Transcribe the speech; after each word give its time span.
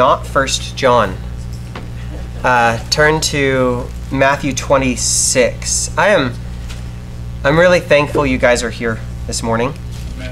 not 0.00 0.26
First 0.26 0.78
John. 0.78 1.14
Uh, 2.42 2.78
turn 2.88 3.20
to 3.20 3.86
Matthew 4.10 4.54
26. 4.54 5.94
I 5.98 6.08
am 6.08 6.32
I'm 7.44 7.58
really 7.58 7.80
thankful 7.80 8.24
you 8.24 8.38
guys 8.38 8.62
are 8.62 8.70
here 8.70 8.98
this 9.26 9.42
morning. 9.42 9.74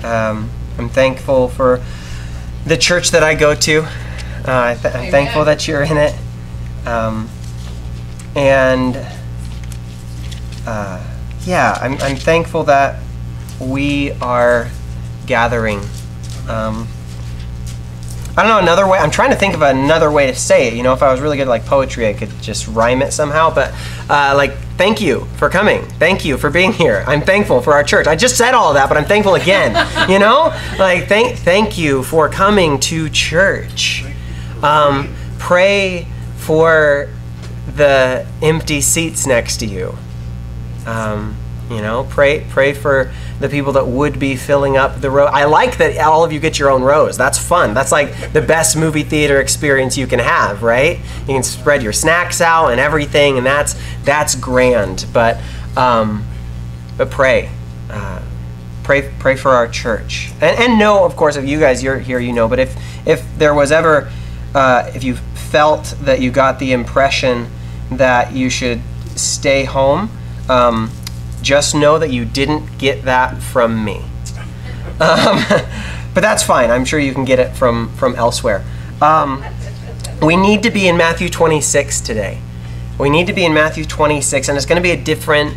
Um, 0.03 0.49
I'm 0.79 0.89
thankful 0.89 1.49
for 1.49 1.85
the 2.65 2.79
church 2.79 3.11
that 3.11 3.23
I 3.23 3.35
go 3.35 3.55
to. 3.55 3.87
Uh, 4.47 4.75
th- 4.75 4.95
I'm 4.95 5.11
thankful 5.11 5.45
that 5.45 5.69
you're 5.69 5.83
in 5.83 5.99
it. 5.99 6.15
Um, 6.87 7.29
and 8.35 8.97
uh, 10.67 11.05
yeah, 11.45 11.77
I'm, 11.79 11.93
I'm 12.01 12.17
thankful 12.17 12.65
that 12.65 13.03
we 13.61 14.13
are 14.13 14.71
gathering. 15.27 15.83
Um, 16.49 16.89
I 18.39 18.43
don't 18.43 18.51
know 18.51 18.59
another 18.61 18.87
way. 18.87 18.99
I'm 19.01 19.11
trying 19.11 19.31
to 19.31 19.37
think 19.37 19.55
of 19.55 19.63
another 19.63 20.13
way 20.13 20.29
to 20.29 20.35
say 20.37 20.69
it. 20.69 20.75
You 20.75 20.85
know, 20.85 20.93
if 20.93 21.03
I 21.03 21.11
was 21.11 21.21
really 21.21 21.37
good 21.37 21.43
at 21.43 21.49
like 21.49 21.67
poetry, 21.67 22.07
I 22.07 22.13
could 22.13 22.31
just 22.41 22.69
rhyme 22.69 23.03
it 23.03 23.13
somehow. 23.13 23.53
But 23.53 23.75
uh, 24.09 24.35
like, 24.37 24.57
thank 24.77 25.01
you 25.01 25.25
for 25.39 25.51
coming. 25.51 25.85
Thank 25.99 26.25
you 26.25 26.39
for 26.39 26.49
being 26.49 26.73
here. 26.73 27.03
I'm 27.09 27.21
thankful 27.21 27.61
for 27.61 27.73
our 27.73 27.83
church. 27.83 28.07
I 28.07 28.15
just 28.15 28.37
said 28.37 28.55
all 28.55 28.75
that, 28.75 28.89
but 28.89 28.97
I'm 28.97 29.07
thankful 29.07 29.35
again. 29.35 29.75
you 30.09 30.21
know, 30.21 30.57
like 30.79 31.09
thank 31.09 31.37
thank 31.39 31.77
you 31.77 32.05
for 32.05 32.29
coming 32.29 32.79
to 32.79 33.11
church. 33.11 34.05
Um, 34.63 35.13
pray 35.41 36.07
for 36.37 37.09
the 37.75 38.25
empty 38.41 38.81
seats 38.83 39.27
next 39.27 39.57
to 39.57 39.67
you. 39.67 39.99
Um, 40.87 41.37
you 41.69 41.81
know, 41.81 42.07
pray 42.09 42.47
pray 42.49 42.73
for 42.73 43.13
the 43.41 43.49
people 43.49 43.73
that 43.73 43.87
would 43.87 44.19
be 44.19 44.37
filling 44.37 44.77
up 44.77 45.01
the 45.01 45.11
row. 45.11 45.27
I 45.27 45.45
like 45.45 45.79
that 45.79 45.99
all 45.99 46.25
of 46.25 46.33
you 46.33 46.41
get 46.41 46.59
your 46.59 46.71
own 46.71 46.83
rows. 46.83 47.17
That's 47.17 47.39
fun. 47.39 47.75
That's 47.75 47.93
like 47.93 48.33
the 48.33 48.43
best 48.43 48.77
movie 48.77 49.05
theater 49.05 49.41
experience 49.41 49.97
you 49.97 50.07
can 50.07 50.19
have, 50.19 50.63
right? 50.63 50.99
You 51.21 51.35
can 51.35 51.43
spread 51.43 51.83
your 51.83 51.93
snacks 51.93 52.41
out 52.41 52.69
and 52.69 52.81
everything, 52.81 53.39
and 53.39 53.47
that's 53.47 53.77
that's 54.05 54.35
grand. 54.35 55.07
But 55.13 55.41
um, 55.77 56.27
but 56.97 57.11
pray. 57.11 57.51
Uh, 57.91 58.23
pray 58.89 59.13
pray 59.19 59.37
for 59.37 59.51
our 59.51 59.69
church 59.69 60.31
and, 60.41 60.59
and 60.59 60.79
know 60.79 61.05
of 61.05 61.15
course 61.15 61.37
if 61.37 61.47
you 61.47 61.61
guys 61.61 61.83
you're 61.83 61.99
here 61.99 62.19
you 62.19 62.33
know 62.33 62.49
but 62.49 62.59
if 62.59 62.75
if 63.07 63.23
there 63.37 63.53
was 63.53 63.71
ever 63.71 64.11
uh, 64.55 64.91
if 64.95 65.05
you 65.05 65.15
felt 65.15 65.95
that 66.01 66.23
you 66.23 66.31
got 66.31 66.59
the 66.59 66.73
impression 66.73 67.47
that 67.91 68.33
you 68.33 68.49
should 68.49 68.81
stay 69.15 69.65
home 69.65 70.11
um, 70.49 70.91
just 71.49 71.75
know 71.75 71.99
that 71.99 72.11
you 72.11 72.27
didn't 72.27 72.77
get 72.77 73.05
that 73.05 73.43
from 73.43 73.83
me. 73.83 74.05
Um, 75.01 75.43
but 76.15 76.21
that's 76.21 76.43
fine. 76.43 76.71
I'm 76.71 76.85
sure 76.85 77.01
you 77.01 77.15
can 77.15 77.25
get 77.25 77.39
it 77.39 77.57
from, 77.57 77.89
from 77.97 78.15
elsewhere. 78.17 78.63
Um, 79.01 79.43
we 80.21 80.37
need 80.37 80.63
to 80.65 80.71
be 80.71 80.89
in 80.89 80.99
Matthew 80.99 81.31
26 81.31 82.03
today. 82.03 82.39
We 82.99 83.09
need 83.09 83.29
to 83.29 83.33
be 83.33 83.47
in 83.47 83.55
Matthew 83.55 83.87
26, 83.87 84.51
and 84.51 84.59
it's 84.59 84.67
going 84.67 84.77
to 84.77 84.83
be 84.83 84.91
a 84.91 85.03
different, 85.03 85.57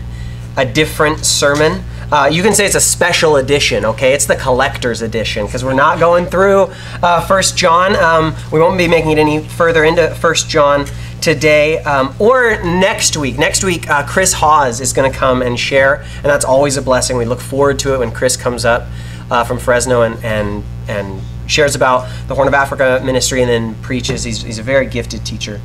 a 0.55 0.65
different 0.65 1.25
sermon. 1.25 1.83
Uh, 2.09 2.29
you 2.31 2.41
can 2.41 2.53
say 2.53 2.65
it's 2.65 2.75
a 2.75 2.79
special 2.79 3.35
edition, 3.35 3.83
okay? 3.83 4.13
It's 4.13 4.25
the 4.25 4.37
collector's 4.37 5.01
edition 5.01 5.45
because 5.45 5.65
we're 5.65 5.73
not 5.73 5.99
going 5.99 6.25
through 6.25 6.69
uh, 7.03 7.19
First 7.27 7.57
John. 7.57 7.97
Um, 7.97 8.33
we 8.49 8.61
won't 8.61 8.77
be 8.77 8.87
making 8.87 9.11
it 9.11 9.17
any 9.17 9.43
further 9.43 9.83
into 9.83 10.15
First 10.15 10.47
John 10.47 10.85
today 11.21 11.79
um, 11.83 12.13
or 12.19 12.61
next 12.63 13.15
week. 13.15 13.37
Next 13.37 13.63
week, 13.63 13.89
uh, 13.89 14.05
Chris 14.05 14.33
Hawes 14.33 14.81
is 14.81 14.91
going 14.91 15.11
to 15.11 15.17
come 15.17 15.41
and 15.41 15.57
share, 15.57 16.01
and 16.15 16.25
that's 16.25 16.45
always 16.45 16.77
a 16.77 16.81
blessing. 16.81 17.17
We 17.17 17.25
look 17.25 17.39
forward 17.39 17.79
to 17.79 17.93
it 17.93 17.99
when 17.99 18.11
Chris 18.11 18.35
comes 18.35 18.65
up 18.65 18.87
uh, 19.29 19.43
from 19.43 19.59
Fresno 19.59 20.01
and, 20.01 20.23
and, 20.25 20.63
and 20.87 21.21
shares 21.47 21.75
about 21.75 22.09
the 22.27 22.35
Horn 22.35 22.47
of 22.47 22.53
Africa 22.53 23.01
ministry 23.03 23.41
and 23.41 23.49
then 23.49 23.75
preaches. 23.81 24.23
He's, 24.23 24.41
he's 24.41 24.59
a 24.59 24.63
very 24.63 24.87
gifted 24.87 25.25
teacher. 25.25 25.61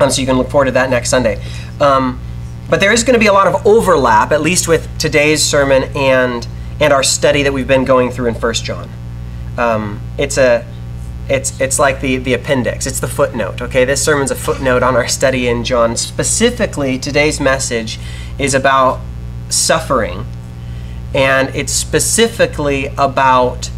Um, 0.00 0.10
so 0.10 0.20
you 0.20 0.26
can 0.26 0.36
look 0.36 0.50
forward 0.50 0.66
to 0.66 0.72
that 0.72 0.90
next 0.90 1.08
Sunday. 1.08 1.42
Um, 1.80 2.20
but 2.68 2.80
there 2.80 2.92
is 2.92 3.04
going 3.04 3.14
to 3.14 3.20
be 3.20 3.26
a 3.26 3.32
lot 3.32 3.46
of 3.46 3.66
overlap, 3.66 4.32
at 4.32 4.40
least 4.40 4.66
with 4.66 4.88
today's 4.98 5.42
sermon 5.42 5.84
and, 5.94 6.46
and 6.80 6.92
our 6.92 7.02
study 7.02 7.42
that 7.44 7.52
we've 7.52 7.68
been 7.68 7.84
going 7.84 8.10
through 8.10 8.26
in 8.26 8.34
First 8.34 8.64
John. 8.64 8.90
Um, 9.56 10.00
it's 10.18 10.36
a 10.36 10.66
it's 11.28 11.58
it's 11.60 11.78
like 11.78 12.00
the 12.00 12.18
the 12.18 12.34
appendix. 12.34 12.86
It's 12.86 13.00
the 13.00 13.08
footnote 13.08 13.62
okay? 13.62 13.84
This 13.84 14.04
sermon's 14.04 14.30
a 14.30 14.34
footnote 14.34 14.82
on 14.82 14.94
our 14.94 15.08
study 15.08 15.48
in 15.48 15.64
john. 15.64 15.96
Specifically 15.96 16.98
today's 16.98 17.40
message 17.40 17.98
is 18.38 18.54
about 18.54 19.00
suffering 19.48 20.26
and 21.14 21.54
it's 21.54 21.72
specifically 21.72 22.86
about 22.98 23.70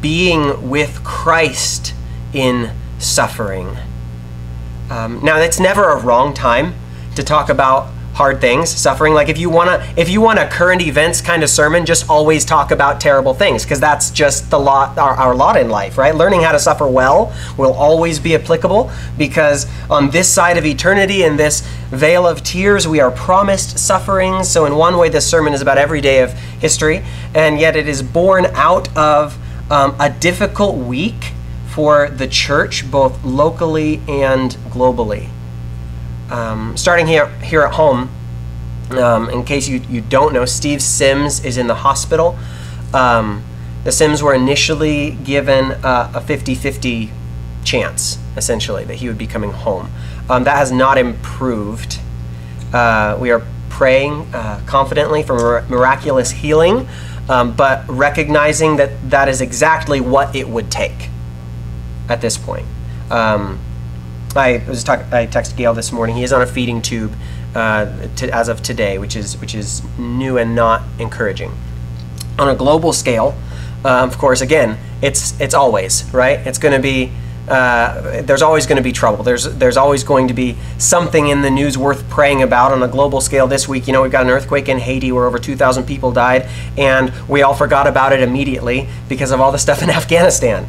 being 0.00 0.68
with 0.68 1.02
christ 1.04 1.94
in 2.32 2.72
suffering. 2.98 3.76
Um, 4.90 5.20
now 5.22 5.38
that's 5.38 5.60
never 5.60 5.90
a 5.90 6.00
wrong 6.00 6.32
time 6.32 6.74
to 7.16 7.22
talk 7.22 7.48
about 7.48 7.90
hard 8.16 8.40
things, 8.40 8.70
suffering. 8.70 9.12
Like 9.12 9.28
if 9.28 9.36
you 9.36 9.50
wanna 9.50 9.86
if 9.94 10.08
you 10.08 10.22
want 10.22 10.38
a 10.38 10.48
current 10.48 10.80
events 10.80 11.20
kind 11.20 11.42
of 11.42 11.50
sermon, 11.50 11.84
just 11.84 12.08
always 12.08 12.46
talk 12.46 12.70
about 12.70 12.98
terrible 12.98 13.34
things 13.34 13.62
because 13.62 13.78
that's 13.78 14.10
just 14.10 14.50
the 14.50 14.58
lot 14.58 14.96
our, 14.96 15.14
our 15.16 15.34
lot 15.34 15.58
in 15.58 15.68
life, 15.68 15.98
right? 15.98 16.14
Learning 16.14 16.40
how 16.40 16.52
to 16.52 16.58
suffer 16.58 16.86
well 16.86 17.34
will 17.58 17.74
always 17.74 18.18
be 18.18 18.34
applicable 18.34 18.90
because 19.18 19.66
on 19.90 20.08
this 20.10 20.32
side 20.32 20.56
of 20.56 20.64
eternity 20.64 21.24
in 21.24 21.36
this 21.36 21.60
vale 21.90 22.26
of 22.26 22.42
tears 22.42 22.88
we 22.88 23.00
are 23.00 23.10
promised 23.10 23.78
suffering. 23.78 24.42
So 24.44 24.64
in 24.64 24.76
one 24.76 24.96
way 24.96 25.10
this 25.10 25.28
sermon 25.28 25.52
is 25.52 25.60
about 25.60 25.76
every 25.76 26.00
day 26.00 26.22
of 26.22 26.32
history, 26.32 27.04
and 27.34 27.60
yet 27.60 27.76
it 27.76 27.86
is 27.86 28.02
born 28.02 28.46
out 28.54 28.88
of 28.96 29.36
um, 29.70 29.94
a 30.00 30.08
difficult 30.08 30.76
week 30.76 31.32
for 31.68 32.08
the 32.08 32.26
church, 32.26 32.90
both 32.90 33.22
locally 33.22 34.00
and 34.08 34.52
globally. 34.70 35.28
Um, 36.30 36.76
starting 36.76 37.06
here 37.06 37.28
here 37.38 37.62
at 37.62 37.74
home, 37.74 38.10
um, 38.90 39.30
in 39.30 39.44
case 39.44 39.68
you, 39.68 39.80
you 39.88 40.00
don't 40.00 40.32
know, 40.32 40.44
Steve 40.44 40.82
Sims 40.82 41.44
is 41.44 41.56
in 41.56 41.66
the 41.66 41.74
hospital. 41.74 42.38
Um, 42.94 43.44
the 43.84 43.92
Sims 43.92 44.22
were 44.22 44.34
initially 44.34 45.12
given 45.12 45.72
uh, 45.72 46.12
a 46.14 46.20
50 46.20 46.54
50 46.54 47.10
chance, 47.64 48.18
essentially, 48.36 48.84
that 48.84 48.96
he 48.96 49.08
would 49.08 49.18
be 49.18 49.26
coming 49.26 49.52
home. 49.52 49.90
Um, 50.28 50.44
that 50.44 50.56
has 50.56 50.72
not 50.72 50.98
improved. 50.98 52.00
Uh, 52.72 53.16
we 53.20 53.30
are 53.30 53.46
praying 53.68 54.26
uh, 54.34 54.60
confidently 54.66 55.22
for 55.22 55.64
miraculous 55.68 56.30
healing, 56.30 56.88
um, 57.28 57.54
but 57.54 57.84
recognizing 57.88 58.76
that 58.76 59.10
that 59.10 59.28
is 59.28 59.40
exactly 59.40 60.00
what 60.00 60.34
it 60.34 60.48
would 60.48 60.70
take 60.70 61.10
at 62.08 62.20
this 62.20 62.38
point. 62.38 62.66
Um, 63.10 63.60
I 64.36 64.62
was 64.68 64.84
talk, 64.84 65.00
I 65.12 65.26
texted 65.26 65.56
Gail 65.56 65.74
this 65.74 65.92
morning. 65.92 66.16
He 66.16 66.22
is 66.22 66.32
on 66.32 66.42
a 66.42 66.46
feeding 66.46 66.82
tube 66.82 67.12
uh, 67.54 68.08
to, 68.16 68.34
as 68.34 68.48
of 68.48 68.62
today, 68.62 68.98
which 68.98 69.16
is 69.16 69.36
which 69.38 69.54
is 69.54 69.82
new 69.98 70.38
and 70.38 70.54
not 70.54 70.82
encouraging. 70.98 71.52
On 72.38 72.48
a 72.48 72.54
global 72.54 72.92
scale, 72.92 73.34
uh, 73.84 74.04
of 74.04 74.18
course, 74.18 74.40
again, 74.40 74.78
it's 75.02 75.38
it's 75.40 75.54
always 75.54 76.04
right. 76.12 76.38
It's 76.46 76.58
going 76.58 76.74
to 76.74 76.80
be 76.80 77.12
uh, 77.48 78.22
there's 78.22 78.42
always 78.42 78.66
going 78.66 78.76
to 78.76 78.82
be 78.82 78.92
trouble. 78.92 79.22
There's 79.22 79.44
there's 79.44 79.76
always 79.76 80.02
going 80.02 80.28
to 80.28 80.34
be 80.34 80.56
something 80.78 81.28
in 81.28 81.42
the 81.42 81.50
news 81.50 81.78
worth 81.78 82.08
praying 82.10 82.42
about 82.42 82.72
on 82.72 82.82
a 82.82 82.88
global 82.88 83.20
scale. 83.20 83.46
This 83.46 83.68
week, 83.68 83.86
you 83.86 83.92
know, 83.92 84.02
we've 84.02 84.10
got 84.10 84.24
an 84.24 84.30
earthquake 84.30 84.68
in 84.68 84.78
Haiti 84.78 85.12
where 85.12 85.26
over 85.26 85.38
2,000 85.38 85.84
people 85.84 86.10
died, 86.10 86.48
and 86.76 87.12
we 87.28 87.42
all 87.42 87.54
forgot 87.54 87.86
about 87.86 88.12
it 88.12 88.20
immediately 88.20 88.88
because 89.08 89.30
of 89.30 89.40
all 89.40 89.52
the 89.52 89.58
stuff 89.58 89.82
in 89.82 89.90
Afghanistan. 90.00 90.66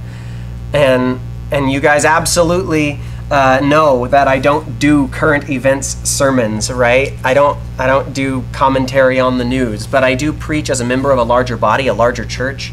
And 0.73 1.19
and 1.51 1.71
you 1.71 1.79
guys 1.79 2.05
absolutely 2.05 2.99
uh, 3.29 3.59
know 3.61 4.07
that 4.07 4.27
I 4.27 4.39
don't 4.39 4.79
do 4.79 5.07
current 5.09 5.49
events 5.49 5.87
sermons, 6.09 6.71
right? 6.71 7.13
I 7.23 7.33
don't 7.33 7.59
I 7.77 7.87
don't 7.87 8.13
do 8.13 8.43
commentary 8.53 9.19
on 9.19 9.37
the 9.37 9.45
news, 9.45 9.85
but 9.85 10.03
I 10.03 10.15
do 10.15 10.31
preach 10.31 10.69
as 10.69 10.79
a 10.79 10.85
member 10.85 11.11
of 11.11 11.19
a 11.19 11.23
larger 11.23 11.57
body, 11.57 11.87
a 11.87 11.93
larger 11.93 12.25
church, 12.25 12.71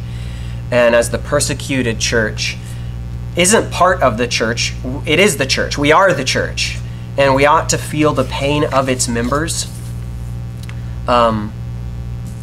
and 0.71 0.95
as 0.95 1.11
the 1.11 1.19
persecuted 1.19 1.99
church 1.99 2.57
isn't 3.37 3.73
part 3.73 4.01
of 4.01 4.17
the 4.17 4.29
church. 4.29 4.75
It 5.05 5.19
is 5.19 5.39
the 5.39 5.47
church. 5.47 5.77
We 5.77 5.91
are 5.91 6.13
the 6.13 6.25
church, 6.25 6.79
and 7.19 7.35
we 7.35 7.47
ought 7.47 7.69
to 7.71 7.79
feel 7.79 8.15
the 8.15 8.25
pain 8.25 8.65
of 8.65 8.89
its 8.89 9.09
members. 9.09 9.67
Um, 11.09 11.53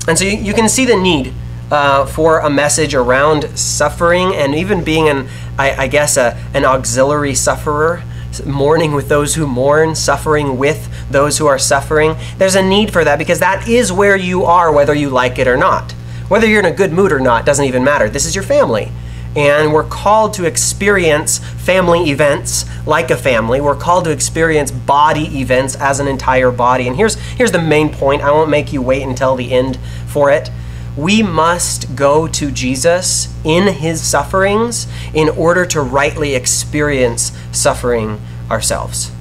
and 0.07 0.17
so 0.17 0.25
you, 0.25 0.37
you 0.37 0.53
can 0.53 0.67
see 0.67 0.85
the 0.85 0.97
need 0.97 1.33
uh, 1.71 2.05
for 2.05 2.39
a 2.39 2.49
message 2.49 2.93
around 2.93 3.57
suffering 3.57 4.35
and 4.35 4.53
even 4.53 4.83
being 4.83 5.07
an, 5.07 5.27
I, 5.57 5.83
I 5.83 5.87
guess, 5.87 6.17
a, 6.17 6.35
an 6.53 6.65
auxiliary 6.65 7.33
sufferer, 7.33 8.03
mourning 8.45 8.93
with 8.93 9.09
those 9.09 9.35
who 9.35 9.47
mourn, 9.47 9.95
suffering 9.95 10.57
with 10.57 10.89
those 11.09 11.37
who 11.37 11.47
are 11.47 11.59
suffering. 11.59 12.15
There's 12.37 12.55
a 12.55 12.61
need 12.61 12.91
for 12.93 13.03
that 13.03 13.17
because 13.17 13.39
that 13.39 13.67
is 13.67 13.91
where 13.91 14.15
you 14.15 14.43
are, 14.43 14.71
whether 14.71 14.93
you 14.93 15.09
like 15.09 15.39
it 15.39 15.47
or 15.47 15.57
not. 15.57 15.93
Whether 16.27 16.47
you're 16.47 16.59
in 16.59 16.65
a 16.65 16.71
good 16.71 16.93
mood 16.93 17.11
or 17.11 17.19
not 17.19 17.45
doesn't 17.45 17.65
even 17.65 17.83
matter. 17.83 18.09
This 18.09 18.25
is 18.25 18.35
your 18.35 18.43
family. 18.43 18.91
And 19.35 19.73
we're 19.73 19.85
called 19.85 20.33
to 20.35 20.45
experience 20.45 21.39
family 21.39 22.09
events 22.09 22.65
like 22.85 23.11
a 23.11 23.17
family. 23.17 23.61
We're 23.61 23.75
called 23.75 24.03
to 24.05 24.11
experience 24.11 24.71
body 24.71 25.39
events 25.39 25.75
as 25.75 26.01
an 26.01 26.07
entire 26.07 26.51
body. 26.51 26.87
And 26.87 26.97
here's, 26.97 27.15
here's 27.15 27.53
the 27.53 27.61
main 27.61 27.93
point. 27.93 28.21
I 28.21 28.31
won't 28.31 28.49
make 28.49 28.73
you 28.73 28.81
wait 28.81 29.03
until 29.03 29.35
the 29.35 29.53
end 29.53 29.77
for 30.07 30.31
it. 30.31 30.49
We 30.97 31.23
must 31.23 31.95
go 31.95 32.27
to 32.27 32.51
Jesus 32.51 33.33
in 33.43 33.73
his 33.73 34.01
sufferings 34.01 34.87
in 35.13 35.29
order 35.29 35.65
to 35.67 35.81
rightly 35.81 36.35
experience 36.35 37.31
suffering 37.51 38.19
ourselves. 38.49 39.11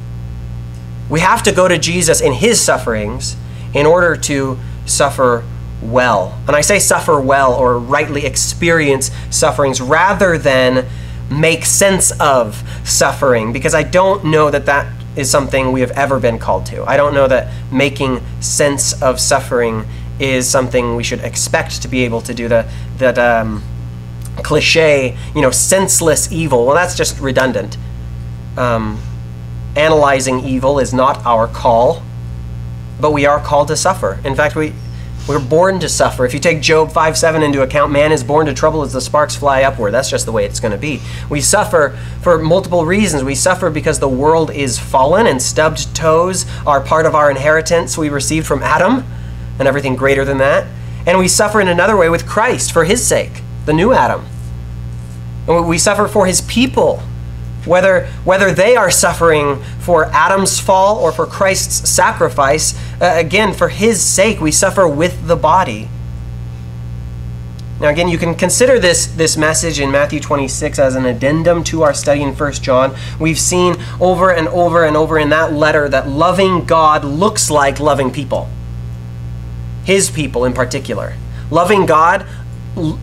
We 1.09 1.21
have 1.21 1.43
to 1.45 1.53
go 1.53 1.69
to 1.69 1.79
Jesus 1.79 2.21
in 2.21 2.33
his 2.33 2.61
sufferings 2.61 3.37
in 3.75 3.87
order 3.87 4.17
to 4.17 4.59
suffer 4.87 5.45
well. 5.83 6.39
And 6.47 6.57
I 6.57 6.61
say 6.61 6.79
suffer 6.79 7.21
well 7.21 7.55
or 7.55 7.79
rightly 7.79 8.27
experience 8.27 9.11
sufferings 9.31 9.81
rather 9.81 10.37
than 10.39 10.87
make 11.31 11.65
sense 11.65 12.11
of 12.21 12.63
suffering 12.85 13.53
because 13.53 13.75
I 13.75 13.85
don't 13.85 14.25
know 14.25 14.51
that 14.51 14.67
that 14.67 14.93
is 15.17 15.31
something 15.31 15.73
we 15.73 15.81
have 15.81 15.91
ever 15.93 16.19
been 16.21 16.39
called 16.39 16.67
to. 16.67 16.85
I 16.85 16.97
don't 16.97 17.15
know 17.15 17.29
that 17.29 17.53
making 17.73 18.21
sense 18.41 19.01
of 19.03 19.21
suffering 19.21 19.85
is 20.21 20.49
something 20.49 20.97
we 20.97 21.03
should 21.03 21.21
expect 21.21 21.83
to 21.83 21.89
be 21.89 22.05
able 22.05 22.21
to 22.23 22.35
do. 22.35 22.47
The 22.47 22.71
that 22.99 23.19
um, 23.19 23.63
cliche, 24.43 25.17
you 25.35 25.43
know, 25.43 25.51
senseless 25.51 26.31
evil. 26.31 26.67
Well, 26.67 26.75
that's 26.75 26.97
just 26.97 27.19
redundant. 27.21 27.77
Um, 28.57 29.01
analyzing 29.77 30.41
evil 30.41 30.79
is 30.79 30.93
not 30.93 31.25
our 31.25 31.47
call, 31.49 32.03
but 33.01 33.13
we 33.13 33.27
are 33.27 33.41
called 33.41 33.69
to 33.69 33.77
suffer. 33.77 34.21
In 34.25 34.35
fact, 34.35 34.57
we 34.57 34.75
we're 35.29 35.39
born 35.39 35.79
to 35.81 35.89
suffer. 35.89 36.25
If 36.25 36.35
you 36.35 36.41
take 36.41 36.61
Job 36.61 36.91
5 36.91 37.17
7 37.17 37.43
into 37.43 37.63
account, 37.63 37.93
man 37.93 38.11
is 38.11 38.25
born 38.25 38.47
to 38.47 38.55
trouble 38.55 38.83
as 38.83 38.93
the 38.93 39.01
sparks 39.01 39.37
fly 39.37 39.63
upward. 39.63 39.93
That's 39.93 40.11
just 40.11 40.27
the 40.27 40.33
way 40.33 40.45
it's 40.45 40.61
going 40.61 40.73
to 40.73 40.79
be. 40.79 41.01
We 41.29 41.41
suffer 41.41 41.97
for 42.21 42.39
multiple 42.39 42.85
reasons. 42.85 43.23
We 43.23 43.35
suffer 43.35 43.71
because 43.71 44.01
the 44.01 44.09
world 44.09 44.51
is 44.51 44.79
fallen 44.79 45.27
and 45.27 45.41
stubbed 45.41 45.95
toes 45.95 46.47
are 46.67 46.81
part 46.81 47.07
of 47.07 47.15
our 47.15 47.31
inheritance 47.31 47.97
we 47.97 48.09
received 48.09 48.47
from 48.47 48.63
Adam 48.63 49.05
and 49.61 49.69
everything 49.69 49.95
greater 49.95 50.25
than 50.25 50.39
that. 50.39 50.67
And 51.07 51.19
we 51.19 51.29
suffer 51.29 51.61
in 51.61 51.69
another 51.69 51.97
way 51.97 52.09
with 52.09 52.27
Christ 52.27 52.73
for 52.73 52.85
his 52.85 53.07
sake, 53.07 53.43
the 53.67 53.73
new 53.73 53.93
Adam. 53.93 54.27
And 55.47 55.69
we 55.69 55.79
suffer 55.79 56.09
for 56.09 56.27
his 56.27 56.41
people 56.43 57.03
whether, 57.65 58.07
whether 58.25 58.53
they 58.53 58.77
are 58.77 58.91
suffering 58.91 59.62
for 59.81 60.07
Adam's 60.07 60.59
fall 60.59 60.97
or 60.97 61.12
for 61.12 61.27
Christ's 61.27 61.89
sacrifice, 61.89 62.75
uh, 63.01 63.12
again, 63.17 63.53
for 63.53 63.69
his 63.69 64.03
sake, 64.03 64.41
we 64.41 64.51
suffer 64.51 64.89
with 64.89 65.27
the 65.27 65.37
body. 65.37 65.89
Now, 67.81 67.89
again, 67.89 68.09
you 68.09 68.19
can 68.19 68.35
consider 68.35 68.79
this, 68.79 69.07
this 69.07 69.39
message 69.39 69.81
in 69.81 69.91
Matthew 69.91 70.21
26 70.21 70.79
as 70.79 70.97
an 70.97 71.07
addendum 71.07 71.65
to 71.65 71.83
our 71.83 71.95
study 71.95 72.23
in 72.23 72.35
1 72.35 72.53
John. 72.55 72.95
We've 73.19 73.39
seen 73.39 73.77
over 73.99 74.31
and 74.31 74.49
over 74.49 74.85
and 74.85 74.99
over 74.99 75.19
in 75.19 75.31
that 75.31 75.55
letter 75.55 75.89
that 75.89 76.07
loving 76.07 76.67
God 76.67 77.05
looks 77.05 77.51
like 77.51 77.81
loving 77.81 78.11
people, 78.11 78.51
His 79.91 80.09
people 80.09 80.45
in 80.45 80.53
particular. 80.53 81.17
Loving 81.51 81.85
God 81.85 82.25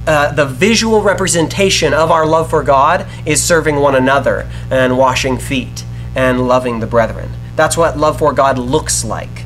uh, 0.07 0.31
the 0.31 0.45
visual 0.45 1.01
representation 1.01 1.93
of 1.93 2.09
our 2.09 2.25
love 2.25 2.49
for 2.49 2.63
God 2.63 3.05
is 3.25 3.43
serving 3.43 3.75
one 3.75 3.93
another 3.93 4.49
and 4.71 4.97
washing 4.97 5.37
feet 5.37 5.83
and 6.15 6.47
loving 6.47 6.79
the 6.79 6.87
brethren. 6.87 7.29
That's 7.57 7.75
what 7.75 7.97
love 7.97 8.19
for 8.19 8.31
God 8.31 8.57
looks 8.57 9.03
like. 9.03 9.43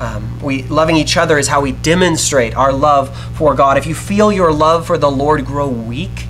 Um, 0.00 0.38
we 0.42 0.64
loving 0.64 0.96
each 0.96 1.16
other 1.16 1.38
is 1.38 1.48
how 1.48 1.62
we 1.62 1.72
demonstrate 1.72 2.54
our 2.54 2.74
love 2.74 3.16
for 3.34 3.54
God. 3.54 3.78
If 3.78 3.86
you 3.86 3.94
feel 3.94 4.30
your 4.30 4.52
love 4.52 4.86
for 4.86 4.98
the 4.98 5.10
Lord 5.10 5.46
grow 5.46 5.68
weak, 5.68 6.26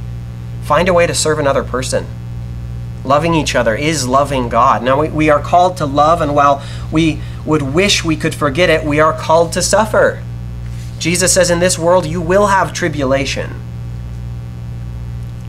find 0.62 0.88
a 0.88 0.94
way 0.94 1.08
to 1.08 1.14
serve 1.14 1.40
another 1.40 1.64
person. 1.64 2.06
Loving 3.08 3.32
each 3.32 3.54
other 3.54 3.74
is 3.74 4.06
loving 4.06 4.50
God. 4.50 4.82
Now 4.82 5.00
we, 5.00 5.08
we 5.08 5.30
are 5.30 5.40
called 5.40 5.78
to 5.78 5.86
love, 5.86 6.20
and 6.20 6.34
while 6.34 6.62
we 6.92 7.22
would 7.46 7.62
wish 7.62 8.04
we 8.04 8.16
could 8.16 8.34
forget 8.34 8.68
it, 8.68 8.84
we 8.84 9.00
are 9.00 9.14
called 9.14 9.54
to 9.54 9.62
suffer. 9.62 10.22
Jesus 10.98 11.32
says, 11.32 11.48
In 11.48 11.58
this 11.58 11.78
world 11.78 12.04
you 12.04 12.20
will 12.20 12.48
have 12.48 12.74
tribulation. 12.74 13.62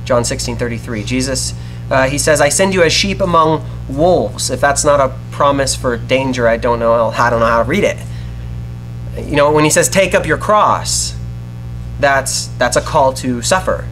John 0.05 0.23
16 0.23 0.55
33. 0.55 1.03
Jesus, 1.03 1.53
uh, 1.91 2.07
he 2.07 2.17
says, 2.17 2.39
I 2.39 2.47
send 2.47 2.73
you 2.73 2.81
as 2.81 2.93
sheep 2.93 3.19
among 3.19 3.69
wolves. 3.89 4.49
If 4.49 4.61
that's 4.61 4.85
not 4.85 5.01
a 5.01 5.13
promise 5.31 5.75
for 5.75 5.97
danger, 5.97 6.47
I 6.47 6.55
don't 6.55 6.79
know. 6.79 7.09
I 7.09 7.29
don't 7.29 7.41
know 7.41 7.45
how 7.45 7.61
to 7.61 7.69
read 7.69 7.83
it. 7.83 7.97
You 9.17 9.35
know, 9.35 9.51
when 9.51 9.65
he 9.65 9.69
says, 9.69 9.89
Take 9.89 10.15
up 10.15 10.25
your 10.25 10.37
cross, 10.37 11.13
that's, 11.99 12.47
that's 12.57 12.77
a 12.77 12.81
call 12.81 13.11
to 13.15 13.41
suffer. 13.41 13.85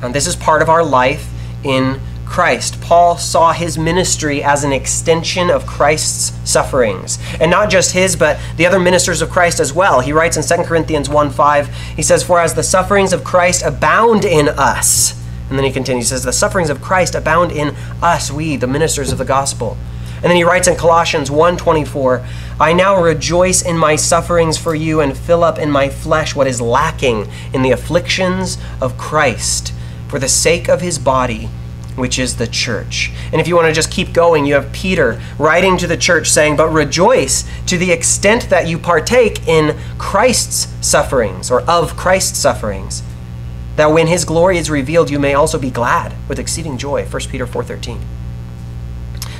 And 0.00 0.14
this 0.14 0.26
is 0.26 0.34
part 0.34 0.62
of 0.62 0.70
our 0.70 0.82
life 0.82 1.28
in 1.62 2.00
Christ. 2.28 2.80
Paul 2.80 3.16
saw 3.16 3.52
his 3.52 3.78
ministry 3.78 4.42
as 4.42 4.62
an 4.62 4.72
extension 4.72 5.50
of 5.50 5.66
Christ's 5.66 6.32
sufferings. 6.48 7.18
And 7.40 7.50
not 7.50 7.70
just 7.70 7.92
his, 7.92 8.14
but 8.14 8.38
the 8.56 8.66
other 8.66 8.78
ministers 8.78 9.22
of 9.22 9.30
Christ 9.30 9.58
as 9.58 9.72
well. 9.72 10.00
He 10.00 10.12
writes 10.12 10.36
in 10.36 10.58
2 10.58 10.64
Corinthians 10.64 11.08
1 11.08 11.30
5, 11.30 11.74
he 11.96 12.02
says, 12.02 12.22
For 12.22 12.38
as 12.38 12.54
the 12.54 12.62
sufferings 12.62 13.12
of 13.12 13.24
Christ 13.24 13.64
abound 13.64 14.24
in 14.24 14.48
us, 14.48 15.14
and 15.48 15.58
then 15.58 15.64
he 15.64 15.72
continues, 15.72 16.04
he 16.04 16.08
says, 16.10 16.22
The 16.22 16.32
sufferings 16.32 16.70
of 16.70 16.82
Christ 16.82 17.14
abound 17.14 17.50
in 17.50 17.74
us, 18.02 18.30
we, 18.30 18.56
the 18.56 18.66
ministers 18.66 19.10
of 19.10 19.18
the 19.18 19.24
gospel. 19.24 19.76
And 20.16 20.24
then 20.24 20.36
he 20.36 20.44
writes 20.44 20.68
in 20.68 20.76
Colossians 20.76 21.30
1:24, 21.30 22.24
I 22.60 22.72
now 22.72 23.00
rejoice 23.00 23.62
in 23.62 23.78
my 23.78 23.94
sufferings 23.94 24.58
for 24.58 24.74
you 24.74 25.00
and 25.00 25.16
fill 25.16 25.44
up 25.44 25.58
in 25.58 25.70
my 25.70 25.88
flesh 25.88 26.34
what 26.34 26.48
is 26.48 26.60
lacking 26.60 27.28
in 27.52 27.62
the 27.62 27.70
afflictions 27.70 28.58
of 28.80 28.98
Christ 28.98 29.72
for 30.08 30.18
the 30.18 30.28
sake 30.28 30.68
of 30.68 30.80
his 30.80 30.98
body 30.98 31.48
which 31.98 32.18
is 32.18 32.36
the 32.36 32.46
church. 32.46 33.12
And 33.32 33.40
if 33.40 33.48
you 33.48 33.54
want 33.56 33.66
to 33.66 33.72
just 33.72 33.90
keep 33.90 34.12
going, 34.12 34.46
you 34.46 34.54
have 34.54 34.72
Peter 34.72 35.20
writing 35.38 35.76
to 35.78 35.86
the 35.86 35.96
church 35.96 36.28
saying, 36.28 36.56
But 36.56 36.70
rejoice 36.70 37.44
to 37.66 37.78
the 37.78 37.92
extent 37.92 38.48
that 38.50 38.68
you 38.68 38.78
partake 38.78 39.46
in 39.46 39.78
Christ's 39.98 40.68
sufferings 40.86 41.50
or 41.50 41.62
of 41.62 41.96
Christ's 41.96 42.38
sufferings, 42.38 43.02
that 43.76 43.92
when 43.92 44.06
his 44.06 44.24
glory 44.24 44.58
is 44.58 44.70
revealed, 44.70 45.10
you 45.10 45.18
may 45.18 45.34
also 45.34 45.58
be 45.58 45.70
glad 45.70 46.14
with 46.28 46.38
exceeding 46.38 46.78
joy. 46.78 47.04
1 47.04 47.28
Peter 47.30 47.46
4:13. 47.46 48.00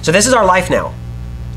So 0.02 0.12
this 0.12 0.26
is 0.26 0.32
our 0.32 0.44
life 0.44 0.70
now. 0.70 0.94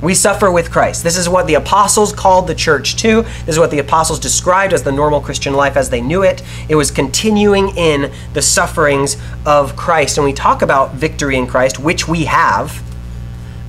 We 0.02 0.16
suffer 0.16 0.52
with 0.52 0.72
Christ. 0.72 1.04
This 1.04 1.16
is 1.16 1.30
what 1.30 1.46
the 1.46 1.54
apostles 1.54 2.12
called 2.12 2.48
the 2.48 2.56
church 2.56 2.96
to. 2.98 3.22
This 3.22 3.50
is 3.50 3.60
what 3.60 3.70
the 3.70 3.78
apostles 3.78 4.20
described 4.20 4.74
as 4.74 4.82
the 4.82 4.92
normal 4.92 5.22
Christian 5.22 5.54
life 5.54 5.78
as 5.78 5.92
they 5.92 6.02
knew 6.02 6.24
it. 6.24 6.42
It 6.68 6.76
was 6.76 6.90
continuing 6.90 7.70
in 7.78 8.12
the 8.34 8.42
sufferings 8.42 9.18
of 9.46 9.76
Christ. 9.76 10.18
And 10.18 10.26
we 10.26 10.34
talk 10.34 10.64
about 10.64 10.96
victory 10.96 11.38
in 11.38 11.46
Christ, 11.46 11.78
which 11.78 12.08
we 12.08 12.26
have, 12.26 12.82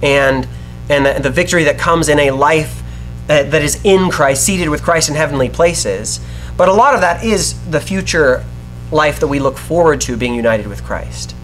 and, 0.03 0.49
and 0.89 1.05
the, 1.05 1.23
the 1.23 1.31
victory 1.31 1.65
that 1.65 1.79
comes 1.79 2.09
in 2.09 2.19
a 2.19 2.31
life 2.31 2.83
uh, 3.29 3.43
that 3.43 3.63
is 3.63 3.85
in 3.85 4.11
Christ, 4.11 4.45
seated 4.45 4.71
with 4.71 4.83
Christ 4.83 5.11
in 5.11 5.15
heavenly 5.15 5.51
places. 5.51 6.19
But 6.57 6.69
a 6.69 6.73
lot 6.73 6.95
of 6.95 7.03
that 7.03 7.23
is 7.23 7.63
the 7.69 7.81
future 7.81 8.43
life 8.91 9.21
that 9.21 9.29
we 9.29 9.39
look 9.39 9.59
forward 9.59 10.01
to 10.03 10.17
being 10.17 10.35
united 10.35 10.67
with 10.67 10.83
Christ. 10.83 11.35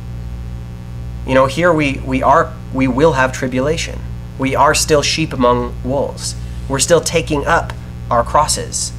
You 1.27 1.35
know, 1.35 1.45
here 1.45 1.75
we, 1.75 1.99
we 1.99 2.23
are 2.23 2.55
we 2.73 2.89
will 2.89 3.13
have 3.13 3.33
tribulation 3.33 3.99
we 4.39 4.55
are 4.55 4.75
still 4.75 5.03
sheep 5.03 5.33
among 5.33 5.75
wolves. 5.85 6.35
We're 6.69 6.79
still 6.79 7.01
taking 7.01 7.47
up 7.47 7.73
our 8.11 8.23
crosses. 8.23 8.93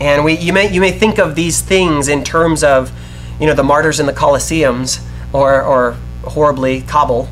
And 0.00 0.24
we, 0.24 0.36
you, 0.36 0.52
may, 0.52 0.72
you 0.72 0.80
may 0.80 0.92
think 0.92 1.18
of 1.18 1.34
these 1.34 1.62
things 1.62 2.08
in 2.08 2.24
terms 2.24 2.62
of, 2.62 2.92
you 3.40 3.46
know, 3.46 3.54
the 3.54 3.62
martyrs 3.62 4.00
in 4.00 4.06
the 4.06 4.12
Colosseums 4.12 5.02
or, 5.32 5.62
or 5.62 5.92
horribly 6.24 6.82
Kabul. 6.82 7.28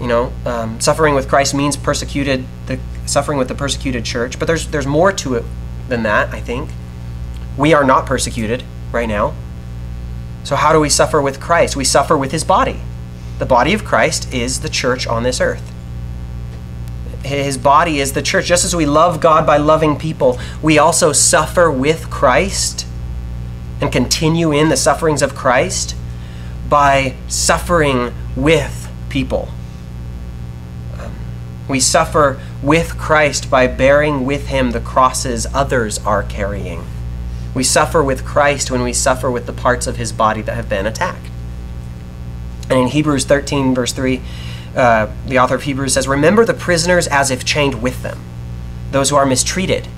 You 0.00 0.06
know, 0.06 0.32
um, 0.46 0.80
suffering 0.80 1.14
with 1.14 1.28
Christ 1.28 1.54
means 1.54 1.76
persecuted, 1.76 2.44
the 2.66 2.78
suffering 3.06 3.38
with 3.38 3.48
the 3.48 3.54
persecuted 3.54 4.04
church. 4.04 4.38
But 4.38 4.46
there's, 4.46 4.66
there's 4.68 4.86
more 4.86 5.12
to 5.12 5.34
it 5.34 5.44
than 5.88 6.02
that, 6.04 6.32
I 6.32 6.40
think. 6.40 6.70
We 7.56 7.74
are 7.74 7.84
not 7.84 8.06
persecuted 8.06 8.64
right 8.92 9.08
now. 9.08 9.34
So 10.44 10.56
how 10.56 10.72
do 10.72 10.80
we 10.80 10.88
suffer 10.88 11.20
with 11.20 11.40
Christ? 11.40 11.76
We 11.76 11.84
suffer 11.84 12.16
with 12.16 12.32
his 12.32 12.44
body. 12.44 12.80
The 13.40 13.46
body 13.46 13.72
of 13.72 13.86
Christ 13.86 14.34
is 14.34 14.60
the 14.60 14.68
church 14.68 15.06
on 15.06 15.22
this 15.22 15.40
earth. 15.40 15.72
His 17.24 17.56
body 17.56 17.98
is 17.98 18.12
the 18.12 18.20
church. 18.20 18.44
Just 18.44 18.66
as 18.66 18.76
we 18.76 18.84
love 18.84 19.18
God 19.18 19.46
by 19.46 19.56
loving 19.56 19.96
people, 19.96 20.38
we 20.60 20.78
also 20.78 21.12
suffer 21.12 21.70
with 21.70 22.10
Christ 22.10 22.86
and 23.80 23.90
continue 23.90 24.52
in 24.52 24.68
the 24.68 24.76
sufferings 24.76 25.22
of 25.22 25.34
Christ 25.34 25.96
by 26.68 27.14
suffering 27.28 28.12
with 28.36 28.90
people. 29.08 29.48
Um, 30.98 31.14
we 31.66 31.80
suffer 31.80 32.38
with 32.62 32.98
Christ 32.98 33.48
by 33.48 33.66
bearing 33.68 34.26
with 34.26 34.48
him 34.48 34.72
the 34.72 34.80
crosses 34.80 35.46
others 35.54 35.98
are 36.00 36.24
carrying. 36.24 36.84
We 37.54 37.64
suffer 37.64 38.04
with 38.04 38.22
Christ 38.22 38.70
when 38.70 38.82
we 38.82 38.92
suffer 38.92 39.30
with 39.30 39.46
the 39.46 39.54
parts 39.54 39.86
of 39.86 39.96
his 39.96 40.12
body 40.12 40.42
that 40.42 40.56
have 40.56 40.68
been 40.68 40.84
attacked. 40.84 41.29
And 42.70 42.78
in 42.78 42.88
Hebrews 42.88 43.24
13, 43.24 43.74
verse 43.74 43.92
3, 43.92 44.22
uh, 44.76 45.08
the 45.26 45.38
author 45.38 45.56
of 45.56 45.64
Hebrews 45.64 45.94
says, 45.94 46.06
Remember 46.06 46.44
the 46.44 46.54
prisoners 46.54 47.08
as 47.08 47.30
if 47.30 47.44
chained 47.44 47.82
with 47.82 48.02
them, 48.02 48.20
those 48.92 49.10
who 49.10 49.16
are 49.16 49.26
mistreated, 49.26 49.88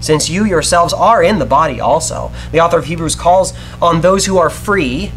since 0.00 0.28
you 0.28 0.44
yourselves 0.44 0.92
are 0.92 1.22
in 1.22 1.38
the 1.38 1.46
body 1.46 1.80
also. 1.80 2.32
The 2.50 2.60
author 2.60 2.78
of 2.78 2.86
Hebrews 2.86 3.14
calls 3.14 3.52
on 3.80 4.00
those 4.00 4.26
who 4.26 4.36
are 4.36 4.50
free 4.50 5.12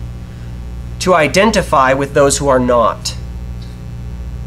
to 1.00 1.16
identify 1.16 1.94
with 1.94 2.14
those 2.14 2.38
who 2.38 2.48
are 2.48 2.60
not. 2.60 3.16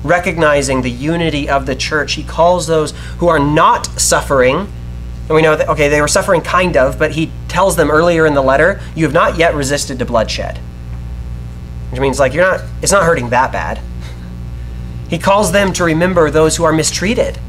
Recognizing 0.04 0.82
the 0.82 0.90
unity 0.90 1.48
of 1.48 1.66
the 1.66 1.74
church, 1.74 2.12
he 2.12 2.22
calls 2.22 2.68
those 2.68 2.92
who 3.18 3.26
are 3.26 3.40
not 3.40 3.86
suffering 4.00 4.68
And 5.28 5.34
we 5.34 5.42
know 5.42 5.56
that, 5.56 5.68
okay, 5.68 5.88
they 5.88 6.00
were 6.00 6.08
suffering 6.08 6.40
kind 6.40 6.76
of, 6.76 6.98
but 6.98 7.12
he 7.12 7.30
tells 7.48 7.76
them 7.76 7.90
earlier 7.90 8.24
in 8.26 8.34
the 8.34 8.42
letter, 8.42 8.80
you 8.94 9.04
have 9.04 9.12
not 9.12 9.36
yet 9.36 9.54
resisted 9.54 9.98
to 9.98 10.06
bloodshed. 10.06 10.58
Which 11.98 12.02
means, 12.02 12.20
like, 12.20 12.32
you're 12.32 12.48
not, 12.48 12.64
it's 12.80 12.92
not 12.92 13.02
hurting 13.02 13.30
that 13.30 13.50
bad. 13.50 13.80
He 15.10 15.18
calls 15.18 15.50
them 15.50 15.72
to 15.72 15.82
remember 15.82 16.30
those 16.30 16.56
who 16.56 16.62
are 16.62 16.72
mistreated, 16.72 17.40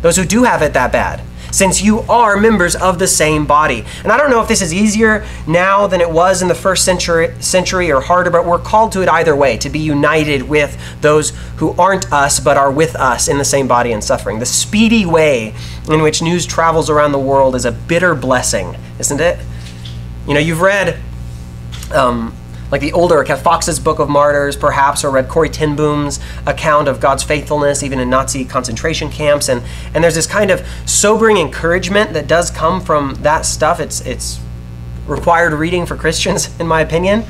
those 0.00 0.16
who 0.16 0.24
do 0.24 0.44
have 0.44 0.62
it 0.62 0.72
that 0.72 0.90
bad 0.90 1.20
since 1.50 1.82
you 1.82 2.00
are 2.08 2.38
members 2.38 2.74
of 2.74 2.98
the 2.98 3.06
same 3.06 3.44
body. 3.44 3.84
And 4.02 4.10
I 4.10 4.16
don't 4.16 4.30
know 4.30 4.40
if 4.40 4.48
this 4.48 4.62
is 4.62 4.72
easier 4.72 5.24
now 5.46 5.86
than 5.86 6.00
it 6.00 6.10
was 6.10 6.40
in 6.40 6.48
the 6.48 6.54
first 6.54 6.84
century, 6.84 7.32
century 7.40 7.92
or 7.92 8.00
harder, 8.00 8.30
but 8.30 8.46
we're 8.46 8.58
called 8.58 8.90
to 8.92 9.02
it 9.02 9.08
either 9.08 9.36
way 9.36 9.58
to 9.58 9.68
be 9.68 9.78
united 9.78 10.42
with 10.42 10.76
those 11.02 11.30
who 11.58 11.72
aren't 11.78 12.10
us 12.10 12.40
but 12.40 12.56
are 12.56 12.72
with 12.72 12.96
us 12.96 13.28
in 13.28 13.36
the 13.36 13.44
same 13.44 13.68
body 13.68 13.92
and 13.92 14.02
suffering. 14.02 14.38
The 14.38 14.46
speedy 14.46 15.04
way 15.04 15.54
in 15.88 16.02
which 16.02 16.22
news 16.22 16.46
travels 16.46 16.88
around 16.88 17.12
the 17.12 17.20
world 17.20 17.54
is 17.54 17.66
a 17.66 17.72
bitter 17.72 18.14
blessing, 18.14 18.76
isn't 18.98 19.20
it? 19.20 19.38
You 20.26 20.32
know, 20.32 20.40
you've 20.40 20.62
read 20.62 20.98
um, 21.92 22.34
like 22.74 22.80
the 22.80 22.92
older 22.92 23.22
Kat 23.22 23.38
Foxe's 23.38 23.78
Book 23.78 24.00
of 24.00 24.08
Martyrs, 24.08 24.56
perhaps, 24.56 25.04
or 25.04 25.10
read 25.12 25.28
Corrie 25.28 25.48
ten 25.48 25.76
Boom's 25.76 26.18
account 26.44 26.88
of 26.88 26.98
God's 26.98 27.22
faithfulness, 27.22 27.84
even 27.84 28.00
in 28.00 28.10
Nazi 28.10 28.44
concentration 28.44 29.10
camps. 29.10 29.48
And, 29.48 29.62
and 29.94 30.02
there's 30.02 30.16
this 30.16 30.26
kind 30.26 30.50
of 30.50 30.66
sobering 30.84 31.36
encouragement 31.36 32.14
that 32.14 32.26
does 32.26 32.50
come 32.50 32.80
from 32.80 33.14
that 33.22 33.42
stuff. 33.46 33.78
It's, 33.78 34.00
it's 34.00 34.40
required 35.06 35.52
reading 35.52 35.86
for 35.86 35.94
Christians, 35.94 36.50
in 36.60 36.66
my 36.66 36.80
opinion. 36.80 37.22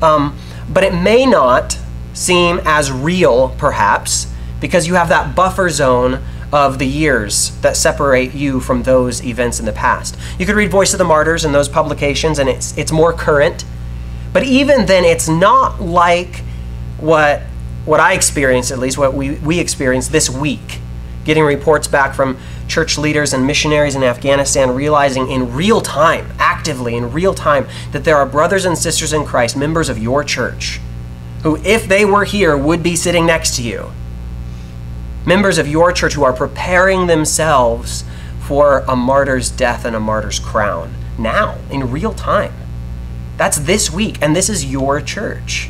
Um, 0.00 0.38
but 0.66 0.82
it 0.82 0.94
may 0.94 1.26
not 1.26 1.78
seem 2.14 2.62
as 2.64 2.90
real, 2.90 3.50
perhaps, 3.58 4.32
because 4.62 4.86
you 4.86 4.94
have 4.94 5.10
that 5.10 5.36
buffer 5.36 5.68
zone 5.68 6.24
of 6.54 6.78
the 6.78 6.86
years 6.86 7.54
that 7.60 7.76
separate 7.76 8.32
you 8.32 8.60
from 8.60 8.84
those 8.84 9.22
events 9.22 9.60
in 9.60 9.66
the 9.66 9.72
past. 9.72 10.16
You 10.38 10.46
could 10.46 10.56
read 10.56 10.70
Voice 10.70 10.94
of 10.94 10.98
the 10.98 11.04
Martyrs 11.04 11.44
and 11.44 11.54
those 11.54 11.68
publications, 11.68 12.38
and 12.38 12.48
it's, 12.48 12.74
it's 12.78 12.92
more 12.92 13.12
current 13.12 13.66
but 14.36 14.44
even 14.44 14.84
then, 14.84 15.02
it's 15.02 15.30
not 15.30 15.80
like 15.80 16.42
what 17.00 17.40
what 17.86 18.00
I 18.00 18.12
experienced, 18.12 18.70
at 18.70 18.78
least 18.78 18.98
what 18.98 19.14
we, 19.14 19.36
we 19.36 19.58
experienced 19.58 20.12
this 20.12 20.28
week, 20.28 20.78
getting 21.24 21.42
reports 21.42 21.88
back 21.88 22.14
from 22.14 22.36
church 22.68 22.98
leaders 22.98 23.32
and 23.32 23.46
missionaries 23.46 23.94
in 23.94 24.02
Afghanistan, 24.02 24.74
realizing 24.74 25.30
in 25.30 25.54
real 25.54 25.80
time, 25.80 26.30
actively 26.38 26.96
in 26.96 27.14
real 27.14 27.32
time, 27.32 27.66
that 27.92 28.04
there 28.04 28.18
are 28.18 28.26
brothers 28.26 28.66
and 28.66 28.76
sisters 28.76 29.14
in 29.14 29.24
Christ, 29.24 29.56
members 29.56 29.88
of 29.88 29.96
your 29.96 30.22
church, 30.22 30.80
who, 31.42 31.56
if 31.64 31.88
they 31.88 32.04
were 32.04 32.24
here, 32.24 32.58
would 32.58 32.82
be 32.82 32.94
sitting 32.94 33.24
next 33.24 33.56
to 33.56 33.62
you. 33.62 33.90
Members 35.24 35.56
of 35.56 35.66
your 35.66 35.92
church 35.92 36.12
who 36.12 36.24
are 36.24 36.34
preparing 36.34 37.06
themselves 37.06 38.04
for 38.40 38.80
a 38.80 38.94
martyr's 38.94 39.50
death 39.50 39.86
and 39.86 39.96
a 39.96 40.00
martyr's 40.00 40.38
crown 40.38 40.92
now, 41.18 41.56
in 41.70 41.90
real 41.90 42.12
time. 42.12 42.52
That's 43.36 43.58
this 43.58 43.90
week, 43.90 44.18
and 44.22 44.34
this 44.34 44.48
is 44.48 44.64
your 44.64 45.00
church. 45.00 45.68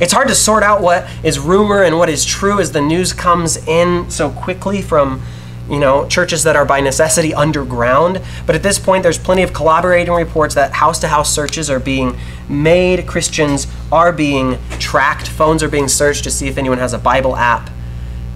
It's 0.00 0.12
hard 0.12 0.28
to 0.28 0.34
sort 0.34 0.62
out 0.62 0.80
what 0.80 1.08
is 1.24 1.38
rumor 1.38 1.82
and 1.82 1.98
what 1.98 2.08
is 2.08 2.24
true 2.24 2.60
as 2.60 2.72
the 2.72 2.80
news 2.80 3.12
comes 3.12 3.56
in 3.56 4.10
so 4.10 4.30
quickly 4.30 4.80
from 4.80 5.22
you 5.68 5.78
know, 5.78 6.06
churches 6.08 6.44
that 6.44 6.56
are 6.56 6.64
by 6.64 6.80
necessity 6.80 7.34
underground. 7.34 8.22
But 8.46 8.54
at 8.54 8.62
this 8.62 8.78
point, 8.78 9.02
there's 9.02 9.18
plenty 9.18 9.42
of 9.42 9.52
collaborating 9.52 10.14
reports 10.14 10.54
that 10.54 10.72
house 10.72 10.98
to 11.00 11.08
house 11.08 11.32
searches 11.32 11.68
are 11.68 11.80
being 11.80 12.18
made. 12.48 13.06
Christians 13.06 13.66
are 13.92 14.12
being 14.12 14.58
tracked. 14.78 15.28
Phones 15.28 15.62
are 15.62 15.68
being 15.68 15.88
searched 15.88 16.24
to 16.24 16.30
see 16.30 16.48
if 16.48 16.56
anyone 16.56 16.78
has 16.78 16.94
a 16.94 16.98
Bible 16.98 17.36
app. 17.36 17.70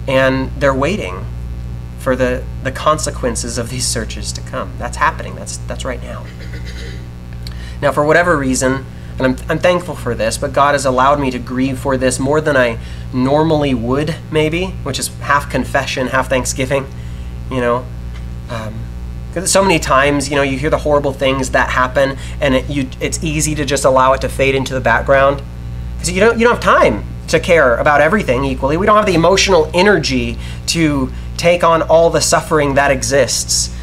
And 0.07 0.51
they're 0.59 0.75
waiting 0.75 1.25
for 1.99 2.15
the, 2.15 2.43
the 2.63 2.71
consequences 2.71 3.57
of 3.57 3.69
these 3.69 3.87
searches 3.87 4.31
to 4.33 4.41
come. 4.41 4.73
That's 4.77 4.97
happening. 4.97 5.35
That's, 5.35 5.57
that's 5.57 5.85
right 5.85 6.01
now. 6.03 6.25
Now, 7.83 7.91
for 7.91 8.05
whatever 8.05 8.37
reason, 8.37 8.85
and 9.19 9.27
I'm, 9.27 9.35
I'm 9.49 9.59
thankful 9.59 9.93
for 9.93 10.15
this, 10.15 10.37
but 10.37 10.53
God 10.53 10.71
has 10.73 10.85
allowed 10.85 11.19
me 11.19 11.29
to 11.31 11.37
grieve 11.37 11.77
for 11.77 11.97
this 11.97 12.17
more 12.17 12.39
than 12.39 12.55
I 12.55 12.79
normally 13.13 13.73
would, 13.73 14.15
maybe, 14.31 14.67
which 14.83 14.99
is 14.99 15.09
half 15.19 15.51
confession, 15.51 16.07
half 16.07 16.29
thanksgiving, 16.29 16.85
you 17.51 17.59
know. 17.59 17.85
Um, 18.49 18.79
so 19.45 19.61
many 19.61 19.79
times, 19.79 20.29
you 20.29 20.37
know, 20.37 20.43
you 20.43 20.57
hear 20.57 20.69
the 20.69 20.77
horrible 20.77 21.11
things 21.11 21.49
that 21.49 21.71
happen, 21.71 22.17
and 22.39 22.55
it, 22.55 22.69
you, 22.69 22.89
it's 23.01 23.21
easy 23.21 23.53
to 23.55 23.65
just 23.65 23.83
allow 23.83 24.13
it 24.13 24.21
to 24.21 24.29
fade 24.29 24.55
into 24.55 24.73
the 24.73 24.79
background. 24.79 25.43
Because 25.95 26.09
you 26.09 26.21
don't, 26.21 26.39
you 26.39 26.45
don't 26.45 26.53
have 26.53 26.63
time 26.63 27.03
to 27.27 27.39
care 27.41 27.75
about 27.75 27.99
everything 27.99 28.45
equally. 28.45 28.77
We 28.77 28.85
don't 28.85 28.95
have 28.95 29.05
the 29.05 29.15
emotional 29.15 29.69
energy 29.73 30.37
to 30.67 31.11
take 31.35 31.65
on 31.65 31.81
all 31.81 32.09
the 32.09 32.21
suffering 32.21 32.75
that 32.75 32.91
exists. 32.91 33.75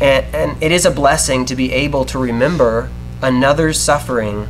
And, 0.00 0.24
and 0.34 0.62
it 0.62 0.72
is 0.72 0.86
a 0.86 0.90
blessing 0.90 1.44
to 1.44 1.54
be 1.54 1.72
able 1.74 2.06
to 2.06 2.18
remember 2.18 2.88
another's 3.22 3.80
suffering 3.80 4.48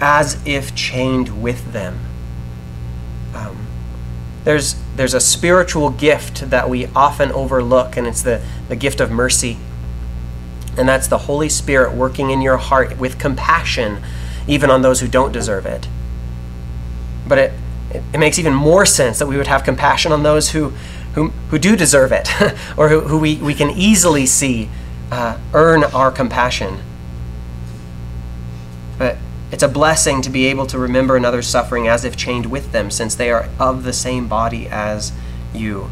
as 0.00 0.40
if 0.46 0.74
chained 0.74 1.42
with 1.42 1.72
them. 1.72 2.00
Um, 3.34 3.66
there's, 4.44 4.76
there's 4.96 5.14
a 5.14 5.20
spiritual 5.20 5.90
gift 5.90 6.50
that 6.50 6.70
we 6.70 6.86
often 6.86 7.32
overlook, 7.32 7.96
and 7.96 8.06
it's 8.06 8.22
the, 8.22 8.42
the 8.68 8.76
gift 8.76 9.00
of 9.00 9.10
mercy. 9.10 9.58
And 10.76 10.88
that's 10.88 11.08
the 11.08 11.18
Holy 11.18 11.48
Spirit 11.48 11.94
working 11.94 12.30
in 12.30 12.40
your 12.40 12.56
heart 12.56 12.98
with 12.98 13.18
compassion, 13.18 14.02
even 14.46 14.70
on 14.70 14.82
those 14.82 15.00
who 15.00 15.08
don't 15.08 15.32
deserve 15.32 15.66
it. 15.66 15.88
But 17.26 17.38
it, 17.38 17.52
it, 17.90 18.02
it 18.14 18.18
makes 18.18 18.38
even 18.38 18.54
more 18.54 18.86
sense 18.86 19.18
that 19.18 19.26
we 19.26 19.36
would 19.36 19.48
have 19.48 19.64
compassion 19.64 20.12
on 20.12 20.22
those 20.22 20.50
who, 20.50 20.70
who, 21.14 21.28
who 21.50 21.58
do 21.58 21.74
deserve 21.74 22.12
it, 22.12 22.28
or 22.76 22.88
who, 22.88 23.00
who 23.00 23.18
we, 23.18 23.36
we 23.36 23.54
can 23.54 23.70
easily 23.70 24.24
see 24.24 24.70
uh, 25.10 25.38
earn 25.52 25.84
our 25.84 26.12
compassion. 26.12 26.78
But 28.98 29.16
it's 29.50 29.62
a 29.62 29.68
blessing 29.68 30.20
to 30.22 30.30
be 30.30 30.46
able 30.46 30.66
to 30.66 30.78
remember 30.78 31.16
another's 31.16 31.46
suffering 31.46 31.88
as 31.88 32.04
if 32.04 32.16
chained 32.16 32.46
with 32.46 32.72
them, 32.72 32.90
since 32.90 33.14
they 33.14 33.30
are 33.30 33.48
of 33.58 33.84
the 33.84 33.92
same 33.92 34.28
body 34.28 34.68
as 34.68 35.12
you. 35.54 35.90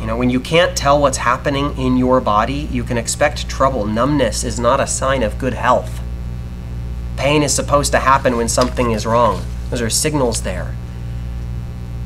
You 0.00 0.06
know, 0.06 0.16
when 0.16 0.30
you 0.30 0.38
can't 0.38 0.76
tell 0.76 1.00
what's 1.00 1.18
happening 1.18 1.76
in 1.78 1.96
your 1.96 2.20
body, 2.20 2.68
you 2.70 2.84
can 2.84 2.98
expect 2.98 3.48
trouble. 3.48 3.86
Numbness 3.86 4.44
is 4.44 4.60
not 4.60 4.78
a 4.78 4.86
sign 4.86 5.22
of 5.22 5.38
good 5.38 5.54
health. 5.54 6.00
Pain 7.16 7.42
is 7.42 7.54
supposed 7.54 7.92
to 7.92 8.00
happen 8.00 8.36
when 8.36 8.48
something 8.48 8.90
is 8.90 9.06
wrong. 9.06 9.42
Those 9.70 9.80
are 9.80 9.90
signals 9.90 10.42
there. 10.42 10.74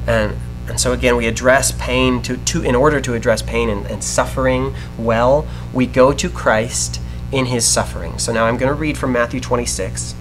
And 0.06 0.36
and 0.68 0.78
so 0.78 0.92
again, 0.92 1.16
we 1.16 1.26
address 1.26 1.72
pain 1.72 2.20
to, 2.22 2.36
to 2.36 2.62
in 2.62 2.74
order 2.74 3.00
to 3.00 3.14
address 3.14 3.40
pain 3.40 3.70
and, 3.70 3.86
and 3.86 4.04
suffering 4.04 4.74
well, 4.98 5.48
we 5.72 5.86
go 5.86 6.12
to 6.12 6.28
Christ 6.28 7.00
in 7.32 7.46
his 7.46 7.66
suffering. 7.66 8.18
So 8.18 8.32
now 8.32 8.46
I'm 8.46 8.56
going 8.56 8.72
to 8.72 8.78
read 8.78 8.96
from 8.96 9.12
Matthew 9.12 9.40
26. 9.40 10.14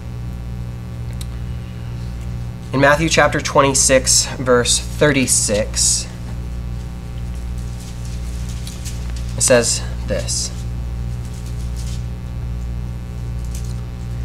In 2.72 2.80
Matthew 2.80 3.08
chapter 3.08 3.40
26, 3.40 4.26
verse 4.36 4.78
36, 4.78 6.06
it 9.36 9.40
says 9.40 9.82
this 10.06 10.52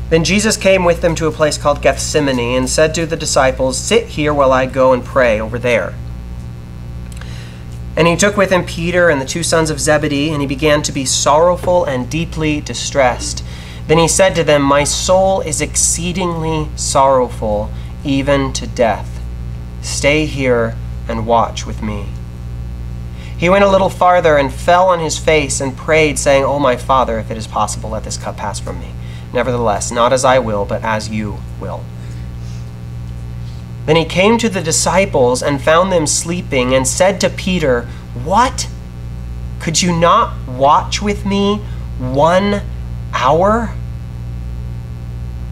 Then 0.10 0.24
Jesus 0.24 0.58
came 0.58 0.84
with 0.84 1.02
them 1.02 1.16
to 1.16 1.26
a 1.26 1.32
place 1.32 1.58
called 1.58 1.82
Gethsemane 1.82 2.58
and 2.58 2.70
said 2.70 2.94
to 2.94 3.06
the 3.08 3.16
disciples, 3.16 3.80
Sit 3.80 4.10
here 4.10 4.34
while 4.34 4.52
I 4.52 4.68
go 4.68 4.94
and 4.94 5.04
pray 5.04 5.40
over 5.40 5.58
there. 5.58 5.96
And 7.96 8.08
he 8.08 8.16
took 8.16 8.36
with 8.36 8.52
him 8.52 8.66
Peter 8.66 9.10
and 9.10 9.22
the 9.22 9.26
two 9.26 9.44
sons 9.44 9.70
of 9.70 9.80
Zebedee, 9.80 10.32
and 10.32 10.42
he 10.42 10.48
began 10.48 10.82
to 10.84 10.92
be 10.92 11.06
sorrowful 11.06 11.86
and 11.86 12.10
deeply 12.10 12.60
distressed. 12.60 13.44
Then 13.88 13.98
he 13.98 14.08
said 14.08 14.34
to 14.36 14.44
them, 14.44 14.62
My 14.62 14.84
soul 14.84 15.42
is 15.42 15.62
exceedingly 15.62 16.70
sorrowful, 16.76 17.70
even 18.04 18.52
to 18.54 18.66
death. 18.66 19.22
Stay 19.82 20.26
here 20.26 20.76
and 21.08 21.28
watch 21.28 21.66
with 21.66 21.84
me. 21.84 22.08
He 23.38 23.50
went 23.50 23.66
a 23.66 23.70
little 23.70 23.90
farther 23.90 24.38
and 24.38 24.54
fell 24.54 24.88
on 24.88 25.00
his 25.00 25.20
face 25.20 25.60
and 25.60 25.76
prayed, 25.76 26.18
saying, 26.18 26.46
O 26.46 26.60
my 26.60 26.78
Father, 26.78 27.20
if 27.20 27.30
it 27.30 27.38
is 27.38 27.46
possible, 27.46 27.90
let 27.90 28.06
this 28.06 28.18
cup 28.18 28.38
pass 28.38 28.60
from 28.60 28.80
me. 28.80 28.92
Nevertheless, 29.34 29.92
not 29.92 30.14
as 30.14 30.24
I 30.24 30.40
will, 30.40 30.64
but 30.64 30.84
as 30.84 31.10
you 31.10 31.40
will. 31.60 31.84
Then 33.86 33.96
he 33.96 34.06
came 34.06 34.38
to 34.38 34.50
the 34.50 34.62
disciples 34.62 35.44
and 35.44 35.62
found 35.62 35.92
them 35.92 36.08
sleeping 36.08 36.74
and 36.74 36.88
said 36.88 37.20
to 37.22 37.30
Peter, 37.30 37.82
What? 38.24 38.70
Could 39.60 39.82
you 39.82 39.98
not 39.98 40.48
watch 40.48 41.02
with 41.02 41.26
me 41.26 41.58
one 41.98 42.62
hour? 43.14 43.76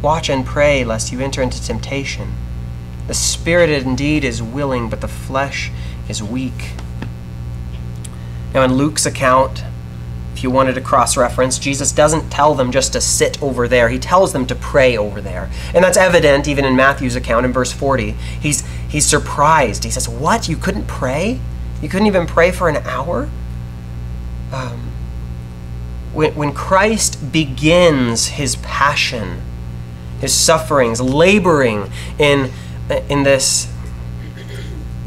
Watch 0.02 0.30
and 0.30 0.46
pray 0.46 0.84
lest 0.84 1.12
you 1.12 1.20
enter 1.20 1.42
into 1.42 1.62
temptation. 1.62 2.34
The 3.08 3.14
spirit 3.14 3.70
indeed 3.70 4.24
is 4.24 4.42
willing, 4.42 4.90
but 4.90 5.02
the 5.02 5.08
flesh 5.08 5.72
is 6.08 6.24
weak. 6.24 6.72
Now, 8.54 8.64
in 8.64 8.74
Luke's 8.74 9.06
account, 9.06 9.64
you 10.44 10.52
wanted 10.52 10.76
to 10.76 10.82
cross 10.82 11.18
reference, 11.18 11.60
Jesus 11.60 11.92
doesn't 11.92 12.30
tell 12.30 12.54
them 12.54 12.72
just 12.72 12.94
to 12.94 13.02
sit 13.02 13.42
over 13.42 13.68
there. 13.68 13.90
He 13.90 14.00
tells 14.00 14.34
them 14.34 14.46
to 14.48 14.56
pray 14.56 14.98
over 14.98 15.22
there. 15.22 15.50
And 15.74 15.84
that's 15.84 15.98
evident 15.98 16.48
even 16.48 16.66
in 16.66 16.76
Matthew's 16.76 17.16
account 17.16 17.46
in 17.46 17.54
verse 17.54 17.72
40. 17.72 18.12
He's, 18.12 18.66
he's 18.90 19.06
surprised. 19.06 19.84
He 19.84 19.92
says, 19.92 20.08
What? 20.08 20.48
You 20.50 20.58
couldn't 20.58 20.88
pray? 20.88 21.40
You 21.82 21.90
couldn't 21.90 22.08
even 22.08 22.28
pray 22.28 22.52
for 22.52 22.70
an 22.70 22.78
hour? 22.78 23.30
Um, 24.52 24.92
when, 26.14 26.36
when 26.36 26.54
Christ 26.54 27.32
begins 27.32 28.28
his 28.28 28.58
passion, 28.58 29.42
his 30.20 30.34
sufferings, 30.34 31.02
laboring 31.02 31.92
in, 32.20 32.52
in 33.10 33.24
this 33.24 33.72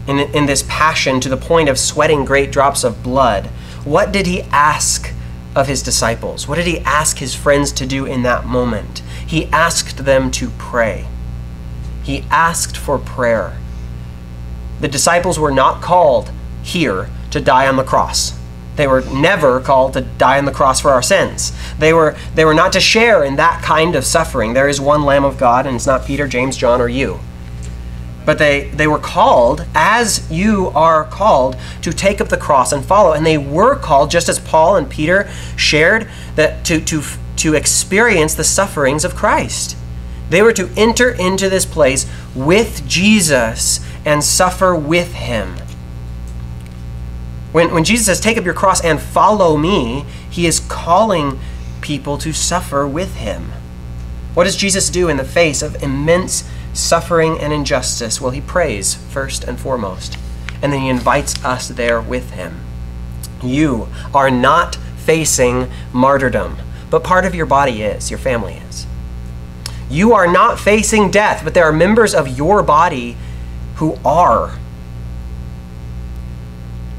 in, 0.07 0.19
in 0.19 0.47
this 0.47 0.65
passion 0.69 1.19
to 1.21 1.29
the 1.29 1.37
point 1.37 1.69
of 1.69 1.79
sweating 1.79 2.25
great 2.25 2.53
drops 2.53 2.85
of 2.85 3.03
blood, 3.03 3.47
what 3.85 4.13
did 4.13 4.27
he 4.27 4.43
ask 4.51 5.13
of 5.55 5.69
his 5.69 5.83
disciples? 5.83 6.49
What 6.49 6.57
did 6.57 6.67
he 6.67 6.81
ask 6.81 7.19
his 7.19 7.35
friends 7.35 7.73
to 7.73 7.87
do 7.87 8.07
in 8.07 8.23
that 8.23 8.47
moment? 8.47 9.01
He 9.27 9.47
asked 9.47 10.05
them 10.05 10.31
to 10.33 10.51
pray. 10.51 11.07
He 12.03 12.25
asked 12.31 12.77
for 12.77 12.99
prayer. 12.99 13.57
The 14.81 14.89
disciples 14.89 15.39
were 15.39 15.53
not 15.53 15.83
called 15.83 16.31
here 16.63 17.09
to 17.31 17.41
die 17.41 17.67
on 17.67 17.77
the 17.77 17.85
cross. 17.85 18.39
They 18.77 18.87
were 18.87 19.03
never 19.03 19.61
called 19.61 19.93
to 19.93 20.01
die 20.01 20.39
on 20.39 20.45
the 20.45 20.53
cross 20.53 20.81
for 20.81 20.91
our 20.91 21.03
sins. 21.03 21.53
They 21.79 21.93
were, 21.93 22.17
they 22.35 22.45
were 22.45 22.55
not 22.55 22.73
to 22.73 22.81
share 22.81 23.23
in 23.23 23.37
that 23.37 23.63
kind 23.63 23.95
of 23.95 24.05
suffering. 24.05 24.53
There 24.53 24.69
is 24.69 24.81
one 24.81 25.05
Lamb 25.05 25.25
of 25.25 25.39
God, 25.39 25.67
and 25.67 25.77
it's 25.77 25.87
not 25.87 26.05
Peter, 26.05 26.27
James, 26.27 26.57
John, 26.57 26.81
or 26.81 26.89
you. 26.89 27.21
But 28.25 28.39
they, 28.39 28.71
they 28.71 28.87
were 28.87 28.99
called, 28.99 29.67
as 29.75 30.31
you 30.31 30.69
are 30.75 31.05
called, 31.05 31.57
to 31.83 31.93
take 31.93 32.21
up 32.21 32.29
the 32.29 32.37
cross 32.37 32.73
and 32.73 32.85
follow. 32.85 33.13
And 33.13 33.27
they 33.27 33.39
were 33.39 33.77
called, 33.77 34.11
just 34.11 34.29
as 34.29 34.39
Paul 34.39 34.77
and 34.77 34.89
Peter 34.89 35.29
shared, 35.57 36.09
that 36.37 36.65
to, 36.67 36.81
to, 36.87 37.03
to 37.37 37.55
experience 37.55 38.35
the 38.35 38.45
sufferings 38.45 39.05
of 39.05 39.15
Christ. 39.15 39.77
They 40.31 40.41
were 40.43 40.55
to 40.55 40.71
enter 40.77 41.11
into 41.11 41.49
this 41.49 41.67
place 41.67 42.11
with 42.35 42.87
Jesus 42.89 43.85
and 44.05 44.25
suffer 44.25 44.75
with 44.75 45.13
him. 45.13 45.57
When, 47.53 47.73
when 47.73 47.85
Jesus 47.85 48.07
says, 48.07 48.21
Take 48.21 48.37
up 48.37 48.45
your 48.45 48.55
cross 48.55 48.83
and 48.83 49.01
follow 49.01 49.57
me, 49.57 50.05
he 50.29 50.47
is 50.47 50.61
calling 50.61 51.39
people 51.81 52.19
to 52.19 52.33
suffer 52.33 52.89
with 52.89 53.17
him. 53.17 53.53
What 54.35 54.45
does 54.45 54.57
Jesus 54.57 54.91
do 54.91 55.09
in 55.09 55.19
the 55.19 55.25
face 55.25 55.63
of 55.63 55.81
immense 55.83 56.49
suffering 56.75 57.39
and 57.41 57.53
injustice? 57.53 58.21
Well, 58.21 58.33
he 58.33 58.41
prays 58.41 58.95
first 58.95 59.45
and 59.45 59.59
foremost, 59.59 60.19
and 60.63 60.73
then 60.73 60.81
he 60.81 60.89
invites 60.89 61.43
us 61.45 61.69
there 61.69 62.01
with 62.01 62.33
him. 62.33 62.61
You 63.43 63.89
are 64.15 64.31
not 64.31 64.77
facing 64.97 65.71
martyrdom, 65.93 66.59
but 66.91 67.05
part 67.05 67.25
of 67.25 67.35
your 67.35 67.47
body 67.47 67.83
is, 67.83 68.11
your 68.11 68.19
family 68.19 68.55
is. 68.69 68.87
You 69.91 70.13
are 70.15 70.27
not 70.27 70.59
facing 70.59 71.11
death, 71.11 71.43
but 71.45 71.55
there 71.55 71.65
are 71.65 71.73
members 71.73 72.15
of 72.15 72.39
your 72.39 72.63
body 72.63 73.17
who 73.77 73.99
are. 74.05 74.59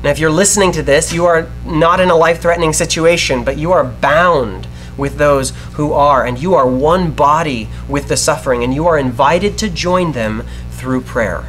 Now, 0.03 0.11
if 0.11 0.19
you're 0.19 0.29
listening 0.29 0.71
to 0.73 0.83
this, 0.83 1.11
you 1.11 1.25
are 1.25 1.49
not 1.65 1.99
in 1.99 2.09
a 2.09 2.15
life 2.15 2.41
threatening 2.41 2.73
situation, 2.73 3.43
but 3.43 3.57
you 3.57 3.71
are 3.71 3.83
bound 3.83 4.67
with 4.97 5.17
those 5.17 5.51
who 5.73 5.93
are, 5.93 6.25
and 6.25 6.41
you 6.41 6.55
are 6.55 6.67
one 6.67 7.11
body 7.11 7.69
with 7.87 8.07
the 8.07 8.17
suffering, 8.17 8.63
and 8.63 8.73
you 8.73 8.87
are 8.87 8.97
invited 8.97 9.57
to 9.59 9.69
join 9.69 10.11
them 10.13 10.43
through 10.71 11.01
prayer. 11.01 11.45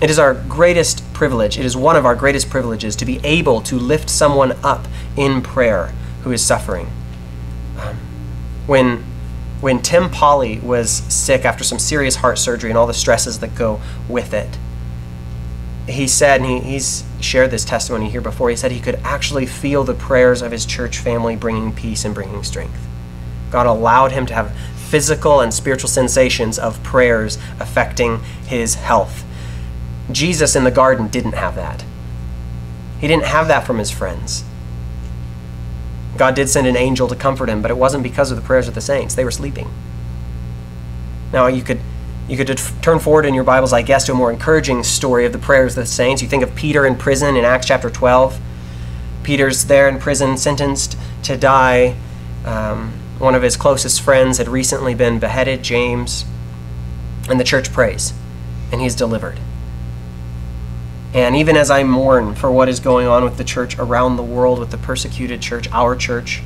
It 0.00 0.10
is 0.10 0.18
our 0.18 0.34
greatest 0.34 1.02
privilege, 1.12 1.58
it 1.58 1.64
is 1.64 1.76
one 1.76 1.96
of 1.96 2.06
our 2.06 2.14
greatest 2.14 2.48
privileges 2.50 2.94
to 2.96 3.04
be 3.04 3.20
able 3.24 3.60
to 3.62 3.76
lift 3.76 4.08
someone 4.08 4.52
up 4.62 4.86
in 5.16 5.42
prayer 5.42 5.92
who 6.22 6.32
is 6.32 6.44
suffering. 6.44 6.88
Um, 7.78 7.96
when 8.66 9.04
when 9.60 9.82
Tim 9.82 10.08
Polly 10.08 10.60
was 10.60 10.90
sick 10.90 11.44
after 11.44 11.64
some 11.64 11.80
serious 11.80 12.16
heart 12.16 12.38
surgery 12.38 12.70
and 12.70 12.78
all 12.78 12.86
the 12.86 12.94
stresses 12.94 13.40
that 13.40 13.56
go 13.56 13.80
with 14.08 14.32
it, 14.32 14.56
he 15.88 16.06
said, 16.06 16.40
and 16.40 16.48
he, 16.48 16.72
he's 16.72 17.02
shared 17.20 17.50
this 17.50 17.64
testimony 17.64 18.10
here 18.10 18.20
before, 18.20 18.50
he 18.50 18.56
said 18.56 18.72
he 18.72 18.80
could 18.80 19.00
actually 19.04 19.46
feel 19.46 19.84
the 19.84 19.94
prayers 19.94 20.42
of 20.42 20.52
his 20.52 20.64
church 20.64 20.98
family 20.98 21.36
bringing 21.36 21.72
peace 21.72 22.04
and 22.04 22.14
bringing 22.14 22.42
strength. 22.42 22.86
God 23.50 23.66
allowed 23.66 24.12
him 24.12 24.26
to 24.26 24.34
have 24.34 24.54
physical 24.76 25.40
and 25.40 25.52
spiritual 25.52 25.88
sensations 25.88 26.58
of 26.58 26.82
prayers 26.82 27.38
affecting 27.60 28.22
his 28.46 28.76
health. 28.76 29.24
Jesus 30.10 30.56
in 30.56 30.64
the 30.64 30.70
garden 30.70 31.08
didn't 31.08 31.32
have 31.32 31.54
that. 31.56 31.84
He 33.00 33.06
didn't 33.06 33.26
have 33.26 33.48
that 33.48 33.66
from 33.66 33.78
his 33.78 33.90
friends. 33.90 34.44
God 36.16 36.34
did 36.34 36.48
send 36.48 36.66
an 36.66 36.76
angel 36.76 37.06
to 37.08 37.14
comfort 37.14 37.48
him, 37.48 37.62
but 37.62 37.70
it 37.70 37.76
wasn't 37.76 38.02
because 38.02 38.30
of 38.30 38.36
the 38.36 38.42
prayers 38.42 38.66
of 38.66 38.74
the 38.74 38.80
saints. 38.80 39.14
They 39.14 39.24
were 39.24 39.30
sleeping. 39.30 39.70
Now, 41.32 41.46
you 41.46 41.62
could 41.62 41.80
you 42.28 42.36
could 42.36 42.58
turn 42.82 42.98
forward 42.98 43.24
in 43.24 43.32
your 43.32 43.44
Bibles, 43.44 43.72
I 43.72 43.80
guess, 43.80 44.04
to 44.06 44.12
a 44.12 44.14
more 44.14 44.30
encouraging 44.30 44.84
story 44.84 45.24
of 45.24 45.32
the 45.32 45.38
prayers 45.38 45.76
of 45.76 45.84
the 45.84 45.86
saints. 45.86 46.20
You 46.20 46.28
think 46.28 46.42
of 46.42 46.54
Peter 46.54 46.84
in 46.84 46.94
prison 46.94 47.36
in 47.36 47.44
Acts 47.44 47.66
chapter 47.66 47.88
12. 47.88 48.38
Peter's 49.22 49.64
there 49.64 49.88
in 49.88 49.98
prison, 49.98 50.36
sentenced 50.36 50.98
to 51.22 51.38
die. 51.38 51.96
Um, 52.44 52.92
one 53.18 53.34
of 53.34 53.42
his 53.42 53.56
closest 53.56 54.02
friends 54.02 54.36
had 54.36 54.46
recently 54.46 54.94
been 54.94 55.18
beheaded, 55.18 55.62
James. 55.62 56.26
And 57.30 57.40
the 57.40 57.44
church 57.44 57.72
prays, 57.72 58.12
and 58.70 58.80
he's 58.80 58.94
delivered. 58.94 59.38
And 61.14 61.34
even 61.34 61.56
as 61.56 61.70
I 61.70 61.82
mourn 61.82 62.34
for 62.34 62.52
what 62.52 62.68
is 62.68 62.78
going 62.78 63.06
on 63.06 63.24
with 63.24 63.38
the 63.38 63.44
church 63.44 63.78
around 63.78 64.16
the 64.16 64.22
world, 64.22 64.58
with 64.58 64.70
the 64.70 64.76
persecuted 64.76 65.40
church, 65.40 65.66
our 65.72 65.96
church, 65.96 66.42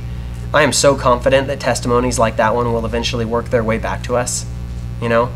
I 0.53 0.63
am 0.63 0.71
so 0.71 0.95
confident 0.95 1.47
that 1.47 1.59
testimonies 1.59 2.17
like 2.17 2.37
that 2.37 2.55
one 2.55 2.71
will 2.71 2.85
eventually 2.85 3.25
work 3.25 3.49
their 3.49 3.63
way 3.63 3.77
back 3.77 4.03
to 4.03 4.15
us. 4.15 4.45
You 5.01 5.09
know? 5.09 5.33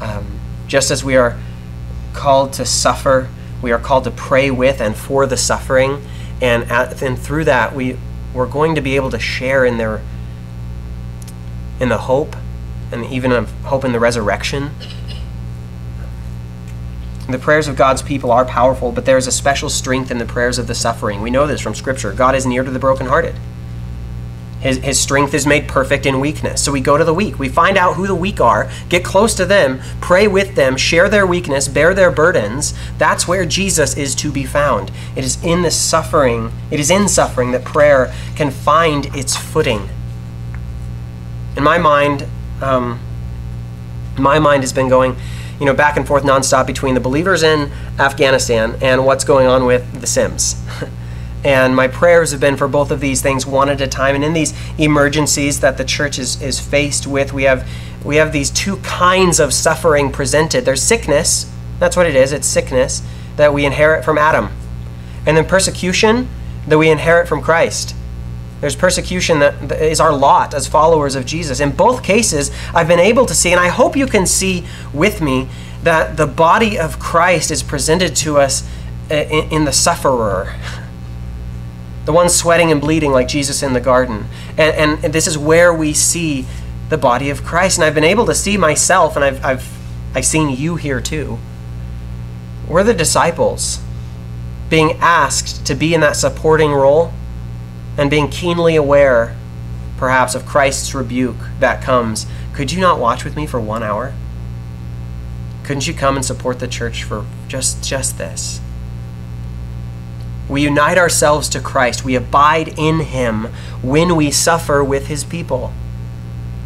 Um, 0.00 0.40
just 0.66 0.90
as 0.90 1.04
we 1.04 1.16
are 1.16 1.38
called 2.12 2.52
to 2.54 2.64
suffer, 2.64 3.28
we 3.62 3.72
are 3.72 3.78
called 3.78 4.04
to 4.04 4.10
pray 4.10 4.50
with 4.50 4.80
and 4.80 4.96
for 4.96 5.26
the 5.26 5.36
suffering, 5.36 6.02
and 6.40 6.64
at, 6.70 7.02
and 7.02 7.18
through 7.18 7.44
that 7.44 7.74
we 7.74 7.96
we're 8.34 8.46
going 8.46 8.74
to 8.74 8.80
be 8.80 8.96
able 8.96 9.10
to 9.10 9.18
share 9.18 9.64
in 9.64 9.78
their 9.78 10.02
in 11.80 11.88
the 11.88 11.98
hope 11.98 12.36
and 12.92 13.04
even 13.06 13.32
of 13.32 13.50
hope 13.62 13.84
in 13.84 13.92
the 13.92 14.00
resurrection. 14.00 14.70
The 17.28 17.38
prayers 17.38 17.66
of 17.66 17.74
God's 17.74 18.02
people 18.02 18.30
are 18.30 18.44
powerful, 18.44 18.92
but 18.92 19.04
there 19.04 19.16
is 19.16 19.26
a 19.26 19.32
special 19.32 19.68
strength 19.68 20.12
in 20.12 20.18
the 20.18 20.24
prayers 20.24 20.58
of 20.58 20.68
the 20.68 20.76
suffering. 20.76 21.22
We 21.22 21.30
know 21.30 21.46
this 21.46 21.60
from 21.60 21.74
Scripture. 21.74 22.12
God 22.12 22.36
is 22.36 22.46
near 22.46 22.62
to 22.62 22.70
the 22.70 22.78
brokenhearted. 22.78 23.34
His, 24.66 24.78
his 24.78 25.00
strength 25.00 25.32
is 25.32 25.46
made 25.46 25.68
perfect 25.68 26.06
in 26.06 26.18
weakness. 26.18 26.60
So 26.60 26.72
we 26.72 26.80
go 26.80 26.98
to 26.98 27.04
the 27.04 27.14
weak. 27.14 27.38
We 27.38 27.48
find 27.48 27.76
out 27.76 27.94
who 27.94 28.08
the 28.08 28.16
weak 28.16 28.40
are, 28.40 28.68
get 28.88 29.04
close 29.04 29.32
to 29.36 29.46
them, 29.46 29.80
pray 30.00 30.26
with 30.26 30.56
them, 30.56 30.76
share 30.76 31.08
their 31.08 31.24
weakness, 31.24 31.68
bear 31.68 31.94
their 31.94 32.10
burdens. 32.10 32.74
That's 32.98 33.28
where 33.28 33.46
Jesus 33.46 33.96
is 33.96 34.16
to 34.16 34.32
be 34.32 34.44
found. 34.44 34.90
It 35.14 35.22
is 35.22 35.42
in 35.44 35.62
the 35.62 35.70
suffering, 35.70 36.50
it 36.72 36.80
is 36.80 36.90
in 36.90 37.06
suffering 37.06 37.52
that 37.52 37.64
prayer 37.64 38.12
can 38.34 38.50
find 38.50 39.06
its 39.14 39.36
footing. 39.36 39.88
In 41.56 41.62
my 41.62 41.78
mind, 41.78 42.26
um, 42.60 42.98
my 44.18 44.40
mind 44.40 44.64
has 44.64 44.72
been 44.72 44.88
going, 44.88 45.14
you 45.60 45.66
know, 45.66 45.74
back 45.74 45.96
and 45.96 46.04
forth 46.04 46.24
nonstop 46.24 46.66
between 46.66 46.94
the 46.94 47.00
believers 47.00 47.44
in 47.44 47.70
Afghanistan 48.00 48.76
and 48.82 49.06
what's 49.06 49.22
going 49.22 49.46
on 49.46 49.64
with 49.64 50.00
the 50.00 50.08
Sims. 50.08 50.60
And 51.46 51.76
my 51.76 51.86
prayers 51.86 52.32
have 52.32 52.40
been 52.40 52.56
for 52.56 52.66
both 52.66 52.90
of 52.90 52.98
these 52.98 53.22
things 53.22 53.46
one 53.46 53.68
at 53.68 53.80
a 53.80 53.86
time. 53.86 54.16
And 54.16 54.24
in 54.24 54.32
these 54.32 54.52
emergencies 54.78 55.60
that 55.60 55.78
the 55.78 55.84
church 55.84 56.18
is, 56.18 56.42
is 56.42 56.58
faced 56.58 57.06
with, 57.06 57.32
we 57.32 57.44
have, 57.44 57.68
we 58.04 58.16
have 58.16 58.32
these 58.32 58.50
two 58.50 58.78
kinds 58.78 59.38
of 59.38 59.52
suffering 59.54 60.10
presented. 60.10 60.64
There's 60.64 60.82
sickness, 60.82 61.48
that's 61.78 61.96
what 61.96 62.04
it 62.04 62.16
is, 62.16 62.32
it's 62.32 62.48
sickness 62.48 63.00
that 63.36 63.54
we 63.54 63.64
inherit 63.64 64.04
from 64.04 64.18
Adam. 64.18 64.48
And 65.24 65.36
then 65.36 65.46
persecution 65.46 66.28
that 66.66 66.78
we 66.78 66.90
inherit 66.90 67.28
from 67.28 67.42
Christ. 67.42 67.94
There's 68.60 68.74
persecution 68.74 69.38
that 69.38 69.70
is 69.70 70.00
our 70.00 70.12
lot 70.12 70.52
as 70.52 70.66
followers 70.66 71.14
of 71.14 71.26
Jesus. 71.26 71.60
In 71.60 71.70
both 71.70 72.02
cases, 72.02 72.50
I've 72.74 72.88
been 72.88 72.98
able 72.98 73.24
to 73.24 73.34
see, 73.34 73.52
and 73.52 73.60
I 73.60 73.68
hope 73.68 73.96
you 73.96 74.06
can 74.06 74.26
see 74.26 74.66
with 74.92 75.20
me, 75.20 75.48
that 75.84 76.16
the 76.16 76.26
body 76.26 76.76
of 76.76 76.98
Christ 76.98 77.52
is 77.52 77.62
presented 77.62 78.16
to 78.16 78.38
us 78.38 78.68
uh, 79.12 79.14
in, 79.14 79.52
in 79.52 79.64
the 79.64 79.72
sufferer 79.72 80.52
the 82.06 82.12
ones 82.12 82.34
sweating 82.34 82.70
and 82.70 82.80
bleeding 82.80 83.10
like 83.10 83.26
Jesus 83.28 83.62
in 83.62 83.72
the 83.72 83.80
garden. 83.80 84.26
And, 84.56 85.02
and, 85.02 85.12
this 85.12 85.26
is 85.26 85.36
where 85.36 85.74
we 85.74 85.92
see 85.92 86.46
the 86.88 86.96
body 86.96 87.30
of 87.30 87.44
Christ. 87.44 87.78
And 87.78 87.84
I've 87.84 87.96
been 87.96 88.04
able 88.04 88.26
to 88.26 88.34
see 88.34 88.56
myself, 88.56 89.16
and 89.16 89.24
I've, 89.24 89.44
I've, 89.44 89.78
I've 90.14 90.24
seen 90.24 90.48
you 90.48 90.76
here 90.76 91.00
too. 91.00 91.38
We're 92.68 92.84
the 92.84 92.94
disciples 92.94 93.80
being 94.70 94.92
asked 95.00 95.66
to 95.66 95.74
be 95.74 95.94
in 95.94 96.00
that 96.00 96.14
supporting 96.14 96.72
role 96.72 97.12
and 97.98 98.08
being 98.08 98.28
keenly 98.28 98.76
aware, 98.76 99.36
perhaps, 99.96 100.36
of 100.36 100.46
Christ's 100.46 100.94
rebuke 100.94 101.36
that 101.58 101.82
comes. 101.82 102.26
Could 102.52 102.70
you 102.70 102.80
not 102.80 103.00
watch 103.00 103.24
with 103.24 103.36
me 103.36 103.46
for 103.46 103.60
one 103.60 103.82
hour? 103.82 104.14
Couldn't 105.64 105.88
you 105.88 105.94
come 105.94 106.14
and 106.14 106.24
support 106.24 106.60
the 106.60 106.68
church 106.68 107.02
for 107.02 107.26
just, 107.48 107.82
just 107.82 108.16
this? 108.16 108.60
We 110.48 110.62
unite 110.62 110.98
ourselves 110.98 111.48
to 111.50 111.60
Christ. 111.60 112.04
We 112.04 112.14
abide 112.14 112.78
in 112.78 113.00
Him 113.00 113.46
when 113.82 114.14
we 114.16 114.30
suffer 114.30 114.84
with 114.84 115.08
His 115.08 115.24
people. 115.24 115.72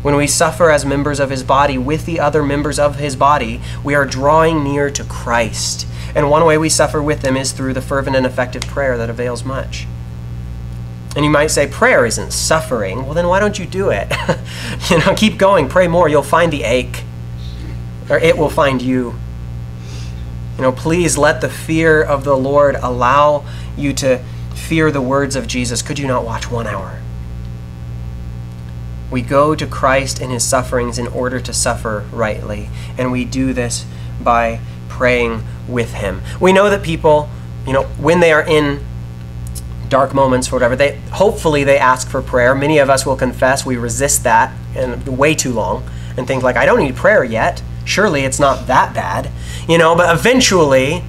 When 0.02 0.16
we 0.16 0.26
suffer 0.26 0.70
as 0.70 0.84
members 0.84 1.20
of 1.20 1.30
His 1.30 1.42
body 1.42 1.78
with 1.78 2.06
the 2.06 2.20
other 2.20 2.42
members 2.42 2.78
of 2.78 2.96
His 2.96 3.16
body, 3.16 3.60
we 3.84 3.94
are 3.94 4.04
drawing 4.04 4.62
near 4.64 4.90
to 4.90 5.04
Christ. 5.04 5.86
And 6.14 6.30
one 6.30 6.44
way 6.44 6.58
we 6.58 6.68
suffer 6.68 7.02
with 7.02 7.22
them 7.22 7.36
is 7.36 7.52
through 7.52 7.74
the 7.74 7.82
fervent 7.82 8.16
and 8.16 8.26
effective 8.26 8.62
prayer 8.62 8.98
that 8.98 9.10
avails 9.10 9.44
much. 9.44 9.86
And 11.16 11.24
you 11.24 11.30
might 11.30 11.48
say, 11.48 11.66
prayer 11.66 12.06
isn't 12.06 12.32
suffering. 12.32 13.04
Well, 13.04 13.14
then 13.14 13.26
why 13.26 13.40
don't 13.40 13.58
you 13.58 13.66
do 13.66 13.90
it? 13.90 14.12
you 14.90 14.98
know, 14.98 15.14
keep 15.14 15.38
going, 15.38 15.68
pray 15.68 15.88
more. 15.88 16.08
You'll 16.08 16.22
find 16.22 16.52
the 16.52 16.62
ache, 16.62 17.02
or 18.08 18.18
it 18.18 18.38
will 18.38 18.50
find 18.50 18.80
you. 18.80 19.16
You 20.56 20.62
know, 20.62 20.72
please 20.72 21.16
let 21.16 21.40
the 21.40 21.48
fear 21.48 22.02
of 22.02 22.24
the 22.24 22.36
Lord 22.36 22.76
allow 22.76 23.44
you 23.76 23.92
to 23.94 24.22
fear 24.54 24.90
the 24.90 25.00
words 25.00 25.36
of 25.36 25.46
Jesus. 25.46 25.82
Could 25.82 25.98
you 25.98 26.06
not 26.06 26.24
watch 26.24 26.50
one 26.50 26.66
hour? 26.66 27.00
We 29.10 29.22
go 29.22 29.54
to 29.54 29.66
Christ 29.66 30.20
in 30.20 30.30
his 30.30 30.44
sufferings 30.44 30.98
in 30.98 31.08
order 31.08 31.40
to 31.40 31.52
suffer 31.52 32.04
rightly, 32.12 32.68
and 32.96 33.10
we 33.10 33.24
do 33.24 33.52
this 33.52 33.84
by 34.22 34.60
praying 34.88 35.42
with 35.66 35.94
him. 35.94 36.22
We 36.40 36.52
know 36.52 36.70
that 36.70 36.82
people, 36.82 37.28
you 37.66 37.72
know, 37.72 37.84
when 37.98 38.20
they 38.20 38.32
are 38.32 38.46
in 38.46 38.84
dark 39.88 40.14
moments 40.14 40.48
or 40.48 40.52
whatever, 40.52 40.76
they 40.76 40.98
hopefully 41.12 41.64
they 41.64 41.78
ask 41.78 42.08
for 42.08 42.22
prayer. 42.22 42.54
Many 42.54 42.78
of 42.78 42.88
us 42.88 43.04
will 43.04 43.16
confess 43.16 43.66
we 43.66 43.76
resist 43.76 44.22
that 44.24 44.54
and 44.76 45.18
way 45.18 45.34
too 45.34 45.52
long 45.52 45.88
and 46.16 46.26
think 46.26 46.42
like 46.42 46.56
I 46.56 46.64
don't 46.64 46.78
need 46.80 46.96
prayer 46.96 47.24
yet. 47.24 47.62
Surely 47.84 48.22
it's 48.22 48.38
not 48.38 48.68
that 48.68 48.94
bad. 48.94 49.30
You 49.70 49.78
know, 49.78 49.94
but 49.94 50.12
eventually, 50.12 51.04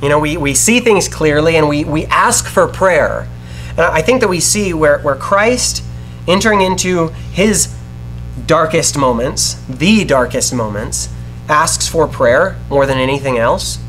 you 0.00 0.08
know, 0.08 0.20
we, 0.20 0.36
we 0.36 0.54
see 0.54 0.78
things 0.78 1.08
clearly 1.08 1.56
and 1.56 1.68
we, 1.68 1.82
we 1.84 2.06
ask 2.06 2.46
for 2.46 2.68
prayer. 2.68 3.28
And 3.70 3.80
I 3.80 4.02
think 4.02 4.20
that 4.20 4.28
we 4.28 4.38
see 4.38 4.72
where, 4.72 5.00
where 5.00 5.16
Christ 5.16 5.82
entering 6.28 6.60
into 6.60 7.08
his 7.32 7.74
darkest 8.46 8.96
moments, 8.96 9.54
the 9.68 10.04
darkest 10.04 10.54
moments, 10.54 11.08
asks 11.48 11.88
for 11.88 12.06
prayer 12.06 12.56
more 12.70 12.86
than 12.86 12.98
anything 12.98 13.36
else, 13.36 13.80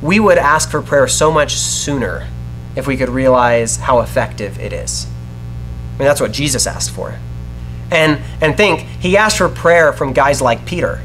we 0.00 0.20
would 0.20 0.38
ask 0.38 0.70
for 0.70 0.80
prayer 0.80 1.08
so 1.08 1.32
much 1.32 1.54
sooner 1.54 2.28
if 2.76 2.86
we 2.86 2.96
could 2.96 3.08
realize 3.08 3.78
how 3.78 3.98
effective 3.98 4.60
it 4.60 4.72
is. 4.72 5.08
I 5.96 5.98
mean, 5.98 6.06
that's 6.06 6.20
what 6.20 6.30
Jesus 6.30 6.68
asked 6.68 6.92
for. 6.92 7.18
And, 7.90 8.20
and 8.40 8.56
think, 8.56 8.82
he 9.00 9.16
asked 9.16 9.38
for 9.38 9.48
prayer 9.48 9.92
from 9.92 10.12
guys 10.12 10.40
like 10.40 10.64
Peter. 10.66 11.00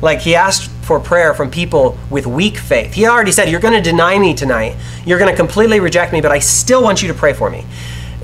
Like, 0.00 0.18
he 0.22 0.34
asked 0.34 0.71
for 0.82 1.00
prayer 1.00 1.32
from 1.32 1.50
people 1.50 1.96
with 2.10 2.26
weak 2.26 2.58
faith. 2.58 2.92
He 2.92 3.06
already 3.06 3.32
said, 3.32 3.48
You're 3.48 3.60
going 3.60 3.74
to 3.74 3.80
deny 3.80 4.18
me 4.18 4.34
tonight. 4.34 4.76
You're 5.06 5.18
going 5.18 5.30
to 5.30 5.36
completely 5.36 5.80
reject 5.80 6.12
me, 6.12 6.20
but 6.20 6.32
I 6.32 6.38
still 6.40 6.82
want 6.82 7.02
you 7.02 7.08
to 7.08 7.14
pray 7.14 7.32
for 7.32 7.50
me. 7.50 7.64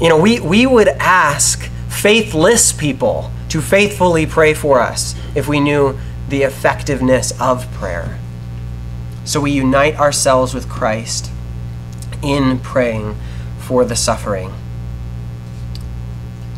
You 0.00 0.08
know, 0.08 0.20
we, 0.20 0.40
we 0.40 0.66
would 0.66 0.88
ask 0.88 1.70
faithless 1.88 2.72
people 2.72 3.30
to 3.48 3.60
faithfully 3.60 4.26
pray 4.26 4.54
for 4.54 4.80
us 4.80 5.14
if 5.34 5.48
we 5.48 5.60
knew 5.60 5.98
the 6.28 6.42
effectiveness 6.42 7.32
of 7.40 7.70
prayer. 7.72 8.18
So 9.24 9.40
we 9.40 9.50
unite 9.52 9.96
ourselves 9.96 10.54
with 10.54 10.68
Christ 10.68 11.30
in 12.22 12.58
praying 12.60 13.16
for 13.58 13.84
the 13.84 13.96
suffering. 13.96 14.52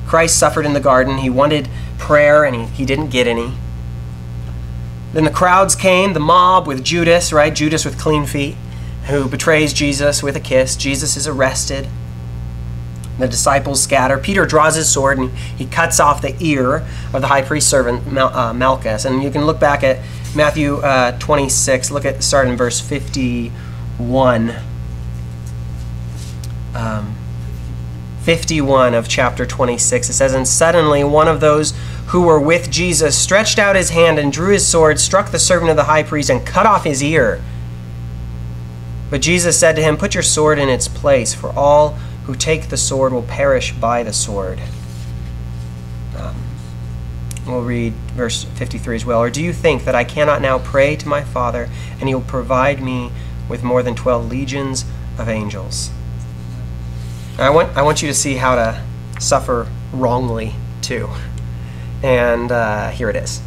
Christ 0.06 0.38
suffered 0.38 0.66
in 0.66 0.72
the 0.72 0.80
garden. 0.80 1.18
He 1.18 1.30
wanted 1.30 1.68
prayer 1.98 2.44
and 2.44 2.56
he, 2.56 2.64
he 2.66 2.84
didn't 2.84 3.10
get 3.10 3.26
any. 3.26 3.54
Then 5.12 5.24
the 5.24 5.30
crowds 5.30 5.74
came, 5.74 6.12
the 6.12 6.20
mob 6.20 6.66
with 6.66 6.84
Judas, 6.84 7.32
right? 7.32 7.54
Judas 7.54 7.84
with 7.84 7.98
clean 7.98 8.26
feet, 8.26 8.56
who 9.06 9.28
betrays 9.28 9.72
Jesus 9.72 10.22
with 10.22 10.36
a 10.36 10.40
kiss. 10.40 10.76
Jesus 10.76 11.16
is 11.16 11.26
arrested. 11.26 11.88
The 13.18 13.26
disciples 13.28 13.82
scatter. 13.82 14.16
Peter 14.18 14.46
draws 14.46 14.76
his 14.76 14.90
sword 14.90 15.18
and 15.18 15.30
he 15.30 15.66
cuts 15.66 16.00
off 16.00 16.22
the 16.22 16.34
ear 16.40 16.86
of 17.12 17.20
the 17.20 17.26
high 17.26 17.42
priest 17.42 17.68
servant 17.68 18.10
Mal- 18.10 18.34
uh, 18.34 18.54
Malchus. 18.54 19.04
And 19.04 19.22
you 19.22 19.30
can 19.30 19.44
look 19.44 19.60
back 19.60 19.82
at 19.82 19.98
Matthew 20.34 20.76
uh, 20.76 21.18
26. 21.18 21.90
Look 21.90 22.04
at 22.06 22.22
start 22.22 22.48
in 22.48 22.56
verse 22.56 22.80
51. 22.80 24.54
Um, 26.74 27.16
51 28.22 28.94
of 28.94 29.08
chapter 29.08 29.44
26. 29.44 30.08
It 30.08 30.12
says, 30.12 30.32
And 30.32 30.46
suddenly 30.46 31.04
one 31.04 31.28
of 31.28 31.40
those 31.40 31.74
who 32.10 32.22
were 32.22 32.40
with 32.40 32.70
Jesus 32.70 33.16
stretched 33.16 33.56
out 33.58 33.76
his 33.76 33.90
hand 33.90 34.18
and 34.18 34.32
drew 34.32 34.52
his 34.52 34.66
sword, 34.66 34.98
struck 34.98 35.30
the 35.30 35.38
servant 35.38 35.70
of 35.70 35.76
the 35.76 35.84
high 35.84 36.02
priest, 36.02 36.28
and 36.28 36.44
cut 36.44 36.66
off 36.66 36.82
his 36.82 37.02
ear. 37.04 37.40
But 39.10 39.20
Jesus 39.20 39.58
said 39.58 39.76
to 39.76 39.82
him, 39.82 39.96
Put 39.96 40.14
your 40.14 40.22
sword 40.24 40.58
in 40.58 40.68
its 40.68 40.88
place, 40.88 41.32
for 41.32 41.50
all 41.50 41.90
who 42.24 42.34
take 42.34 42.68
the 42.68 42.76
sword 42.76 43.12
will 43.12 43.22
perish 43.22 43.72
by 43.72 44.02
the 44.02 44.12
sword. 44.12 44.60
Um, 46.16 46.34
we'll 47.46 47.62
read 47.62 47.92
verse 48.14 48.42
53 48.42 48.96
as 48.96 49.06
well. 49.06 49.20
Or 49.20 49.30
do 49.30 49.42
you 49.42 49.52
think 49.52 49.84
that 49.84 49.94
I 49.94 50.02
cannot 50.02 50.42
now 50.42 50.58
pray 50.58 50.96
to 50.96 51.08
my 51.08 51.22
Father, 51.22 51.68
and 52.00 52.08
he 52.08 52.14
will 52.14 52.22
provide 52.22 52.82
me 52.82 53.12
with 53.48 53.62
more 53.62 53.84
than 53.84 53.94
12 53.94 54.28
legions 54.28 54.84
of 55.16 55.28
angels? 55.28 55.90
I 57.38 57.50
want, 57.50 57.76
I 57.76 57.82
want 57.82 58.02
you 58.02 58.08
to 58.08 58.14
see 58.14 58.34
how 58.34 58.56
to 58.56 58.84
suffer 59.20 59.68
wrongly, 59.92 60.54
too. 60.82 61.08
And 62.02 62.50
uh, 62.50 62.90
here 62.90 63.10
it 63.10 63.16
is. 63.16 63.40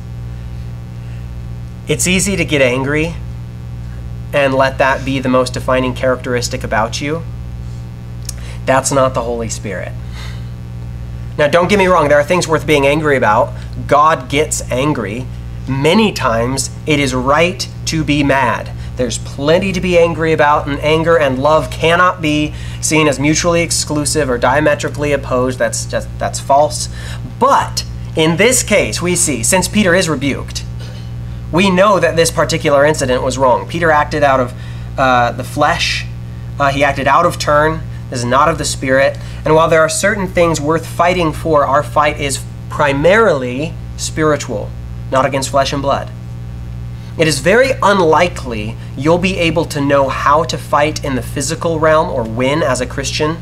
It's 1.87 2.07
easy 2.07 2.35
to 2.35 2.45
get 2.45 2.61
angry 2.61 3.15
and 4.33 4.53
let 4.53 4.77
that 4.77 5.05
be 5.05 5.19
the 5.19 5.29
most 5.29 5.53
defining 5.53 5.93
characteristic 5.93 6.63
about 6.63 7.01
you. 7.01 7.23
That's 8.65 8.91
not 8.91 9.13
the 9.13 9.21
Holy 9.21 9.49
Spirit. 9.49 9.91
Now, 11.37 11.47
don't 11.47 11.67
get 11.67 11.79
me 11.79 11.87
wrong, 11.87 12.09
there 12.09 12.19
are 12.19 12.23
things 12.23 12.47
worth 12.47 12.65
being 12.65 12.85
angry 12.85 13.17
about. 13.17 13.53
God 13.87 14.29
gets 14.29 14.61
angry. 14.71 15.25
Many 15.67 16.11
times 16.11 16.69
it 16.85 16.99
is 16.99 17.13
right 17.13 17.67
to 17.85 18.03
be 18.03 18.23
mad. 18.23 18.71
There's 18.95 19.17
plenty 19.17 19.71
to 19.73 19.81
be 19.81 19.97
angry 19.97 20.33
about, 20.33 20.67
and 20.67 20.79
anger 20.79 21.17
and 21.17 21.39
love 21.39 21.71
cannot 21.71 22.21
be 22.21 22.53
seen 22.81 23.07
as 23.07 23.19
mutually 23.19 23.61
exclusive 23.61 24.29
or 24.29 24.37
diametrically 24.37 25.13
opposed. 25.13 25.57
That's 25.57 25.85
just 25.85 26.07
that's 26.19 26.39
false. 26.39 26.89
But 27.39 27.85
in 28.15 28.37
this 28.37 28.63
case, 28.63 29.01
we 29.01 29.15
see 29.15 29.43
since 29.43 29.67
Peter 29.67 29.95
is 29.95 30.07
rebuked, 30.07 30.63
we 31.51 31.69
know 31.69 31.99
that 31.99 32.15
this 32.15 32.31
particular 32.31 32.85
incident 32.85 33.23
was 33.23 33.37
wrong. 33.37 33.67
Peter 33.67 33.91
acted 33.91 34.23
out 34.23 34.39
of 34.39 34.53
uh, 34.97 35.31
the 35.31 35.43
flesh. 35.43 36.05
Uh, 36.59 36.71
he 36.71 36.83
acted 36.83 37.07
out 37.07 37.25
of 37.25 37.39
turn. 37.39 37.81
This 38.09 38.19
is 38.19 38.25
not 38.25 38.49
of 38.49 38.57
the 38.57 38.65
spirit. 38.65 39.17
And 39.45 39.55
while 39.55 39.69
there 39.69 39.81
are 39.81 39.89
certain 39.89 40.27
things 40.27 40.61
worth 40.61 40.85
fighting 40.85 41.31
for, 41.33 41.65
our 41.65 41.83
fight 41.83 42.19
is 42.19 42.43
primarily 42.69 43.73
spiritual, 43.97 44.69
not 45.11 45.25
against 45.25 45.49
flesh 45.49 45.73
and 45.73 45.81
blood. 45.81 46.11
It 47.17 47.27
is 47.27 47.39
very 47.39 47.71
unlikely 47.83 48.75
you'll 48.97 49.19
be 49.19 49.37
able 49.37 49.65
to 49.65 49.81
know 49.81 50.09
how 50.09 50.43
to 50.45 50.57
fight 50.57 51.03
in 51.03 51.15
the 51.15 51.21
physical 51.21 51.79
realm 51.79 52.09
or 52.09 52.23
win 52.23 52.63
as 52.63 52.81
a 52.81 52.87
Christian 52.87 53.37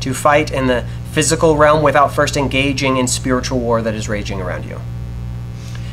to 0.00 0.14
fight 0.14 0.50
in 0.50 0.66
the 0.66 0.86
physical 1.14 1.56
realm 1.56 1.80
without 1.80 2.12
first 2.12 2.36
engaging 2.36 2.96
in 2.96 3.06
spiritual 3.06 3.60
war 3.60 3.80
that 3.80 3.94
is 3.94 4.08
raging 4.08 4.40
around 4.40 4.64
you. 4.64 4.80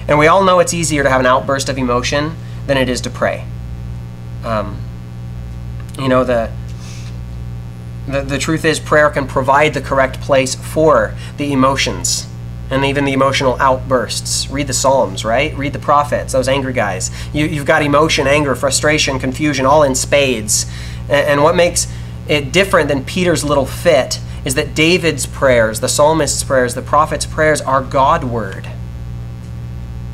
And 0.08 0.18
we 0.18 0.26
all 0.26 0.44
know 0.44 0.58
it's 0.58 0.74
easier 0.74 1.04
to 1.04 1.10
have 1.10 1.20
an 1.20 1.28
outburst 1.28 1.70
of 1.70 1.78
emotion 1.78 2.36
than 2.66 2.76
it 2.76 2.90
is 2.90 3.02
to 3.02 3.12
pray. 3.12 3.46
Um, 4.44 4.82
you 6.00 6.10
know, 6.10 6.24
the, 6.24 6.52
the, 8.08 8.22
the 8.22 8.40
truth 8.40 8.66
is, 8.66 8.80
prayer 8.80 9.12
can 9.12 9.28
provide 9.28 9.76
the 9.76 9.82
correct 9.82 10.20
place 10.22 10.56
for 10.56 11.14
the 11.38 11.54
emotions 11.54 12.26
and 12.72 12.84
even 12.84 13.06
the 13.06 13.14
emotional 13.14 13.58
outbursts. 13.60 14.50
Read 14.50 14.66
the 14.66 14.74
Psalms, 14.74 15.24
right? 15.24 15.56
Read 15.56 15.74
the 15.74 15.80
prophets, 15.80 16.34
those 16.34 16.48
angry 16.48 16.74
guys. 16.74 17.12
You, 17.32 17.46
you've 17.46 17.68
got 17.68 17.84
emotion, 17.84 18.26
anger, 18.26 18.56
frustration, 18.56 19.20
confusion, 19.20 19.68
all 19.68 19.84
in 19.84 19.94
spades. 19.94 20.66
And, 21.04 21.28
and 21.28 21.44
what 21.44 21.56
makes 21.56 21.88
it 22.28 22.52
different 22.52 22.88
than 22.88 23.06
Peter's 23.06 23.44
little 23.44 23.68
fit 23.68 24.20
is 24.44 24.56
that 24.56 24.74
David's 24.74 25.26
prayers, 25.26 25.80
the 25.80 25.90
psalmist's 25.90 26.44
prayers, 26.44 26.74
the 26.74 26.82
prophet's 26.82 27.26
prayers 27.26 27.62
are 27.62 27.82
God 27.82 28.24
word. 28.24 28.70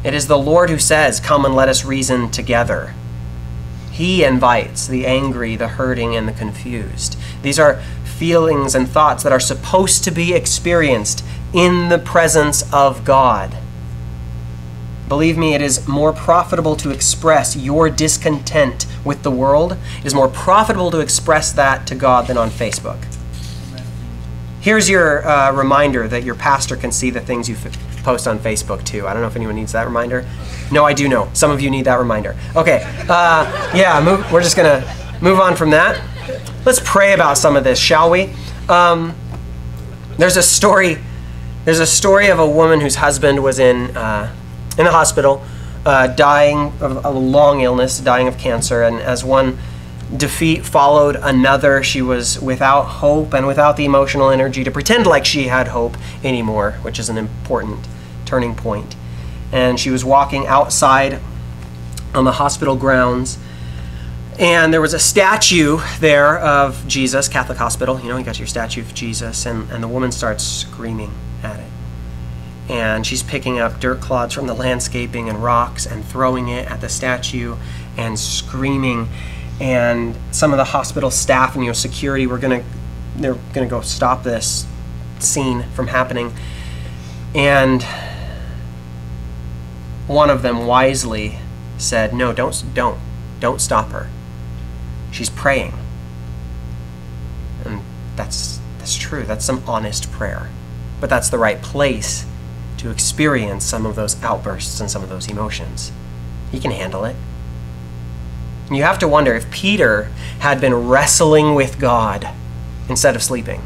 It 0.04 0.14
is 0.14 0.28
the 0.28 0.38
Lord 0.38 0.70
who 0.70 0.80
says, 0.80 1.20
Come 1.20 1.46
and 1.46 1.56
let 1.56 1.70
us 1.70 1.86
reason 1.86 2.30
together. 2.32 2.94
He 3.92 4.24
invites 4.24 4.88
the 4.88 5.08
angry, 5.08 5.56
the 5.56 5.70
hurting, 5.70 6.16
and 6.16 6.28
the 6.28 6.34
confused. 6.34 7.18
These 7.42 7.58
are 7.58 7.82
feelings 8.04 8.76
and 8.76 8.88
thoughts 8.88 9.24
that 9.24 9.32
are 9.32 9.40
supposed 9.40 10.04
to 10.04 10.12
be 10.12 10.34
experienced 10.34 11.24
in 11.54 11.90
the 11.90 11.98
presence 11.98 12.72
of 12.74 13.04
God. 13.04 13.58
Believe 15.08 15.38
me, 15.38 15.54
it 15.54 15.62
is 15.62 15.88
more 15.88 16.12
profitable 16.12 16.76
to 16.78 16.92
express 16.92 17.56
your 17.56 17.90
discontent 17.90 18.86
with 19.06 19.24
the 19.24 19.32
world. 19.32 19.78
It 20.00 20.06
is 20.06 20.14
more 20.14 20.28
profitable 20.28 20.92
to 20.92 21.00
express 21.00 21.52
that 21.54 21.88
to 21.88 21.96
God 21.96 22.28
than 22.28 22.38
on 22.38 22.50
Facebook. 22.50 23.17
Here's 24.68 24.90
your 24.90 25.26
uh, 25.26 25.54
reminder 25.54 26.10
that 26.10 26.26
your 26.26 26.36
pastor 26.36 26.76
can 26.76 26.92
see 26.92 27.10
the 27.10 27.22
things 27.22 27.48
you 27.48 27.56
post 28.04 28.28
on 28.28 28.38
Facebook 28.38 28.84
too. 28.84 29.08
I 29.08 29.14
don't 29.14 29.22
know 29.22 29.30
if 29.30 29.38
anyone 29.38 29.56
needs 29.56 29.72
that 29.72 29.86
reminder. 29.86 30.28
No, 30.74 30.84
I 30.84 30.92
do 30.92 31.08
know. 31.08 31.30
Some 31.32 31.52
of 31.52 31.62
you 31.62 31.70
need 31.70 31.86
that 31.86 31.98
reminder. 32.00 32.36
Okay, 32.54 32.84
uh, 33.08 33.72
yeah, 33.74 34.02
move, 34.04 34.30
we're 34.30 34.44
just 34.44 34.58
gonna 34.58 34.84
move 35.22 35.40
on 35.40 35.56
from 35.56 35.70
that. 35.70 36.04
Let's 36.66 36.82
pray 36.84 37.14
about 37.14 37.38
some 37.38 37.56
of 37.56 37.64
this, 37.64 37.80
shall 37.80 38.10
we? 38.10 38.34
Um, 38.68 39.16
there's 40.18 40.36
a 40.36 40.44
story 40.44 40.98
there's 41.64 41.80
a 41.80 41.88
story 41.88 42.28
of 42.28 42.40
a 42.40 42.50
woman 42.50 42.82
whose 42.82 42.96
husband 42.96 43.42
was 43.42 43.60
in 43.60 43.96
uh, 43.96 44.36
in 44.78 44.84
the 44.84 44.92
hospital, 44.92 45.46
uh, 45.86 46.08
dying 46.08 46.74
of 46.82 47.06
a 47.06 47.10
long 47.10 47.62
illness, 47.62 48.02
dying 48.02 48.28
of 48.28 48.38
cancer, 48.38 48.84
and 48.84 48.98
as 48.98 49.24
one 49.24 49.60
defeat 50.16 50.66
followed 50.66 51.18
another. 51.22 51.84
She 51.84 52.02
was 52.02 52.40
without 52.40 52.84
hope 52.84 53.34
and 53.34 53.46
without 53.46 53.78
the 53.78 53.86
emotional 53.86 54.30
energy 54.30 54.64
to 54.64 54.72
pretend 54.72 55.06
like 55.06 55.26
she 55.26 55.48
had 55.48 55.70
hope 55.70 55.98
anymore, 56.24 56.74
which 56.82 57.00
is 57.00 57.10
an 57.10 57.18
important 57.18 57.88
turning 58.26 58.56
point. 58.56 58.96
And 59.52 59.80
she 59.80 59.90
was 59.90 60.06
walking 60.06 60.48
outside 60.48 61.20
on 62.14 62.26
the 62.26 62.34
hospital 62.34 62.76
grounds. 62.76 63.38
And 64.40 64.74
there 64.74 64.82
was 64.82 64.94
a 64.94 65.00
statue 65.00 65.80
there 66.00 66.38
of 66.38 66.88
Jesus, 66.88 67.28
Catholic 67.28 67.58
hospital. 67.58 68.00
You 68.00 68.10
know, 68.10 68.18
you 68.18 68.24
got 68.24 68.38
your 68.38 68.48
statue 68.48 68.82
of 68.82 68.94
Jesus. 68.94 69.46
And, 69.46 69.70
and 69.72 69.84
the 69.84 69.88
woman 69.88 70.12
starts 70.12 70.44
screaming 70.44 71.12
at 71.44 71.60
it. 71.60 71.66
And 72.70 73.08
she's 73.08 73.24
picking 73.24 73.60
up 73.60 73.80
dirt 73.80 74.02
clods 74.02 74.34
from 74.34 74.48
the 74.48 74.54
landscaping 74.54 75.30
and 75.30 75.42
rocks 75.44 75.86
and 75.86 76.04
throwing 76.06 76.50
it 76.50 76.70
at 76.70 76.82
the 76.82 76.90
statue 76.90 77.56
and 77.96 78.20
screaming 78.20 79.08
and 79.60 80.16
some 80.32 80.54
of 80.54 80.58
the 80.58 80.64
hospital 80.64 81.10
staff 81.10 81.56
and 81.56 81.64
you 81.64 81.70
know 81.70 81.74
security 81.74 82.28
were 82.28 82.38
gonna 82.38 82.64
they're 83.16 83.38
gonna 83.54 83.68
go 83.68 83.82
stop 83.82 84.24
this 84.24 84.66
scene 85.20 85.64
from 85.74 85.88
happening. 85.88 86.34
And 87.34 87.84
one 90.08 90.30
of 90.30 90.42
them 90.42 90.66
wisely 90.66 91.40
said 91.78 92.14
no 92.14 92.34
don't 92.34 92.64
don't 92.74 93.00
don't 93.40 93.60
stop 93.60 93.90
her. 93.90 94.10
She's 95.12 95.30
praying. 95.30 95.74
And 97.66 97.82
that's 98.16 98.60
that's 98.78 98.96
true. 98.96 99.24
That's 99.24 99.46
some 99.46 99.64
honest 99.68 100.12
prayer. 100.12 100.50
But 101.00 101.10
that's 101.10 101.30
the 101.30 101.38
right 101.38 101.62
place 101.62 102.26
to 102.78 102.92
experience 102.92 103.66
some 103.66 103.86
of 103.86 103.96
those 103.96 104.22
outbursts 104.24 104.80
and 104.80 104.90
some 104.90 105.04
of 105.04 105.10
those 105.10 105.28
emotions. 105.28 105.92
He 106.52 106.60
can 106.60 106.72
handle 106.72 107.06
it 107.06 107.16
you 108.70 108.84
have 108.84 109.00
to 109.00 109.08
wonder 109.08 109.34
if 109.34 109.50
Peter 109.50 110.12
had 110.40 110.60
been 110.60 110.74
wrestling 110.74 111.56
with 111.56 111.80
God 111.80 112.28
instead 112.90 113.16
of 113.16 113.24
sleeping, 113.24 113.62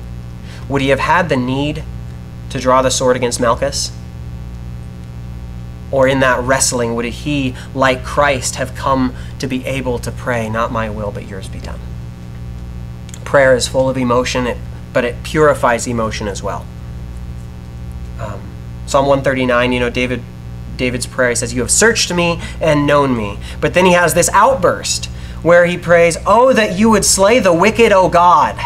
would 0.69 0.81
he 0.81 0.89
have 0.89 0.99
had 0.99 1.29
the 1.29 1.37
need 1.37 1.83
to 2.49 2.59
draw 2.59 2.81
the 2.81 2.91
sword 2.91 3.15
against 3.15 3.39
Malchus? 3.39 3.91
Or 5.91 6.07
in 6.07 6.19
that 6.21 6.41
wrestling, 6.43 6.95
would 6.95 7.05
he, 7.05 7.55
like 7.73 8.03
Christ, 8.03 8.55
have 8.55 8.75
come 8.75 9.15
to 9.39 9.47
be 9.47 9.65
able 9.65 9.99
to 9.99 10.11
pray, 10.11 10.49
Not 10.49 10.71
my 10.71 10.89
will, 10.89 11.11
but 11.11 11.27
yours 11.27 11.49
be 11.49 11.59
done? 11.59 11.79
Prayer 13.25 13.55
is 13.55 13.67
full 13.67 13.89
of 13.89 13.97
emotion, 13.97 14.57
but 14.93 15.03
it 15.03 15.23
purifies 15.23 15.87
emotion 15.87 16.27
as 16.27 16.41
well. 16.41 16.65
Um, 18.19 18.41
Psalm 18.85 19.05
139, 19.07 19.71
you 19.71 19.79
know, 19.79 19.89
David 19.89 20.23
David's 20.81 21.05
prayer. 21.05 21.29
He 21.29 21.35
says, 21.35 21.53
You 21.53 21.61
have 21.61 21.69
searched 21.69 22.11
me 22.11 22.41
and 22.59 22.87
known 22.87 23.15
me. 23.15 23.37
But 23.61 23.75
then 23.75 23.85
he 23.85 23.93
has 23.93 24.15
this 24.15 24.29
outburst 24.29 25.05
where 25.43 25.67
he 25.67 25.77
prays, 25.77 26.17
Oh, 26.25 26.53
that 26.53 26.77
you 26.77 26.89
would 26.89 27.05
slay 27.05 27.37
the 27.37 27.53
wicked, 27.53 27.91
O 27.91 28.09
God. 28.09 28.59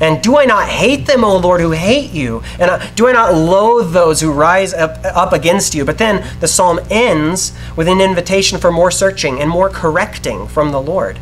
And 0.00 0.22
do 0.22 0.38
I 0.38 0.46
not 0.46 0.68
hate 0.68 1.06
them, 1.06 1.24
O 1.24 1.36
Lord, 1.36 1.60
who 1.60 1.72
hate 1.72 2.12
you? 2.12 2.42
And 2.58 2.70
uh, 2.70 2.90
do 2.94 3.06
I 3.06 3.12
not 3.12 3.34
loathe 3.34 3.92
those 3.92 4.20
who 4.20 4.32
rise 4.32 4.72
up, 4.72 4.98
up 5.04 5.32
against 5.34 5.74
you? 5.74 5.84
But 5.84 5.98
then 5.98 6.24
the 6.40 6.48
psalm 6.48 6.80
ends 6.88 7.52
with 7.76 7.86
an 7.86 8.00
invitation 8.00 8.58
for 8.58 8.72
more 8.72 8.90
searching 8.90 9.40
and 9.40 9.50
more 9.50 9.68
correcting 9.68 10.46
from 10.46 10.70
the 10.70 10.80
Lord. 10.80 11.18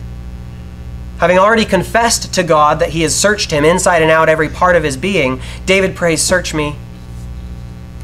Having 1.18 1.38
already 1.38 1.64
confessed 1.64 2.32
to 2.34 2.42
God 2.44 2.78
that 2.78 2.90
he 2.90 3.00
has 3.00 3.14
searched 3.14 3.50
him 3.50 3.64
inside 3.64 4.02
and 4.02 4.10
out, 4.12 4.28
every 4.28 4.50
part 4.50 4.76
of 4.76 4.84
his 4.84 4.96
being, 4.96 5.40
David 5.64 5.96
prays, 5.96 6.22
Search 6.22 6.54
me. 6.54 6.76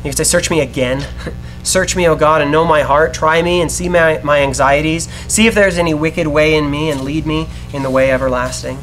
You 0.03 0.11
could 0.11 0.17
say, 0.17 0.25
Search 0.25 0.51
me 0.51 0.61
again. 0.61 1.07
Search 1.63 1.95
me, 1.95 2.09
O 2.09 2.17
God, 2.17 2.43
and 2.43 2.51
know 2.51 2.65
my 2.65 2.83
heart. 2.83 3.15
Try 3.15 3.41
me 3.43 3.61
and 3.61 3.71
see 3.71 3.89
my, 3.89 4.21
my 4.23 4.41
anxieties. 4.41 5.09
See 5.29 5.47
if 5.47 5.55
there's 5.55 5.79
any 5.79 5.95
wicked 5.95 6.27
way 6.27 6.55
in 6.55 6.71
me 6.71 6.91
and 6.91 7.03
lead 7.03 7.25
me 7.25 7.49
in 7.73 7.83
the 7.83 7.91
way 7.91 8.11
everlasting. 8.11 8.79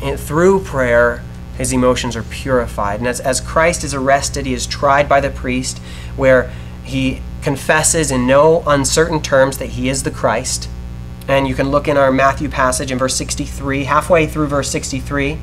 And 0.00 0.18
through 0.18 0.64
prayer, 0.64 1.22
his 1.58 1.72
emotions 1.72 2.16
are 2.16 2.22
purified. 2.22 3.00
And 3.00 3.08
as, 3.08 3.20
as 3.20 3.40
Christ 3.40 3.84
is 3.84 3.92
arrested, 3.92 4.46
he 4.46 4.54
is 4.54 4.66
tried 4.66 5.08
by 5.08 5.20
the 5.20 5.30
priest, 5.30 5.78
where 6.16 6.52
he 6.84 7.20
confesses 7.42 8.10
in 8.10 8.26
no 8.26 8.62
uncertain 8.66 9.20
terms 9.20 9.58
that 9.58 9.70
he 9.70 9.88
is 9.88 10.04
the 10.04 10.10
Christ. 10.10 10.68
And 11.28 11.46
you 11.46 11.54
can 11.54 11.70
look 11.70 11.88
in 11.88 11.96
our 11.96 12.10
Matthew 12.10 12.48
passage 12.48 12.90
in 12.90 12.98
verse 12.98 13.14
63, 13.16 13.84
halfway 13.84 14.26
through 14.26 14.46
verse 14.46 14.70
63 14.70 15.38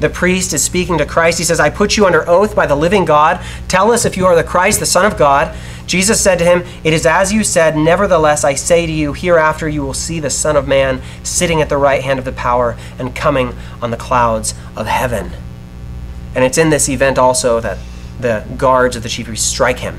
the 0.00 0.08
priest 0.08 0.52
is 0.52 0.62
speaking 0.62 0.98
to 0.98 1.06
Christ. 1.06 1.38
He 1.38 1.44
says, 1.44 1.60
I 1.60 1.70
put 1.70 1.96
you 1.96 2.06
under 2.06 2.28
oath 2.28 2.54
by 2.54 2.66
the 2.66 2.74
living 2.74 3.04
God. 3.04 3.44
Tell 3.68 3.92
us 3.92 4.04
if 4.04 4.16
you 4.16 4.26
are 4.26 4.34
the 4.34 4.44
Christ, 4.44 4.80
the 4.80 4.86
Son 4.86 5.06
of 5.06 5.16
God. 5.16 5.56
Jesus 5.86 6.20
said 6.20 6.38
to 6.38 6.44
him, 6.44 6.64
It 6.82 6.92
is 6.92 7.06
as 7.06 7.32
you 7.32 7.44
said, 7.44 7.76
nevertheless, 7.76 8.42
I 8.42 8.54
say 8.54 8.86
to 8.86 8.92
you, 8.92 9.12
hereafter 9.12 9.68
you 9.68 9.82
will 9.82 9.94
see 9.94 10.18
the 10.18 10.30
Son 10.30 10.56
of 10.56 10.66
Man 10.66 11.02
sitting 11.22 11.60
at 11.60 11.68
the 11.68 11.76
right 11.76 12.02
hand 12.02 12.18
of 12.18 12.24
the 12.24 12.32
power 12.32 12.76
and 12.98 13.14
coming 13.14 13.54
on 13.82 13.90
the 13.90 13.96
clouds 13.96 14.54
of 14.76 14.86
heaven. 14.86 15.32
And 16.34 16.42
it's 16.44 16.58
in 16.58 16.70
this 16.70 16.88
event 16.88 17.18
also 17.18 17.60
that 17.60 17.78
the 18.18 18.44
guards 18.56 18.96
of 18.96 19.02
the 19.02 19.08
chief 19.08 19.26
priests 19.26 19.46
strike 19.46 19.78
him. 19.78 19.98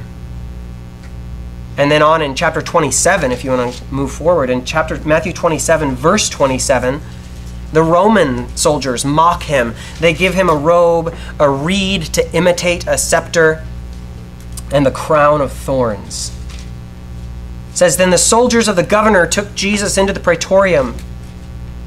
And 1.77 1.91
then 1.91 2.01
on 2.01 2.21
in 2.21 2.35
chapter 2.35 2.61
27, 2.61 3.31
if 3.31 3.43
you 3.43 3.51
want 3.51 3.73
to 3.73 3.83
move 3.93 4.11
forward, 4.11 4.49
in 4.49 4.65
chapter 4.65 4.97
Matthew 5.03 5.33
27, 5.33 5.91
verse 5.95 6.29
27, 6.29 7.01
the 7.75 7.83
Roman 7.83 8.47
soldiers 8.55 9.03
mock 9.03 9.43
him. 9.43 9.75
They 9.99 10.13
give 10.13 10.33
him 10.33 10.49
a 10.49 10.55
robe, 10.55 11.13
a 11.37 11.49
reed 11.49 12.03
to 12.13 12.33
imitate 12.33 12.87
a 12.87 12.97
scepter, 12.97 13.65
and 14.71 14.85
the 14.85 14.91
crown 14.91 15.41
of 15.41 15.51
thorns. 15.51 16.31
It 17.71 17.77
says 17.77 17.97
then 17.97 18.11
the 18.11 18.17
soldiers 18.17 18.69
of 18.69 18.77
the 18.77 18.83
governor 18.83 19.27
took 19.27 19.53
Jesus 19.55 19.97
into 19.97 20.13
the 20.13 20.21
praetorium 20.21 20.95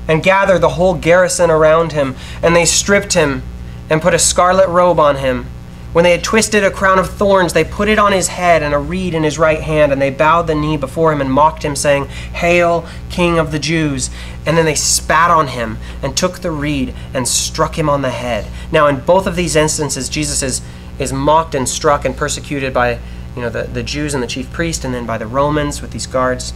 and 0.06 0.22
gathered 0.22 0.60
the 0.60 0.68
whole 0.68 0.92
garrison 0.92 1.50
around 1.50 1.92
him, 1.92 2.16
and 2.42 2.54
they 2.54 2.66
stripped 2.66 3.14
him 3.14 3.42
and 3.88 4.02
put 4.02 4.12
a 4.12 4.18
scarlet 4.18 4.68
robe 4.68 5.00
on 5.00 5.16
him 5.16 5.46
when 5.92 6.04
they 6.04 6.10
had 6.10 6.22
twisted 6.22 6.64
a 6.64 6.70
crown 6.70 6.98
of 6.98 7.10
thorns, 7.10 7.54
they 7.54 7.64
put 7.64 7.88
it 7.88 7.98
on 7.98 8.12
his 8.12 8.28
head 8.28 8.62
and 8.62 8.74
a 8.74 8.78
reed 8.78 9.14
in 9.14 9.22
his 9.22 9.38
right 9.38 9.60
hand, 9.60 9.90
and 9.90 10.00
they 10.00 10.10
bowed 10.10 10.46
the 10.46 10.54
knee 10.54 10.76
before 10.76 11.12
him 11.12 11.20
and 11.20 11.32
mocked 11.32 11.62
him, 11.62 11.74
saying, 11.74 12.06
Hail, 12.06 12.86
King 13.08 13.38
of 13.38 13.52
the 13.52 13.58
Jews! 13.58 14.10
And 14.44 14.56
then 14.56 14.66
they 14.66 14.74
spat 14.74 15.30
on 15.30 15.48
him 15.48 15.78
and 16.02 16.16
took 16.16 16.40
the 16.40 16.50
reed 16.50 16.94
and 17.14 17.26
struck 17.26 17.78
him 17.78 17.88
on 17.88 18.02
the 18.02 18.10
head. 18.10 18.46
Now, 18.70 18.86
in 18.86 19.00
both 19.00 19.26
of 19.26 19.34
these 19.34 19.56
instances, 19.56 20.10
Jesus 20.10 20.42
is, 20.42 20.60
is 20.98 21.12
mocked 21.12 21.54
and 21.54 21.66
struck 21.66 22.04
and 22.04 22.14
persecuted 22.14 22.74
by 22.74 22.98
you 23.34 23.42
know, 23.42 23.50
the, 23.50 23.62
the 23.62 23.82
Jews 23.82 24.12
and 24.12 24.22
the 24.22 24.26
chief 24.26 24.52
priest, 24.52 24.84
and 24.84 24.92
then 24.92 25.06
by 25.06 25.16
the 25.16 25.26
Romans 25.26 25.80
with 25.80 25.92
these 25.92 26.06
guards. 26.06 26.52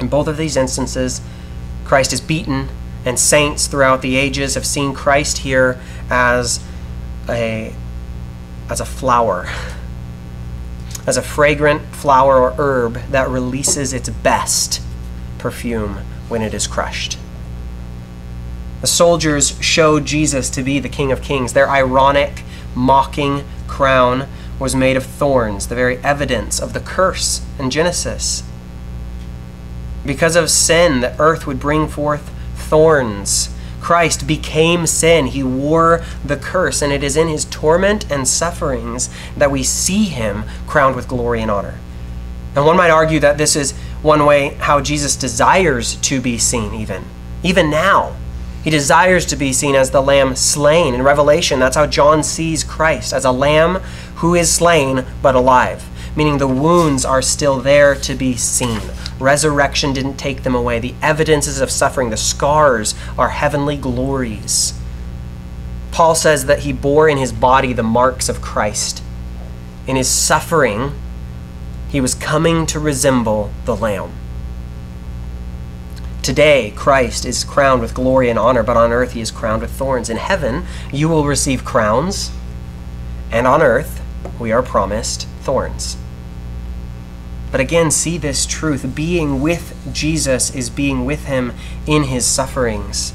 In 0.00 0.08
both 0.08 0.26
of 0.26 0.36
these 0.36 0.56
instances, 0.56 1.20
Christ 1.84 2.12
is 2.12 2.20
beaten, 2.20 2.68
and 3.04 3.18
saints 3.18 3.68
throughout 3.68 4.02
the 4.02 4.16
ages 4.16 4.54
have 4.54 4.66
seen 4.66 4.92
Christ 4.92 5.38
here 5.38 5.80
as 6.10 6.64
a 7.28 7.72
as 8.70 8.80
a 8.80 8.86
flower, 8.86 9.48
as 11.06 11.16
a 11.16 11.22
fragrant 11.22 11.82
flower 11.94 12.38
or 12.38 12.54
herb 12.56 12.94
that 13.10 13.28
releases 13.28 13.92
its 13.92 14.08
best 14.08 14.80
perfume 15.38 15.96
when 16.28 16.40
it 16.40 16.54
is 16.54 16.66
crushed. 16.66 17.18
The 18.80 18.86
soldiers 18.86 19.58
showed 19.60 20.06
Jesus 20.06 20.48
to 20.50 20.62
be 20.62 20.78
the 20.78 20.88
King 20.88 21.12
of 21.12 21.20
Kings. 21.20 21.52
Their 21.52 21.68
ironic, 21.68 22.44
mocking 22.74 23.44
crown 23.66 24.28
was 24.58 24.74
made 24.74 24.96
of 24.96 25.04
thorns, 25.04 25.66
the 25.66 25.74
very 25.74 25.98
evidence 25.98 26.60
of 26.60 26.72
the 26.72 26.80
curse 26.80 27.44
in 27.58 27.70
Genesis. 27.70 28.42
Because 30.06 30.36
of 30.36 30.48
sin, 30.48 31.00
the 31.00 31.18
earth 31.18 31.46
would 31.46 31.60
bring 31.60 31.88
forth 31.88 32.30
thorns 32.54 33.50
Christ 33.80 34.26
became 34.26 34.86
sin. 34.86 35.26
He 35.26 35.42
wore 35.42 36.04
the 36.24 36.36
curse, 36.36 36.82
and 36.82 36.92
it 36.92 37.02
is 37.02 37.16
in 37.16 37.28
his 37.28 37.44
torment 37.46 38.10
and 38.10 38.28
sufferings 38.28 39.10
that 39.36 39.50
we 39.50 39.62
see 39.62 40.04
him 40.04 40.44
crowned 40.66 40.96
with 40.96 41.08
glory 41.08 41.40
and 41.40 41.50
honor. 41.50 41.78
And 42.54 42.66
one 42.66 42.76
might 42.76 42.90
argue 42.90 43.20
that 43.20 43.38
this 43.38 43.56
is 43.56 43.72
one 44.02 44.26
way 44.26 44.54
how 44.54 44.80
Jesus 44.80 45.16
desires 45.16 45.96
to 45.96 46.20
be 46.20 46.38
seen, 46.38 46.74
even. 46.74 47.04
Even 47.42 47.70
now. 47.70 48.16
He 48.62 48.70
desires 48.70 49.24
to 49.26 49.36
be 49.36 49.52
seen 49.52 49.74
as 49.74 49.90
the 49.90 50.02
lamb 50.02 50.36
slain. 50.36 50.94
In 50.94 51.02
Revelation, 51.02 51.58
that's 51.58 51.76
how 51.76 51.86
John 51.86 52.22
sees 52.22 52.62
Christ 52.62 53.12
as 53.12 53.24
a 53.24 53.32
lamb 53.32 53.76
who 54.16 54.34
is 54.34 54.52
slain 54.52 55.06
but 55.22 55.34
alive, 55.34 55.88
meaning 56.16 56.38
the 56.38 56.48
wounds 56.48 57.04
are 57.04 57.22
still 57.22 57.60
there 57.60 57.94
to 57.94 58.14
be 58.14 58.36
seen. 58.36 58.80
Resurrection 59.18 59.92
didn't 59.92 60.16
take 60.16 60.42
them 60.42 60.54
away. 60.54 60.78
The 60.78 60.94
evidences 61.02 61.60
of 61.60 61.70
suffering, 61.70 62.10
the 62.10 62.16
scars, 62.16 62.94
are 63.18 63.28
heavenly 63.30 63.76
glories. 63.76 64.74
Paul 65.92 66.14
says 66.14 66.46
that 66.46 66.60
he 66.60 66.72
bore 66.72 67.08
in 67.08 67.18
his 67.18 67.32
body 67.32 67.72
the 67.72 67.82
marks 67.82 68.28
of 68.28 68.40
Christ. 68.40 69.02
In 69.86 69.96
his 69.96 70.08
suffering, 70.08 70.92
he 71.88 72.00
was 72.00 72.14
coming 72.14 72.66
to 72.66 72.78
resemble 72.78 73.50
the 73.64 73.76
Lamb. 73.76 74.12
Today, 76.22 76.72
Christ 76.76 77.24
is 77.24 77.44
crowned 77.44 77.80
with 77.80 77.94
glory 77.94 78.28
and 78.28 78.38
honor, 78.38 78.62
but 78.62 78.76
on 78.76 78.92
earth 78.92 79.12
he 79.12 79.20
is 79.20 79.30
crowned 79.30 79.62
with 79.62 79.70
thorns. 79.70 80.08
In 80.08 80.18
heaven, 80.18 80.64
you 80.92 81.08
will 81.08 81.24
receive 81.24 81.64
crowns, 81.64 82.30
and 83.32 83.46
on 83.46 83.62
earth, 83.62 84.00
we 84.38 84.52
are 84.52 84.62
promised 84.62 85.26
thorns. 85.42 85.96
But 87.50 87.60
again, 87.60 87.90
see 87.90 88.18
this 88.18 88.46
truth. 88.46 88.94
Being 88.94 89.40
with 89.40 89.76
Jesus 89.92 90.54
is 90.54 90.70
being 90.70 91.04
with 91.04 91.24
him 91.26 91.52
in 91.86 92.04
his 92.04 92.24
sufferings. 92.24 93.12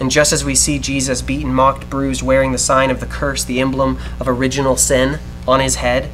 And 0.00 0.10
just 0.10 0.32
as 0.32 0.44
we 0.44 0.54
see 0.54 0.78
Jesus 0.78 1.22
beaten, 1.22 1.54
mocked, 1.54 1.88
bruised, 1.88 2.22
wearing 2.22 2.52
the 2.52 2.58
sign 2.58 2.90
of 2.90 3.00
the 3.00 3.06
curse, 3.06 3.44
the 3.44 3.60
emblem 3.60 3.98
of 4.18 4.28
original 4.28 4.76
sin 4.76 5.20
on 5.46 5.60
his 5.60 5.76
head, 5.76 6.10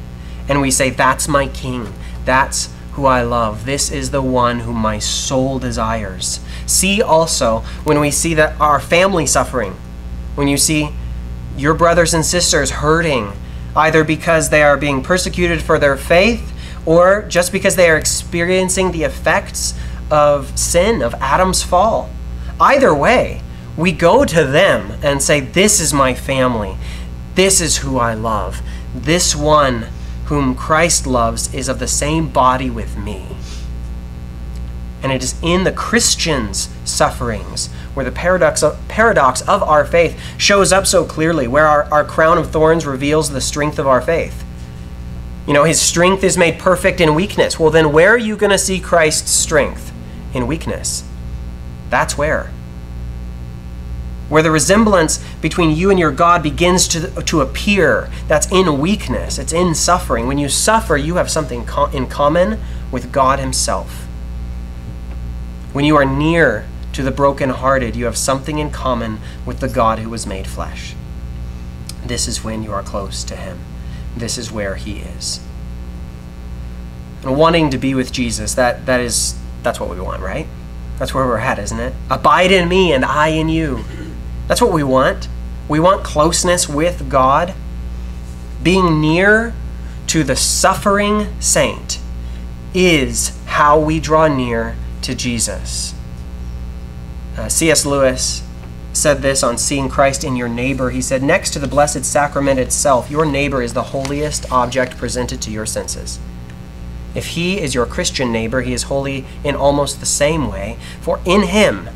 and 0.47 0.61
we 0.61 0.69
say, 0.69 0.89
That's 0.89 1.27
my 1.27 1.47
king. 1.47 1.93
That's 2.25 2.69
who 2.93 3.05
I 3.05 3.23
love. 3.23 3.65
This 3.65 3.89
is 3.89 4.11
the 4.11 4.21
one 4.21 4.59
whom 4.59 4.75
my 4.75 4.99
soul 4.99 5.57
desires. 5.59 6.39
See 6.65 7.01
also 7.01 7.59
when 7.83 7.99
we 7.99 8.11
see 8.11 8.33
that 8.35 8.59
our 8.59 8.79
family 8.79 9.25
suffering, 9.25 9.75
when 10.35 10.47
you 10.47 10.57
see 10.57 10.89
your 11.57 11.73
brothers 11.73 12.13
and 12.13 12.25
sisters 12.25 12.69
hurting, 12.69 13.31
either 13.75 14.03
because 14.03 14.49
they 14.49 14.61
are 14.61 14.77
being 14.77 15.01
persecuted 15.01 15.61
for 15.61 15.79
their 15.79 15.97
faith 15.97 16.50
or 16.85 17.23
just 17.23 17.51
because 17.51 17.75
they 17.75 17.89
are 17.89 17.97
experiencing 17.97 18.91
the 18.91 19.03
effects 19.03 19.73
of 20.09 20.57
sin, 20.57 21.01
of 21.01 21.13
Adam's 21.15 21.63
fall. 21.63 22.09
Either 22.59 22.93
way, 22.93 23.41
we 23.77 23.91
go 23.91 24.25
to 24.25 24.43
them 24.43 24.99
and 25.01 25.21
say, 25.21 25.39
This 25.39 25.79
is 25.79 25.93
my 25.93 26.13
family. 26.13 26.77
This 27.35 27.61
is 27.61 27.77
who 27.77 27.97
I 27.97 28.13
love. 28.13 28.61
This 28.93 29.35
one 29.35 29.87
whom 30.25 30.55
Christ 30.55 31.07
loves 31.07 31.53
is 31.53 31.69
of 31.69 31.79
the 31.79 31.87
same 31.87 32.29
body 32.29 32.69
with 32.69 32.97
me. 32.97 33.25
And 35.03 35.11
it 35.11 35.23
is 35.23 35.35
in 35.41 35.63
the 35.63 35.71
Christian's 35.71 36.69
sufferings 36.85 37.67
where 37.93 38.05
the 38.05 38.11
paradox 38.11 38.61
of, 38.63 38.77
paradox 38.87 39.41
of 39.41 39.63
our 39.63 39.83
faith 39.83 40.19
shows 40.37 40.71
up 40.71 40.85
so 40.85 41.03
clearly, 41.03 41.47
where 41.47 41.67
our, 41.67 41.83
our 41.91 42.05
crown 42.05 42.37
of 42.37 42.51
thorns 42.51 42.85
reveals 42.85 43.31
the 43.31 43.41
strength 43.41 43.79
of 43.79 43.87
our 43.87 44.01
faith. 44.01 44.43
You 45.47 45.53
know, 45.53 45.63
his 45.63 45.81
strength 45.81 46.23
is 46.23 46.37
made 46.37 46.59
perfect 46.59 47.01
in 47.01 47.15
weakness. 47.15 47.59
Well, 47.59 47.71
then 47.71 47.91
where 47.91 48.11
are 48.11 48.17
you 48.17 48.35
going 48.35 48.51
to 48.51 48.57
see 48.57 48.79
Christ's 48.79 49.31
strength? 49.31 49.91
In 50.33 50.47
weakness. 50.47 51.03
That's 51.89 52.17
where. 52.17 52.51
Where 54.29 54.43
the 54.43 54.51
resemblance 54.51 55.17
between 55.41 55.75
you 55.75 55.89
and 55.89 55.99
your 55.99 56.11
God 56.11 56.41
begins 56.41 56.87
to, 56.89 57.21
to 57.23 57.41
appear, 57.41 58.09
that's 58.27 58.49
in 58.49 58.79
weakness, 58.79 59.37
it's 59.37 59.51
in 59.51 59.75
suffering. 59.75 60.25
When 60.27 60.37
you 60.37 60.47
suffer, 60.47 60.95
you 60.95 61.15
have 61.15 61.29
something 61.29 61.67
in 61.91 62.07
common 62.07 62.61
with 62.91 63.11
God 63.11 63.39
Himself. 63.39 64.07
When 65.73 65.83
you 65.83 65.97
are 65.97 66.05
near 66.05 66.65
to 66.93 67.03
the 67.03 67.11
brokenhearted, 67.11 67.95
you 67.95 68.05
have 68.05 68.17
something 68.17 68.57
in 68.57 68.71
common 68.71 69.19
with 69.45 69.59
the 69.59 69.67
God 69.67 69.99
who 69.99 70.09
was 70.09 70.25
made 70.25 70.47
flesh. 70.47 70.95
This 72.05 72.27
is 72.27 72.43
when 72.43 72.63
you 72.63 72.71
are 72.71 72.83
close 72.83 73.23
to 73.25 73.35
Him. 73.35 73.59
This 74.15 74.37
is 74.37 74.51
where 74.51 74.75
He 74.75 74.99
is. 74.99 75.39
And 77.23 77.37
wanting 77.37 77.69
to 77.69 77.77
be 77.77 77.93
with 77.93 78.11
Jesus, 78.11 78.55
that, 78.55 78.85
that 78.85 78.99
is, 78.99 79.37
that's 79.63 79.79
what 79.79 79.89
we 79.89 79.99
want, 79.99 80.21
right? 80.21 80.47
That's 80.97 81.13
where 81.13 81.25
we're 81.25 81.37
at, 81.37 81.59
isn't 81.59 81.79
it? 81.79 81.93
Abide 82.09 82.51
in 82.51 82.67
me 82.69 82.93
and 82.93 83.05
I 83.05 83.29
in 83.29 83.49
you. 83.49 83.83
That's 84.47 84.61
what 84.61 84.71
we 84.73 84.83
want. 84.83 85.27
We 85.67 85.79
want 85.79 86.03
closeness 86.03 86.67
with 86.67 87.09
God. 87.09 87.53
Being 88.61 89.01
near 89.01 89.53
to 90.07 90.23
the 90.23 90.35
suffering 90.35 91.27
saint 91.39 91.99
is 92.73 93.37
how 93.45 93.79
we 93.79 93.99
draw 93.99 94.27
near 94.27 94.75
to 95.01 95.15
Jesus. 95.15 95.93
Uh, 97.37 97.49
C.S. 97.49 97.85
Lewis 97.85 98.43
said 98.93 99.21
this 99.21 99.43
on 99.43 99.57
seeing 99.57 99.89
Christ 99.89 100.23
in 100.23 100.35
your 100.35 100.49
neighbor. 100.49 100.89
He 100.89 101.01
said, 101.01 101.23
Next 101.23 101.51
to 101.51 101.59
the 101.59 101.67
Blessed 101.67 102.05
Sacrament 102.05 102.59
itself, 102.59 103.09
your 103.09 103.25
neighbor 103.25 103.61
is 103.61 103.73
the 103.73 103.83
holiest 103.83 104.51
object 104.51 104.97
presented 104.97 105.41
to 105.43 105.51
your 105.51 105.65
senses. 105.65 106.19
If 107.13 107.27
he 107.27 107.59
is 107.59 107.75
your 107.75 107.85
Christian 107.85 108.31
neighbor, 108.31 108.61
he 108.61 108.73
is 108.73 108.83
holy 108.83 109.25
in 109.43 109.55
almost 109.55 109.99
the 109.99 110.05
same 110.05 110.49
way, 110.49 110.77
for 111.01 111.19
in 111.25 111.43
him 111.43 111.89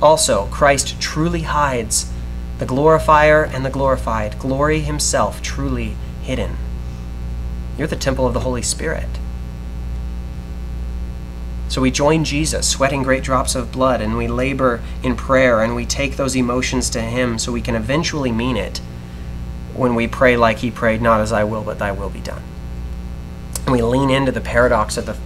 also 0.00 0.46
Christ 0.46 1.00
truly 1.00 1.42
hides 1.42 2.12
the 2.58 2.66
glorifier 2.66 3.44
and 3.44 3.64
the 3.64 3.70
glorified, 3.70 4.38
glory 4.38 4.80
himself 4.80 5.40
truly 5.42 5.96
hidden. 6.22 6.56
You're 7.76 7.86
the 7.86 7.96
temple 7.96 8.26
of 8.26 8.34
the 8.34 8.40
Holy 8.40 8.62
Spirit. 8.62 9.08
So 11.68 11.82
we 11.82 11.90
join 11.90 12.24
Jesus, 12.24 12.66
sweating 12.66 13.02
great 13.02 13.22
drops 13.22 13.54
of 13.54 13.70
blood, 13.70 14.00
and 14.00 14.16
we 14.16 14.26
labor 14.26 14.80
in 15.02 15.16
prayer, 15.16 15.62
and 15.62 15.76
we 15.76 15.84
take 15.84 16.16
those 16.16 16.34
emotions 16.34 16.88
to 16.90 17.00
Him 17.00 17.38
so 17.38 17.52
we 17.52 17.60
can 17.60 17.74
eventually 17.74 18.32
mean 18.32 18.56
it 18.56 18.78
when 19.74 19.94
we 19.94 20.08
pray 20.08 20.36
like 20.36 20.58
He 20.58 20.70
prayed, 20.70 21.02
not 21.02 21.20
as 21.20 21.30
I 21.30 21.44
will, 21.44 21.62
but 21.62 21.78
Thy 21.78 21.92
will 21.92 22.08
be 22.08 22.20
done. 22.20 22.42
And 23.66 23.72
we 23.72 23.82
lean 23.82 24.08
into 24.08 24.32
the 24.32 24.40
paradox 24.40 24.96
of 24.96 25.06
the 25.06 25.16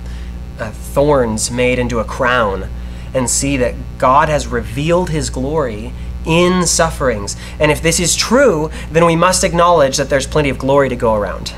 uh, 0.59 0.73
thorns 0.73 1.51
made 1.51 1.79
into 1.79 2.01
a 2.01 2.05
crown 2.05 2.69
and 3.15 3.31
see 3.31 3.57
that 3.59 3.75
God 3.99 4.29
has 4.29 4.49
revealed 4.49 5.11
His 5.11 5.31
glory 5.31 5.93
in 6.27 6.67
sufferings. 6.67 7.37
And 7.61 7.71
if 7.71 7.83
this 7.83 8.01
is 8.01 8.17
true, 8.17 8.71
then 8.91 9.07
we 9.07 9.15
must 9.15 9.45
acknowledge 9.45 9.97
that 9.97 10.11
there's 10.11 10.27
plenty 10.27 10.49
of 10.49 10.59
glory 10.59 10.89
to 10.89 10.97
go 10.97 11.15
around. 11.15 11.55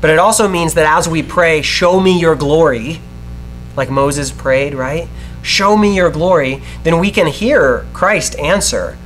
But 0.00 0.10
it 0.10 0.18
also 0.18 0.48
means 0.48 0.74
that 0.74 0.86
as 0.86 1.08
we 1.08 1.22
pray, 1.22 1.62
Show 1.62 2.00
me 2.00 2.18
your 2.18 2.34
glory 2.34 3.00
like 3.76 3.90
Moses 3.90 4.30
prayed, 4.30 4.74
right? 4.74 5.08
Show 5.42 5.76
me 5.76 5.94
your 5.94 6.10
glory, 6.10 6.62
then 6.82 6.98
we 6.98 7.10
can 7.10 7.26
hear 7.26 7.86
Christ 7.92 8.36
answer, 8.38 8.98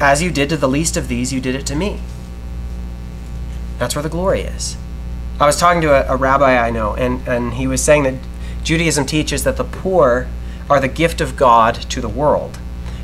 As 0.00 0.22
you 0.22 0.30
did 0.30 0.48
to 0.48 0.56
the 0.56 0.68
least 0.68 0.96
of 0.96 1.08
these, 1.08 1.32
you 1.32 1.40
did 1.40 1.54
it 1.54 1.66
to 1.66 1.76
me. 1.76 2.00
That's 3.78 3.94
where 3.94 4.02
the 4.02 4.08
glory 4.08 4.40
is. 4.40 4.76
I 5.38 5.46
was 5.46 5.56
talking 5.56 5.80
to 5.82 5.92
a, 5.92 6.14
a 6.14 6.16
rabbi 6.16 6.58
I 6.58 6.70
know, 6.70 6.94
and, 6.94 7.26
and 7.26 7.54
he 7.54 7.66
was 7.66 7.82
saying 7.82 8.02
that 8.02 8.14
Judaism 8.62 9.06
teaches 9.06 9.44
that 9.44 9.56
the 9.56 9.64
poor 9.64 10.28
are 10.68 10.80
the 10.80 10.88
gift 10.88 11.20
of 11.20 11.36
God 11.36 11.74
to 11.74 12.00
the 12.00 12.08
world. 12.08 12.58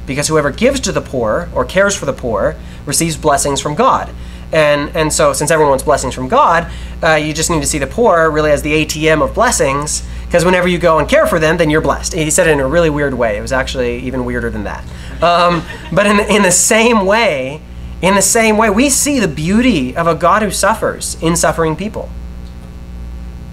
Because 0.06 0.28
whoever 0.28 0.50
gives 0.50 0.80
to 0.80 0.92
the 0.92 1.00
poor 1.00 1.48
or 1.54 1.64
cares 1.64 1.96
for 1.96 2.06
the 2.06 2.12
poor 2.12 2.56
receives 2.84 3.16
blessings 3.16 3.60
from 3.60 3.74
God. 3.74 4.10
And, 4.52 4.94
and 4.94 5.12
so, 5.12 5.32
since 5.32 5.50
everyone 5.50 5.70
wants 5.70 5.84
blessings 5.84 6.14
from 6.14 6.28
God, 6.28 6.70
uh, 7.02 7.14
you 7.14 7.32
just 7.32 7.50
need 7.50 7.60
to 7.60 7.66
see 7.66 7.78
the 7.78 7.86
poor 7.86 8.30
really 8.30 8.52
as 8.52 8.62
the 8.62 8.84
ATM 8.84 9.22
of 9.22 9.34
blessings 9.34 10.06
because 10.36 10.44
whenever 10.44 10.68
you 10.68 10.76
go 10.76 10.98
and 10.98 11.08
care 11.08 11.26
for 11.26 11.38
them, 11.38 11.56
then 11.56 11.70
you're 11.70 11.80
blessed. 11.80 12.12
He 12.12 12.30
said 12.30 12.46
it 12.46 12.50
in 12.50 12.60
a 12.60 12.68
really 12.68 12.90
weird 12.90 13.14
way. 13.14 13.38
It 13.38 13.40
was 13.40 13.52
actually 13.52 14.00
even 14.00 14.26
weirder 14.26 14.50
than 14.50 14.64
that. 14.64 14.84
Um, 15.22 15.64
but 15.90 16.06
in, 16.06 16.20
in 16.20 16.42
the 16.42 16.50
same 16.50 17.06
way, 17.06 17.62
in 18.02 18.14
the 18.14 18.20
same 18.20 18.58
way, 18.58 18.68
we 18.68 18.90
see 18.90 19.18
the 19.18 19.28
beauty 19.28 19.96
of 19.96 20.06
a 20.06 20.14
God 20.14 20.42
who 20.42 20.50
suffers 20.50 21.16
in 21.22 21.36
suffering 21.36 21.74
people. 21.74 22.10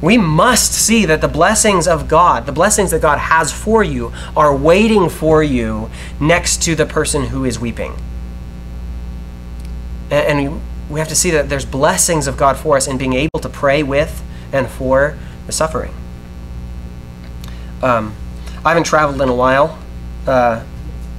We 0.02 0.17
must 0.17 0.74
see 0.74 1.06
that 1.06 1.22
the 1.22 1.30
blessings 1.30 1.88
of 1.88 2.10
God, 2.10 2.46
the 2.46 2.52
blessings 2.52 2.91
that 2.91 3.02
God 3.02 3.17
has 3.17 3.54
for 3.54 3.82
you, 3.82 4.12
are 4.36 4.54
waiting 4.54 5.08
for 5.08 5.41
you 5.41 5.89
next 6.19 6.62
to 6.63 6.76
the 6.76 6.86
person 6.86 7.28
who 7.28 7.46
is 7.46 7.58
weeping. 7.58 7.96
And 10.12 10.60
we 10.89 11.00
have 11.00 11.08
to 11.08 11.15
see 11.15 11.32
that 11.32 11.48
there's 11.48 11.63
blessings 11.63 12.28
of 12.28 12.36
God 12.36 12.58
for 12.58 12.76
us 12.76 12.89
in 12.89 12.98
being 12.98 13.13
able 13.13 13.39
to 13.39 13.48
pray 13.48 13.84
with 13.84 14.22
and 14.52 14.67
for 14.67 15.17
the 15.46 15.54
suffering. 15.54 15.93
Um, 17.84 18.15
I 18.63 18.69
haven't 18.69 18.86
traveled 18.86 19.22
in 19.22 19.28
a 19.28 19.36
while, 19.36 19.78
uh, 20.26 20.63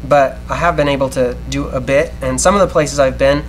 but 0.09 0.39
I 0.49 0.57
have 0.57 0.77
been 0.77 0.89
able 0.89 1.11
to 1.11 1.37
do 1.51 1.69
a 1.69 1.81
bit. 1.81 2.13
And 2.23 2.41
some 2.41 2.55
of 2.55 2.61
the 2.63 2.67
places 2.67 2.99
I've 2.99 3.19
been, 3.19 3.45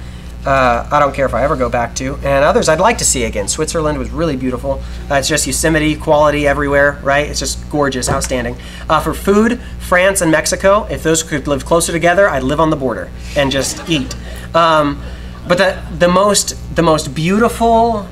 uh, 0.45 0.87
I 0.91 0.99
don't 0.99 1.15
care 1.15 1.25
if 1.25 1.33
I 1.33 1.43
ever 1.43 1.55
go 1.55 1.69
back 1.69 1.95
to. 1.95 2.15
And 2.15 2.43
others 2.43 2.67
I'd 2.67 2.81
like 2.81 2.97
to 2.97 3.05
see 3.05 3.23
again. 3.23 3.47
Switzerland 3.47 3.97
was 3.97 4.11
really 4.11 4.35
beautiful. 4.35 4.81
Uh, 5.09 5.15
it's 5.15 5.29
just 5.29 5.47
Yosemite 5.47 5.95
quality 5.95 6.45
everywhere, 6.45 6.99
right? 7.03 7.29
It's 7.29 7.39
just 7.39 7.69
gorgeous, 7.69 8.09
outstanding. 8.09 8.57
Uh, 8.89 8.99
for 8.99 9.13
food, 9.13 9.61
France 9.79 10.19
and 10.19 10.29
Mexico, 10.29 10.83
if 10.89 11.01
those 11.01 11.23
could 11.23 11.47
live 11.47 11.65
closer 11.65 11.93
together, 11.93 12.29
I'd 12.29 12.43
live 12.43 12.59
on 12.59 12.69
the 12.69 12.75
border 12.75 13.09
and 13.37 13.49
just 13.49 13.89
eat. 13.89 14.13
Um, 14.53 15.01
but 15.47 15.57
the, 15.57 15.81
the, 15.97 16.09
most, 16.09 16.75
the 16.75 16.83
most 16.83 17.15
beautiful 17.15 18.07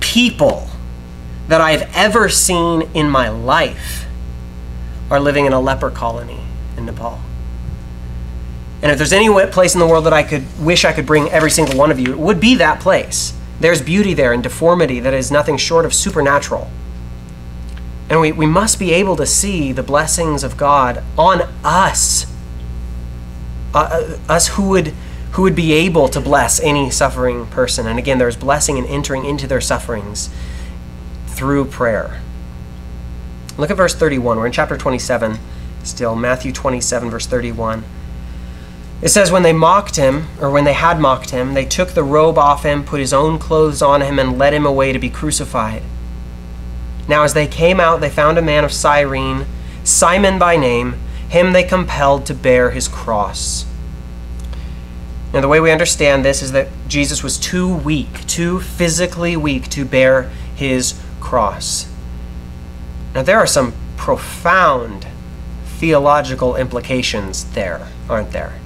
people 0.00 0.68
that 1.48 1.62
I've 1.62 1.82
ever 1.94 2.28
seen 2.28 2.82
in 2.94 3.08
my 3.08 3.30
life 3.30 4.04
are 5.10 5.20
living 5.20 5.46
in 5.46 5.52
a 5.52 5.60
leper 5.60 5.90
colony 5.90 6.40
in 6.76 6.86
Nepal. 6.86 7.20
And 8.82 8.90
if 8.90 8.98
there's 8.98 9.12
any 9.12 9.28
place 9.50 9.74
in 9.74 9.80
the 9.80 9.86
world 9.86 10.04
that 10.04 10.12
I 10.12 10.22
could 10.22 10.44
wish 10.60 10.84
I 10.84 10.92
could 10.92 11.06
bring 11.06 11.30
every 11.30 11.50
single 11.50 11.76
one 11.76 11.90
of 11.90 11.98
you, 11.98 12.12
it 12.12 12.18
would 12.18 12.38
be 12.38 12.54
that 12.56 12.80
place. 12.80 13.32
There's 13.60 13.80
beauty 13.80 14.12
there 14.12 14.32
and 14.32 14.42
deformity 14.42 15.00
that 15.00 15.14
is 15.14 15.30
nothing 15.30 15.56
short 15.56 15.86
of 15.86 15.94
supernatural. 15.94 16.70
And 18.10 18.20
we, 18.20 18.32
we 18.32 18.44
must 18.44 18.78
be 18.78 18.92
able 18.92 19.16
to 19.16 19.24
see 19.24 19.72
the 19.72 19.82
blessings 19.82 20.44
of 20.44 20.56
God 20.56 21.02
on 21.16 21.48
us. 21.64 22.26
Uh, 23.72 23.78
uh 23.78 24.18
us 24.28 24.48
who 24.48 24.68
would, 24.68 24.88
who 25.32 25.42
would 25.42 25.56
be 25.56 25.72
able 25.72 26.08
to 26.08 26.20
bless 26.20 26.60
any 26.60 26.90
suffering 26.90 27.46
person. 27.46 27.86
And 27.86 27.98
again, 27.98 28.18
there's 28.18 28.36
blessing 28.36 28.76
in 28.76 28.84
entering 28.84 29.24
into 29.24 29.46
their 29.46 29.62
sufferings 29.62 30.28
through 31.28 31.64
prayer. 31.66 32.20
Look 33.56 33.70
at 33.70 33.76
verse 33.76 33.94
31. 33.94 34.38
We're 34.38 34.46
in 34.46 34.52
chapter 34.52 34.76
27 34.76 35.38
still, 35.86 36.16
Matthew 36.16 36.52
27, 36.52 37.10
verse 37.10 37.26
31. 37.26 37.84
It 39.02 39.08
says, 39.08 39.30
When 39.30 39.42
they 39.42 39.52
mocked 39.52 39.96
him, 39.96 40.28
or 40.40 40.50
when 40.50 40.64
they 40.64 40.72
had 40.72 41.00
mocked 41.00 41.30
him, 41.30 41.54
they 41.54 41.64
took 41.64 41.90
the 41.90 42.02
robe 42.02 42.38
off 42.38 42.64
him, 42.64 42.84
put 42.84 43.00
his 43.00 43.12
own 43.12 43.38
clothes 43.38 43.82
on 43.82 44.00
him, 44.00 44.18
and 44.18 44.38
led 44.38 44.54
him 44.54 44.66
away 44.66 44.92
to 44.92 44.98
be 44.98 45.10
crucified. 45.10 45.82
Now, 47.06 47.22
as 47.22 47.34
they 47.34 47.46
came 47.46 47.80
out, 47.80 48.00
they 48.00 48.10
found 48.10 48.38
a 48.38 48.42
man 48.42 48.64
of 48.64 48.72
Cyrene, 48.72 49.46
Simon 49.84 50.38
by 50.38 50.56
name. 50.56 50.94
Him 51.28 51.52
they 51.52 51.64
compelled 51.64 52.26
to 52.26 52.34
bear 52.34 52.70
his 52.70 52.88
cross. 52.88 53.66
Now, 55.32 55.40
the 55.40 55.48
way 55.48 55.60
we 55.60 55.70
understand 55.70 56.24
this 56.24 56.42
is 56.42 56.52
that 56.52 56.68
Jesus 56.88 57.22
was 57.22 57.38
too 57.38 57.74
weak, 57.76 58.26
too 58.26 58.60
physically 58.60 59.36
weak 59.36 59.68
to 59.70 59.84
bear 59.84 60.30
his 60.54 60.98
cross. 61.20 61.88
Now, 63.14 63.22
there 63.22 63.38
are 63.38 63.46
some 63.46 63.72
profound 63.96 65.06
theological 65.78 66.56
implications 66.56 67.44
there, 67.52 67.88
aren't 68.08 68.32
there? 68.32 68.58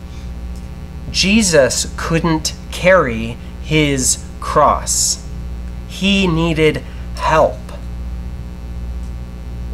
Jesus 1.10 1.92
couldn't 1.96 2.54
carry 2.70 3.36
his 3.62 4.24
cross, 4.40 5.26
he 5.88 6.26
needed 6.26 6.78
help. 7.16 7.58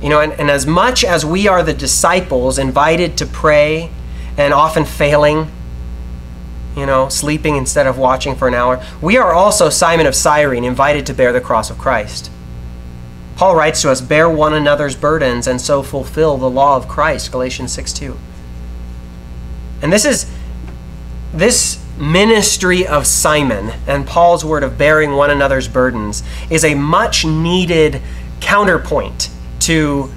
You 0.03 0.09
know, 0.09 0.21
and, 0.21 0.33
and 0.35 0.51
as 0.51 0.67
much 0.67 1.05
as 1.05 1.25
we 1.25 1.49
are 1.49 1.63
the 1.63 1.73
disciples 1.73 2.59
invited 2.59 3.17
to 3.19 3.27
pray 3.27 3.91
and 4.37 4.53
often 4.53 4.85
failing, 4.85 5.51
you 6.77 6.87
know, 6.87 7.09
sleeping 7.09 7.57
instead 7.57 7.87
of 7.87 7.97
watching 7.97 8.35
for 8.35 8.49
an 8.49 8.55
hour, 8.55 8.85
we 9.01 9.17
are 9.17 9.33
also 9.33 9.71
Simon 9.71 10.07
of 10.07 10.15
Cyrene, 10.15 10.65
invited 10.65 11.07
to 11.07 11.15
bear 11.15 11.33
the 11.33 11.41
cross 11.41 11.71
of 11.71 11.79
Christ. 11.79 12.31
Paul 13.37 13.57
writes 13.57 13.83
to 13.83 13.91
us, 13.91 14.01
bear 14.01 14.29
one 14.29 14.55
another's 14.55 14.95
burdens 14.95 15.47
and 15.47 15.61
so 15.61 15.83
fulfill 15.83 16.37
the 16.37 16.49
law 16.49 16.77
of 16.77 16.87
Christ, 16.87 17.33
Galatians 17.33 17.73
6 17.73 17.93
2. 17.93 18.17
And 19.83 19.93
this 19.93 20.05
is 20.05 20.31
this 21.33 21.85
ministry 21.99 22.87
of 22.87 23.07
Simon 23.07 23.73
and 23.87 24.07
Paul's 24.07 24.45
word 24.45 24.63
of 24.63 24.79
bearing 24.79 25.13
one 25.13 25.31
another's 25.31 25.69
burdens 25.69 26.23
is 26.51 26.65
a 26.65 26.75
much 26.75 27.25
needed 27.25 28.01
counterpoint 28.41 29.31
to 29.61 30.13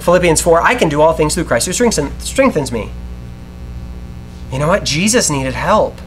Philippians 0.00 0.40
4 0.40 0.60
I 0.60 0.74
can 0.74 0.88
do 0.88 1.00
all 1.00 1.12
things 1.12 1.34
through 1.34 1.44
Christ 1.44 1.66
who 1.66 1.72
strengthens 1.72 2.72
me. 2.72 2.90
You 4.52 4.58
know 4.58 4.68
what? 4.68 4.84
Jesus 4.84 5.30
needed 5.30 5.54
help. 5.54 5.98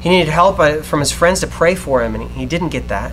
He 0.00 0.08
needed 0.08 0.28
help 0.28 0.58
uh, 0.60 0.82
from 0.82 1.00
his 1.00 1.10
friends 1.10 1.40
to 1.40 1.46
pray 1.46 1.74
for 1.74 2.04
him, 2.04 2.14
and 2.14 2.30
he 2.30 2.46
didn't 2.46 2.68
get 2.68 2.88
that. 2.88 3.12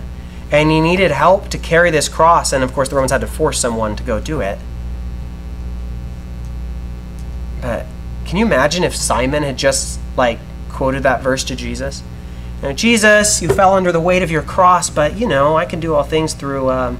And 0.54 0.70
he 0.70 0.80
needed 0.80 1.10
help 1.10 1.48
to 1.48 1.58
carry 1.58 1.90
this 1.90 2.08
cross, 2.08 2.52
and 2.52 2.62
of 2.62 2.72
course, 2.72 2.88
the 2.88 2.94
Romans 2.94 3.10
had 3.10 3.22
to 3.22 3.26
force 3.26 3.58
someone 3.58 3.96
to 3.96 4.04
go 4.04 4.20
do 4.20 4.40
it. 4.40 4.56
But 7.60 7.86
can 8.24 8.38
you 8.38 8.46
imagine 8.46 8.84
if 8.84 8.94
Simon 8.94 9.42
had 9.42 9.56
just, 9.56 9.98
like, 10.16 10.38
quoted 10.70 11.02
that 11.02 11.22
verse 11.22 11.42
to 11.44 11.56
Jesus? 11.56 12.04
Know, 12.62 12.72
Jesus, 12.72 13.42
you 13.42 13.48
fell 13.48 13.74
under 13.74 13.90
the 13.90 14.00
weight 14.00 14.22
of 14.22 14.30
your 14.30 14.42
cross, 14.42 14.90
but, 14.90 15.18
you 15.18 15.26
know, 15.26 15.56
I 15.56 15.64
can 15.64 15.80
do 15.80 15.92
all 15.96 16.04
things 16.04 16.34
through. 16.34 16.70
Um, 16.70 16.98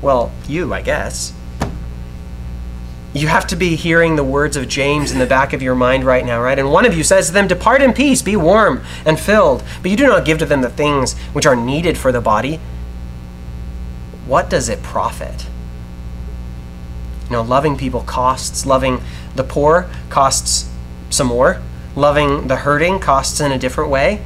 well, 0.00 0.32
you, 0.48 0.72
I 0.72 0.80
guess. 0.80 1.34
You 3.12 3.28
have 3.28 3.46
to 3.48 3.56
be 3.56 3.76
hearing 3.76 4.16
the 4.16 4.24
words 4.24 4.56
of 4.56 4.66
James 4.66 5.12
in 5.12 5.18
the 5.18 5.26
back 5.26 5.52
of 5.52 5.60
your 5.60 5.74
mind 5.74 6.04
right 6.04 6.24
now, 6.24 6.40
right? 6.40 6.58
And 6.58 6.72
one 6.72 6.86
of 6.86 6.96
you 6.96 7.04
says 7.04 7.26
to 7.26 7.34
them, 7.34 7.48
Depart 7.48 7.82
in 7.82 7.92
peace, 7.92 8.22
be 8.22 8.34
warm 8.34 8.82
and 9.04 9.20
filled, 9.20 9.62
but 9.82 9.90
you 9.90 9.96
do 9.98 10.06
not 10.06 10.24
give 10.24 10.38
to 10.38 10.46
them 10.46 10.62
the 10.62 10.70
things 10.70 11.18
which 11.34 11.44
are 11.44 11.54
needed 11.54 11.98
for 11.98 12.12
the 12.12 12.22
body. 12.22 12.58
What 14.28 14.48
does 14.48 14.68
it 14.68 14.82
profit? 14.82 15.46
You 17.24 17.32
know, 17.32 17.42
loving 17.42 17.76
people 17.76 18.02
costs. 18.02 18.64
Loving 18.64 19.00
the 19.34 19.42
poor 19.42 19.90
costs 20.08 20.70
some 21.10 21.26
more. 21.26 21.60
Loving 21.96 22.46
the 22.46 22.56
hurting 22.56 23.00
costs 23.00 23.40
in 23.40 23.50
a 23.50 23.58
different 23.58 23.90
way. 23.90 24.22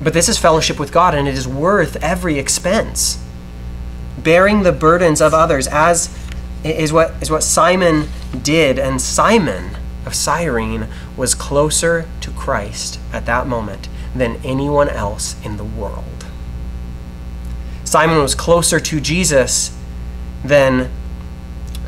But 0.00 0.12
this 0.12 0.28
is 0.28 0.38
fellowship 0.38 0.78
with 0.78 0.92
God, 0.92 1.14
and 1.14 1.26
it 1.26 1.34
is 1.34 1.48
worth 1.48 1.96
every 1.96 2.38
expense 2.38 3.18
bearing 4.22 4.62
the 4.62 4.72
burdens 4.72 5.20
of 5.20 5.34
others 5.34 5.66
as 5.68 6.14
is 6.62 6.92
what 6.92 7.14
is 7.22 7.30
what 7.30 7.42
Simon 7.42 8.08
did 8.42 8.78
and 8.78 9.00
Simon 9.00 9.76
of 10.04 10.14
Cyrene 10.14 10.88
was 11.16 11.34
closer 11.34 12.06
to 12.20 12.30
Christ 12.32 12.98
at 13.12 13.26
that 13.26 13.46
moment 13.46 13.88
than 14.14 14.40
anyone 14.44 14.88
else 14.88 15.36
in 15.44 15.56
the 15.56 15.64
world. 15.64 16.19
Simon 17.90 18.22
was 18.22 18.36
closer 18.36 18.78
to 18.78 19.00
Jesus 19.00 19.76
than 20.44 20.88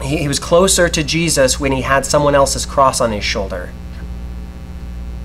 he, 0.03 0.27
was 0.27 0.41
closer 0.41 0.89
to 0.89 1.05
Jesus 1.05 1.61
when 1.61 1.71
he 1.71 1.83
had 1.83 2.05
someone 2.05 2.35
else's 2.35 2.67
cross 2.67 3.01
on 3.01 3.13
his 3.13 3.23
shoulder. 3.23 3.71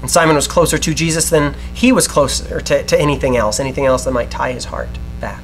And 0.01 0.11
Simon 0.11 0.35
was 0.35 0.47
closer 0.47 0.77
to 0.77 0.93
Jesus 0.93 1.31
than 1.31 1.55
he 1.73 1.91
was 1.91 2.07
closer 2.07 2.61
to, 2.61 2.83
to 2.83 3.01
anything 3.01 3.35
else, 3.35 3.59
anything 3.59 3.87
else 3.87 4.05
that 4.05 4.11
might 4.11 4.29
tie 4.29 4.51
his 4.51 4.65
heart 4.65 4.99
back. 5.19 5.41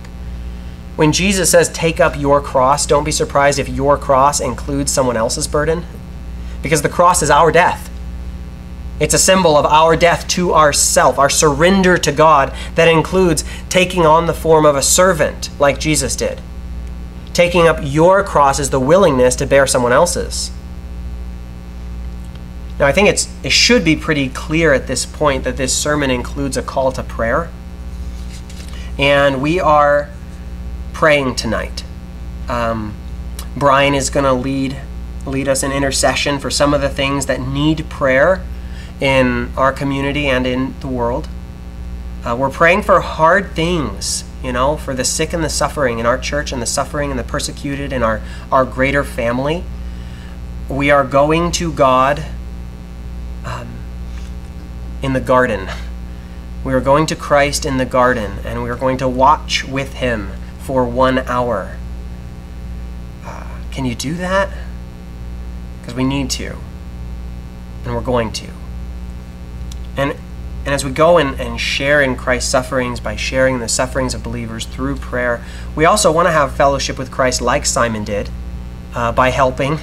When 0.98 1.12
Jesus 1.12 1.50
says, 1.50 1.68
take 1.70 2.00
up 2.00 2.16
your 2.16 2.40
cross, 2.40 2.86
don't 2.86 3.04
be 3.04 3.12
surprised 3.12 3.58
if 3.58 3.68
your 3.68 3.98
cross 3.98 4.40
includes 4.40 4.92
someone 4.92 5.18
else's 5.18 5.48
burden, 5.48 5.84
because 6.62 6.84
the 6.84 6.90
cross 6.90 7.24
is 7.24 7.32
our 7.32 7.52
death. 7.52 7.90
It's 9.04 9.14
a 9.14 9.20
symbol 9.20 9.58
of 9.58 9.66
our 9.66 9.98
death 9.98 10.30
to 10.30 10.54
ourself, 10.54 11.20
our 11.20 11.30
surrender 11.30 11.98
to 11.98 12.12
God 12.14 12.56
that 12.76 12.88
includes 12.88 13.44
taking 13.68 14.06
on 14.06 14.28
the 14.28 14.34
form 14.34 14.66
of 14.66 14.78
a 14.78 14.82
servant 14.82 15.50
like 15.60 15.78
Jesus 15.78 16.16
did. 16.16 16.40
Taking 17.34 17.68
up 17.68 17.80
your 17.82 18.24
cross 18.24 18.60
is 18.60 18.70
the 18.70 18.80
willingness 18.80 19.36
to 19.36 19.46
bear 19.46 19.68
someone 19.68 19.92
else's. 19.92 20.52
Now, 22.80 22.86
I 22.86 22.94
think 22.94 23.10
it's, 23.10 23.28
it 23.44 23.52
should 23.52 23.84
be 23.84 23.98
pretty 23.98 24.30
clear 24.30 24.72
at 24.72 24.88
this 24.88 25.06
point 25.06 25.44
that 25.44 25.58
this 25.58 25.78
sermon 25.78 26.10
includes 26.10 26.56
a 26.56 26.64
call 26.64 26.94
to 26.94 27.04
prayer. 27.04 27.50
And 28.98 29.42
we 29.42 29.60
are 29.60 30.12
praying 30.94 31.36
tonight. 31.36 31.84
Um, 32.48 32.96
Brian 33.58 33.96
is 33.96 34.10
going 34.10 34.24
to 34.24 34.32
lead 34.32 34.78
lead 35.26 35.50
us 35.50 35.62
in 35.62 35.74
intercession 35.74 36.40
for 36.40 36.50
some 36.50 36.74
of 36.74 36.80
the 36.80 36.90
things 36.90 37.26
that 37.26 37.42
need 37.42 37.90
prayer 37.90 38.46
in 39.00 39.52
our 39.58 39.72
community 39.72 40.28
and 40.28 40.46
in 40.46 40.80
the 40.80 40.88
world. 40.88 41.28
Uh, 42.24 42.36
we're 42.40 42.50
praying 42.50 42.82
for 42.82 43.02
hard 43.02 43.52
things, 43.52 44.24
you 44.42 44.54
know, 44.54 44.78
for 44.78 44.94
the 44.94 45.04
sick 45.04 45.34
and 45.34 45.44
the 45.44 45.50
suffering 45.50 46.00
in 46.00 46.06
our 46.06 46.18
church 46.18 46.54
and 46.54 46.62
the 46.62 46.66
suffering 46.66 47.10
and 47.12 47.20
the 47.20 47.24
persecuted 47.24 47.92
in 47.92 48.02
our, 48.02 48.22
our 48.50 48.64
greater 48.64 49.04
family. 49.04 49.64
We 50.70 50.90
are 50.90 51.04
going 51.04 51.52
to 51.54 51.74
God 51.74 52.24
um, 53.44 53.68
in 55.02 55.12
the 55.12 55.20
garden. 55.20 55.68
We 56.64 56.74
are 56.74 56.80
going 56.80 57.08
to 57.08 57.16
Christ 57.16 57.66
in 57.66 57.76
the 57.76 57.86
garden 57.86 58.38
and 58.46 58.64
we 58.64 58.70
are 58.70 58.78
going 58.78 58.98
to 59.00 59.08
watch 59.10 59.66
with 59.66 59.96
him 59.96 60.32
for 60.60 60.86
one 60.86 61.20
hour. 61.20 61.78
Uh, 63.26 63.60
can 63.70 63.84
you 63.84 63.96
do 63.96 64.16
that? 64.16 64.50
Because 65.82 65.94
we 65.94 66.06
need 66.06 66.30
to. 66.32 66.56
And 67.84 67.94
we're 67.94 68.00
going 68.00 68.32
to. 68.32 68.63
And, 69.98 70.12
and 70.66 70.74
as 70.74 70.84
we 70.84 70.92
go 70.92 71.18
and, 71.18 71.40
and 71.40 71.60
share 71.60 72.02
in 72.02 72.16
Christ's 72.16 72.50
sufferings 72.50 73.00
by 73.00 73.16
sharing 73.16 73.60
the 73.60 73.68
sufferings 73.68 74.14
of 74.14 74.24
believers 74.24 74.66
through 74.66 74.98
prayer, 74.98 75.44
we 75.76 75.86
also 75.86 76.12
want 76.12 76.28
to 76.28 76.32
have 76.32 76.56
fellowship 76.56 76.98
with 76.98 77.12
Christ 77.12 77.42
like 77.42 77.66
Simon 77.66 78.04
did 78.04 78.30
uh, 78.96 79.12
by 79.12 79.30
helping 79.30 79.80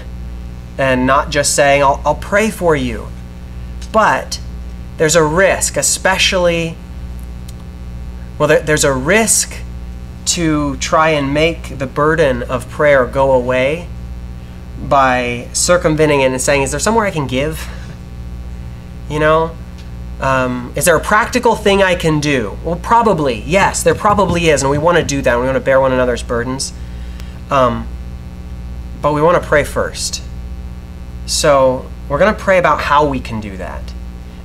and 0.78 1.06
not 1.06 1.30
just 1.30 1.54
saying, 1.54 1.82
I'll, 1.82 2.00
I'll 2.06 2.14
pray 2.14 2.50
for 2.50 2.74
you. 2.74 3.08
But 3.92 4.40
there's 4.96 5.16
a 5.16 5.22
risk, 5.22 5.76
especially, 5.76 6.76
well, 8.38 8.48
there, 8.48 8.60
there's 8.60 8.84
a 8.84 8.92
risk 8.92 9.56
to 10.26 10.76
try 10.78 11.10
and 11.10 11.34
make 11.34 11.78
the 11.78 11.86
burden 11.86 12.42
of 12.44 12.68
prayer 12.70 13.04
go 13.04 13.32
away 13.32 13.88
by 14.88 15.48
circumventing 15.52 16.20
it 16.20 16.30
and 16.30 16.40
saying, 16.40 16.62
Is 16.62 16.70
there 16.70 16.80
somewhere 16.80 17.04
I 17.04 17.10
can 17.10 17.26
give? 17.26 17.68
You 19.10 19.18
know? 19.18 19.56
Um, 20.20 20.72
is 20.76 20.84
there 20.84 20.96
a 20.96 21.00
practical 21.00 21.56
thing 21.56 21.82
I 21.82 21.94
can 21.94 22.20
do? 22.20 22.58
Well, 22.62 22.76
probably, 22.76 23.40
yes, 23.40 23.82
there 23.82 23.94
probably 23.94 24.48
is, 24.48 24.62
and 24.62 24.70
we 24.70 24.76
want 24.76 24.98
to 24.98 25.04
do 25.04 25.22
that. 25.22 25.38
We 25.38 25.44
want 25.44 25.56
to 25.56 25.60
bear 25.60 25.80
one 25.80 25.92
another's 25.92 26.22
burdens. 26.22 26.74
Um, 27.50 27.88
but 29.00 29.14
we 29.14 29.22
want 29.22 29.42
to 29.42 29.48
pray 29.48 29.64
first. 29.64 30.22
So 31.24 31.90
we're 32.08 32.18
going 32.18 32.34
to 32.34 32.40
pray 32.40 32.58
about 32.58 32.80
how 32.80 33.06
we 33.06 33.18
can 33.18 33.40
do 33.40 33.56
that. 33.56 33.82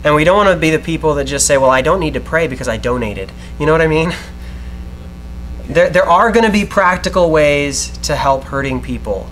And 0.04 0.16
we 0.16 0.24
don't 0.24 0.38
want 0.38 0.50
to 0.50 0.56
be 0.56 0.70
the 0.70 0.80
people 0.80 1.16
that 1.16 1.26
just 1.26 1.46
say, 1.46 1.58
well, 1.58 1.72
I 1.72 1.82
don't 1.82 2.00
need 2.00 2.14
to 2.14 2.20
pray 2.20 2.48
because 2.48 2.68
I 2.68 2.78
donated. 2.78 3.32
You 3.60 3.66
know 3.66 3.72
what 3.72 3.82
I 3.82 3.88
mean? 3.88 4.14
there, 5.68 5.90
there 5.90 6.08
are 6.08 6.32
going 6.32 6.46
to 6.46 6.52
be 6.52 6.66
practical 6.66 7.32
ways 7.32 7.98
to 8.00 8.16
help 8.16 8.46
hurting 8.46 8.82
people. 8.82 9.30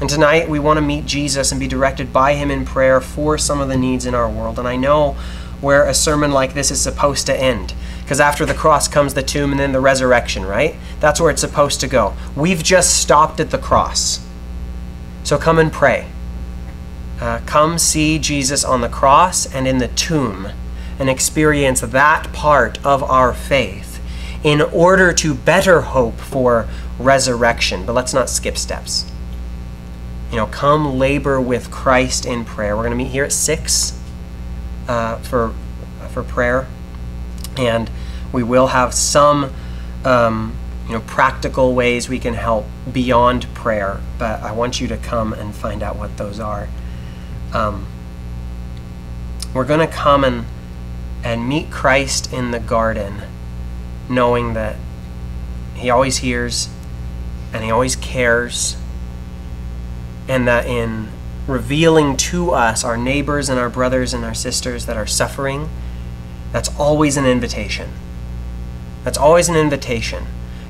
And 0.00 0.08
tonight 0.08 0.48
we 0.48 0.58
want 0.58 0.76
to 0.76 0.82
meet 0.82 1.04
Jesus 1.04 1.50
and 1.50 1.60
be 1.60 1.66
directed 1.66 2.12
by 2.12 2.34
him 2.34 2.50
in 2.50 2.64
prayer 2.64 3.00
for 3.00 3.36
some 3.36 3.60
of 3.60 3.68
the 3.68 3.76
needs 3.76 4.06
in 4.06 4.14
our 4.14 4.30
world. 4.30 4.58
And 4.58 4.68
I 4.68 4.76
know 4.76 5.16
where 5.60 5.86
a 5.86 5.94
sermon 5.94 6.30
like 6.30 6.54
this 6.54 6.70
is 6.70 6.80
supposed 6.80 7.26
to 7.26 7.36
end. 7.36 7.74
Because 8.02 8.20
after 8.20 8.44
the 8.44 8.54
cross 8.54 8.88
comes 8.88 9.14
the 9.14 9.22
tomb 9.22 9.52
and 9.52 9.60
then 9.60 9.72
the 9.72 9.80
resurrection, 9.80 10.44
right? 10.44 10.74
That's 10.98 11.20
where 11.20 11.30
it's 11.30 11.40
supposed 11.40 11.80
to 11.80 11.88
go. 11.88 12.14
We've 12.34 12.62
just 12.62 13.00
stopped 13.00 13.40
at 13.40 13.50
the 13.50 13.58
cross. 13.58 14.26
So 15.22 15.38
come 15.38 15.58
and 15.58 15.72
pray. 15.72 16.08
Uh, 17.20 17.40
come 17.46 17.78
see 17.78 18.18
Jesus 18.18 18.64
on 18.64 18.80
the 18.80 18.88
cross 18.88 19.46
and 19.54 19.68
in 19.68 19.78
the 19.78 19.88
tomb 19.88 20.48
and 20.98 21.10
experience 21.10 21.80
that 21.80 22.32
part 22.32 22.84
of 22.84 23.02
our 23.02 23.32
faith 23.34 24.02
in 24.42 24.60
order 24.60 25.12
to 25.12 25.34
better 25.34 25.82
hope 25.82 26.16
for 26.16 26.66
resurrection. 26.98 27.84
But 27.84 27.92
let's 27.92 28.14
not 28.14 28.30
skip 28.30 28.56
steps. 28.56 29.10
You 30.30 30.36
know, 30.36 30.46
come 30.46 30.98
labor 30.98 31.40
with 31.40 31.70
Christ 31.70 32.24
in 32.24 32.44
prayer. 32.44 32.76
We're 32.76 32.84
going 32.84 32.98
to 32.98 33.04
meet 33.04 33.10
here 33.10 33.24
at 33.24 33.32
6 33.32 33.99
uh, 34.88 35.16
for, 35.18 35.54
for 36.10 36.22
prayer. 36.22 36.66
And 37.56 37.90
we 38.32 38.42
will 38.42 38.68
have 38.68 38.94
some 38.94 39.52
um, 40.04 40.56
you 40.86 40.94
know, 40.94 41.00
practical 41.00 41.74
ways 41.74 42.08
we 42.08 42.18
can 42.18 42.34
help 42.34 42.66
beyond 42.90 43.52
prayer, 43.54 44.00
but 44.18 44.40
I 44.42 44.52
want 44.52 44.80
you 44.80 44.88
to 44.88 44.96
come 44.96 45.32
and 45.32 45.54
find 45.54 45.82
out 45.82 45.96
what 45.96 46.16
those 46.16 46.40
are. 46.40 46.68
Um, 47.52 47.86
we're 49.54 49.64
going 49.64 49.86
to 49.86 49.92
come 49.92 50.24
and, 50.24 50.46
and 51.22 51.48
meet 51.48 51.70
Christ 51.70 52.32
in 52.32 52.50
the 52.50 52.60
garden, 52.60 53.22
knowing 54.08 54.54
that 54.54 54.76
He 55.74 55.90
always 55.90 56.18
hears 56.18 56.68
and 57.52 57.62
He 57.62 57.70
always 57.70 57.96
cares, 57.96 58.76
and 60.28 60.46
that 60.48 60.66
in 60.66 61.08
revealing 61.50 62.16
to 62.16 62.52
us, 62.52 62.84
our 62.84 62.96
neighbors 62.96 63.48
and 63.48 63.58
our 63.58 63.68
brothers 63.68 64.14
and 64.14 64.24
our 64.24 64.34
sisters 64.34 64.86
that 64.86 64.96
are 64.96 65.06
suffering, 65.06 65.68
that's 66.52 66.68
always 66.78 67.16
an 67.16 67.26
invitation. 67.26 67.90
That's 69.04 69.18
always 69.18 69.48
an 69.48 69.56
invitation. 69.56 70.26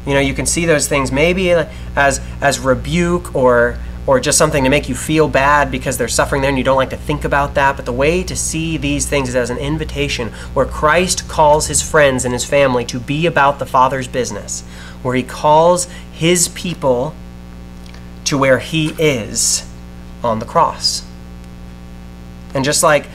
You 0.07 0.15
know, 0.15 0.21
you 0.21 0.35
can 0.35 0.47
see 0.47 0.65
those 0.65 0.89
things 0.89 1.13
maybe 1.13 1.51
as 1.51 2.21
as 2.41 2.59
rebuke 2.59 3.35
or 3.35 3.79
or 4.07 4.19
just 4.19 4.39
something 4.39 4.65
to 4.65 4.71
make 4.71 4.89
you 4.89 4.95
feel 4.95 5.29
bad 5.29 5.71
because 5.71 5.99
they're 5.99 6.09
suffering 6.09 6.41
there 6.41 6.49
and 6.49 6.59
you 6.59 6.65
don't 6.65 6.77
like 6.77 6.91
to 6.91 6.97
think 6.97 7.25
about 7.25 7.55
that. 7.55 7.77
But 7.77 7.85
the 7.85 7.93
way 7.93 8.23
to 8.25 8.35
see 8.35 8.77
these 8.77 9.07
things 9.07 9.29
is 9.29 9.37
as 9.37 9.51
an 9.51 9.59
invitation 9.59 10.31
where 10.55 10.67
Christ 10.67 11.29
calls 11.29 11.67
his 11.67 11.83
friends 11.83 12.25
and 12.25 12.33
his 12.33 12.45
family 12.45 12.85
to 12.87 12.99
be 12.99 13.27
about 13.27 13.59
the 13.59 13.67
Father's 13.67 14.09
business, 14.09 14.63
where 15.03 15.15
he 15.15 15.23
calls 15.23 15.85
his 16.13 16.49
people 16.49 17.15
to 18.25 18.39
where 18.39 18.59
he 18.59 18.95
is 18.99 19.70
on 20.23 20.39
the 20.39 20.47
cross. 20.47 21.05
And 22.55 22.65
just 22.65 22.83
like 22.83 23.07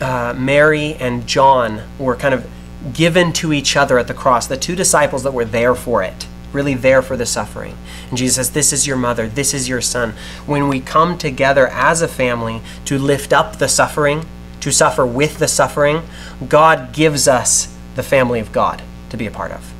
uh, 0.00 0.34
Mary 0.36 0.94
and 0.94 1.26
John 1.26 1.82
were 1.98 2.16
kind 2.16 2.34
of 2.34 2.48
given 2.92 3.32
to 3.34 3.52
each 3.52 3.76
other 3.76 3.98
at 3.98 4.08
the 4.08 4.14
cross, 4.14 4.46
the 4.46 4.56
two 4.56 4.74
disciples 4.74 5.22
that 5.22 5.32
were 5.32 5.44
there 5.44 5.74
for 5.74 6.02
it, 6.02 6.26
really 6.52 6.74
there 6.74 7.02
for 7.02 7.16
the 7.16 7.26
suffering. 7.26 7.76
And 8.08 8.18
Jesus 8.18 8.36
says, 8.36 8.50
This 8.50 8.72
is 8.72 8.86
your 8.86 8.96
mother, 8.96 9.28
this 9.28 9.54
is 9.54 9.68
your 9.68 9.80
son. 9.80 10.14
When 10.46 10.68
we 10.68 10.80
come 10.80 11.18
together 11.18 11.68
as 11.68 12.02
a 12.02 12.08
family 12.08 12.62
to 12.86 12.98
lift 12.98 13.32
up 13.32 13.58
the 13.58 13.68
suffering, 13.68 14.24
to 14.60 14.72
suffer 14.72 15.06
with 15.06 15.38
the 15.38 15.48
suffering, 15.48 16.02
God 16.48 16.92
gives 16.92 17.28
us 17.28 17.74
the 17.94 18.02
family 18.02 18.40
of 18.40 18.52
God 18.52 18.82
to 19.10 19.16
be 19.16 19.26
a 19.26 19.30
part 19.30 19.52
of. 19.52 19.72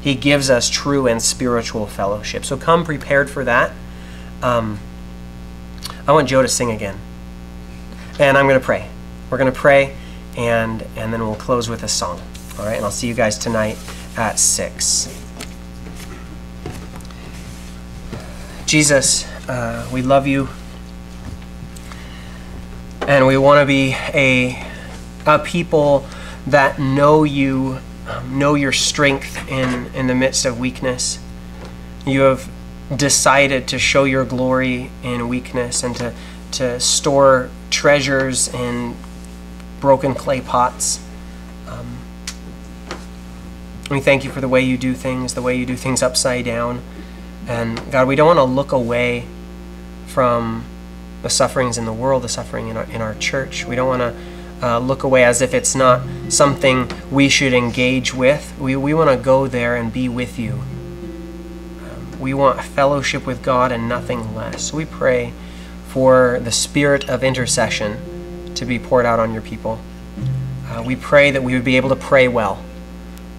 He 0.00 0.14
gives 0.14 0.50
us 0.50 0.68
true 0.68 1.06
and 1.06 1.22
spiritual 1.22 1.86
fellowship. 1.86 2.44
So 2.44 2.56
come 2.56 2.84
prepared 2.84 3.30
for 3.30 3.44
that. 3.44 3.72
Um, 4.42 4.80
I 6.06 6.12
want 6.12 6.28
Joe 6.28 6.42
to 6.42 6.48
sing 6.48 6.72
again. 6.72 6.98
And 8.18 8.36
I'm 8.36 8.46
going 8.48 8.58
to 8.58 8.64
pray. 8.64 8.88
We're 9.30 9.38
going 9.38 9.52
to 9.52 9.58
pray, 9.58 9.96
and, 10.36 10.82
and 10.96 11.12
then 11.12 11.20
we'll 11.20 11.36
close 11.36 11.68
with 11.68 11.82
a 11.84 11.88
song. 11.88 12.20
All 12.58 12.66
right, 12.66 12.76
and 12.76 12.84
I'll 12.84 12.90
see 12.90 13.06
you 13.06 13.14
guys 13.14 13.38
tonight 13.38 13.78
at 14.16 14.38
6. 14.38 15.18
Jesus, 18.66 19.26
uh, 19.48 19.88
we 19.92 20.02
love 20.02 20.26
you. 20.26 20.48
And 23.02 23.26
we 23.26 23.36
want 23.36 23.60
to 23.60 23.66
be 23.66 23.94
a, 24.12 24.66
a 25.24 25.38
people 25.38 26.06
that 26.46 26.78
know 26.78 27.24
you, 27.24 27.78
um, 28.08 28.38
know 28.38 28.54
your 28.54 28.72
strength 28.72 29.48
in, 29.48 29.86
in 29.94 30.08
the 30.08 30.14
midst 30.14 30.46
of 30.46 30.58
weakness. 30.58 31.18
You 32.06 32.22
have 32.22 32.48
decided 32.96 33.68
to 33.68 33.78
show 33.78 34.04
your 34.04 34.24
glory 34.24 34.90
in 35.02 35.28
weakness 35.28 35.82
and 35.82 35.96
to, 35.96 36.14
to 36.52 36.80
store 36.80 37.50
treasures 37.70 38.52
in 38.52 38.96
broken 39.80 40.14
clay 40.14 40.40
pots. 40.40 41.04
Um, 41.68 41.98
we 43.90 44.00
thank 44.00 44.24
you 44.24 44.30
for 44.30 44.40
the 44.40 44.48
way 44.48 44.60
you 44.60 44.76
do 44.76 44.94
things, 44.94 45.34
the 45.34 45.42
way 45.42 45.56
you 45.56 45.66
do 45.66 45.76
things 45.76 46.02
upside 46.02 46.44
down. 46.44 46.82
And 47.48 47.80
God, 47.90 48.06
we 48.06 48.16
don't 48.16 48.26
want 48.26 48.38
to 48.38 48.44
look 48.44 48.72
away 48.72 49.26
from 50.06 50.64
the 51.22 51.30
sufferings 51.30 51.78
in 51.78 51.84
the 51.84 51.92
world, 51.92 52.22
the 52.22 52.28
suffering 52.28 52.68
in 52.68 52.76
our, 52.76 52.84
in 52.84 53.00
our 53.00 53.14
church. 53.14 53.64
We 53.64 53.76
don't 53.76 53.88
want 53.88 54.00
to 54.02 54.66
uh, 54.66 54.78
look 54.78 55.02
away 55.02 55.24
as 55.24 55.42
if 55.42 55.54
it's 55.54 55.74
not 55.74 56.02
something 56.28 56.90
we 57.10 57.28
should 57.28 57.52
engage 57.52 58.14
with. 58.14 58.56
We, 58.58 58.76
we 58.76 58.94
want 58.94 59.10
to 59.10 59.16
go 59.16 59.46
there 59.48 59.76
and 59.76 59.92
be 59.92 60.08
with 60.08 60.38
you. 60.38 60.62
We 62.22 62.34
want 62.34 62.62
fellowship 62.62 63.26
with 63.26 63.42
God 63.42 63.72
and 63.72 63.88
nothing 63.88 64.34
less. 64.36 64.70
So 64.70 64.76
we 64.76 64.84
pray 64.84 65.32
for 65.88 66.38
the 66.38 66.52
spirit 66.52 67.10
of 67.10 67.24
intercession 67.24 68.54
to 68.54 68.64
be 68.64 68.78
poured 68.78 69.04
out 69.04 69.18
on 69.18 69.32
your 69.32 69.42
people. 69.42 69.80
Uh, 70.68 70.84
we 70.86 70.94
pray 70.94 71.32
that 71.32 71.42
we 71.42 71.54
would 71.54 71.64
be 71.64 71.76
able 71.76 71.88
to 71.88 71.96
pray 71.96 72.28
well. 72.28 72.62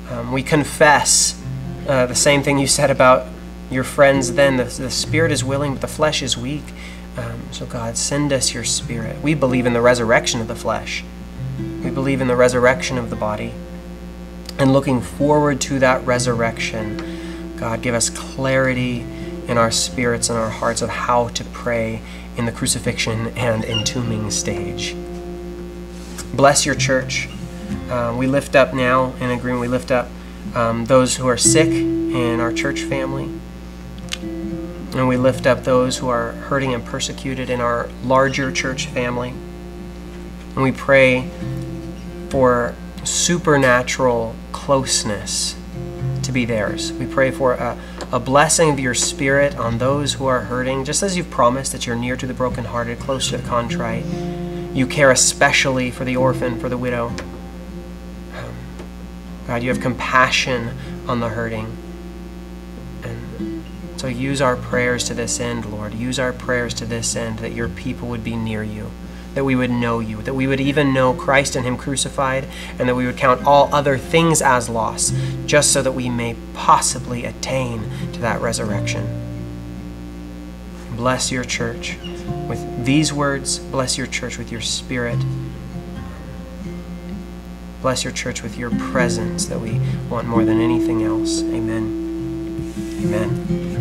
Um, 0.09 0.33
we 0.33 0.43
confess 0.43 1.41
uh, 1.87 2.07
the 2.07 2.15
same 2.15 2.43
thing 2.43 2.59
you 2.59 2.67
said 2.67 2.91
about 2.91 3.25
your 3.71 3.85
friends 3.85 4.33
then. 4.33 4.57
The, 4.57 4.65
the 4.65 4.91
spirit 4.91 5.31
is 5.31 5.45
willing, 5.45 5.71
but 5.71 5.81
the 5.81 5.87
flesh 5.87 6.21
is 6.21 6.37
weak. 6.37 6.65
Um, 7.15 7.41
so, 7.51 7.65
God, 7.65 7.95
send 7.95 8.33
us 8.33 8.53
your 8.53 8.65
spirit. 8.65 9.21
We 9.23 9.33
believe 9.33 9.65
in 9.65 9.71
the 9.71 9.81
resurrection 9.81 10.41
of 10.41 10.49
the 10.49 10.55
flesh, 10.55 11.05
we 11.83 11.89
believe 11.89 12.19
in 12.19 12.27
the 12.27 12.35
resurrection 12.35 12.97
of 12.97 13.09
the 13.09 13.15
body. 13.15 13.53
And 14.59 14.73
looking 14.73 14.99
forward 15.01 15.61
to 15.61 15.79
that 15.79 16.05
resurrection, 16.05 17.12
God, 17.63 17.81
give 17.81 17.95
us 17.95 18.09
clarity 18.09 19.05
in 19.47 19.57
our 19.57 19.71
spirits 19.71 20.27
and 20.27 20.37
our 20.37 20.49
hearts 20.49 20.81
of 20.81 20.89
how 20.89 21.29
to 21.29 21.45
pray 21.45 22.01
in 22.35 22.45
the 22.45 22.51
crucifixion 22.51 23.29
and 23.37 23.63
entombing 23.63 24.29
stage. 24.31 24.93
Bless 26.33 26.65
your 26.65 26.75
church. 26.75 27.29
Uh, 27.89 28.13
we 28.17 28.27
lift 28.27 28.57
up 28.57 28.73
now 28.73 29.13
in 29.21 29.29
agreement, 29.29 29.61
we 29.61 29.69
lift 29.69 29.91
up 29.91 30.09
um, 30.55 30.83
those 30.87 31.15
who 31.15 31.25
are 31.27 31.37
sick 31.37 31.69
in 31.69 32.41
our 32.41 32.51
church 32.51 32.81
family. 32.81 33.29
And 34.21 35.07
we 35.07 35.15
lift 35.15 35.47
up 35.47 35.63
those 35.63 35.99
who 35.99 36.09
are 36.09 36.33
hurting 36.33 36.73
and 36.73 36.83
persecuted 36.83 37.49
in 37.49 37.61
our 37.61 37.89
larger 38.03 38.51
church 38.51 38.87
family. 38.87 39.29
And 39.29 40.63
we 40.63 40.73
pray 40.73 41.29
for 42.29 42.75
supernatural 43.05 44.35
closeness 44.51 45.55
be 46.33 46.45
theirs. 46.45 46.91
We 46.91 47.05
pray 47.05 47.31
for 47.31 47.53
a, 47.53 47.77
a 48.11 48.19
blessing 48.19 48.69
of 48.69 48.79
your 48.79 48.93
spirit 48.93 49.55
on 49.55 49.77
those 49.77 50.13
who 50.13 50.25
are 50.25 50.41
hurting, 50.41 50.85
just 50.85 51.03
as 51.03 51.15
you've 51.15 51.29
promised 51.29 51.71
that 51.71 51.85
you're 51.87 51.95
near 51.95 52.15
to 52.17 52.27
the 52.27 52.33
brokenhearted, 52.33 52.99
close 52.99 53.29
to 53.29 53.37
the 53.37 53.47
contrite. 53.47 54.05
You 54.73 54.87
care 54.87 55.11
especially 55.11 55.91
for 55.91 56.03
the 56.03 56.15
orphan, 56.15 56.59
for 56.59 56.67
the 56.67 56.77
widow. 56.77 57.07
Um, 58.35 58.55
God, 59.47 59.61
you 59.61 59.69
have 59.69 59.79
compassion 59.81 60.75
on 61.07 61.19
the 61.19 61.29
hurting. 61.29 61.77
And 63.03 63.63
so 63.97 64.07
use 64.07 64.41
our 64.41 64.55
prayers 64.55 65.03
to 65.05 65.13
this 65.13 65.39
end, 65.39 65.65
Lord. 65.65 65.93
Use 65.93 66.17
our 66.17 66.33
prayers 66.33 66.73
to 66.75 66.85
this 66.85 67.15
end 67.15 67.39
that 67.39 67.53
your 67.53 67.69
people 67.69 68.07
would 68.09 68.23
be 68.23 68.35
near 68.35 68.63
you, 68.63 68.89
that 69.33 69.43
we 69.43 69.55
would 69.55 69.71
know 69.71 69.99
you, 69.99 70.21
that 70.21 70.33
we 70.33 70.47
would 70.47 70.61
even 70.61 70.93
know 70.93 71.13
Christ 71.13 71.55
and 71.55 71.65
Him 71.65 71.77
crucified, 71.77 72.47
and 72.79 72.87
that 72.87 72.95
we 72.95 73.05
would 73.05 73.17
count 73.17 73.45
all 73.45 73.73
other 73.73 73.97
things 73.97 74.41
as 74.41 74.69
loss, 74.69 75.11
just 75.45 75.71
so 75.71 75.81
that 75.81 75.93
we 75.93 76.09
may 76.09 76.35
possibly 76.53 77.25
attain 77.25 77.89
to 78.13 78.21
that 78.21 78.41
resurrection. 78.41 79.21
Bless 80.95 81.31
your 81.31 81.43
church 81.43 81.97
with 82.47 82.85
these 82.85 83.11
words. 83.11 83.59
Bless 83.59 83.97
your 83.97 84.07
church 84.07 84.37
with 84.37 84.51
your 84.51 84.61
spirit. 84.61 85.19
Bless 87.81 88.03
your 88.03 88.13
church 88.13 88.41
with 88.43 88.57
your 88.57 88.69
presence 88.69 89.47
that 89.47 89.59
we 89.59 89.81
want 90.09 90.27
more 90.27 90.45
than 90.45 90.61
anything 90.61 91.03
else. 91.03 91.41
Amen. 91.41 92.73
Amen. 93.03 93.73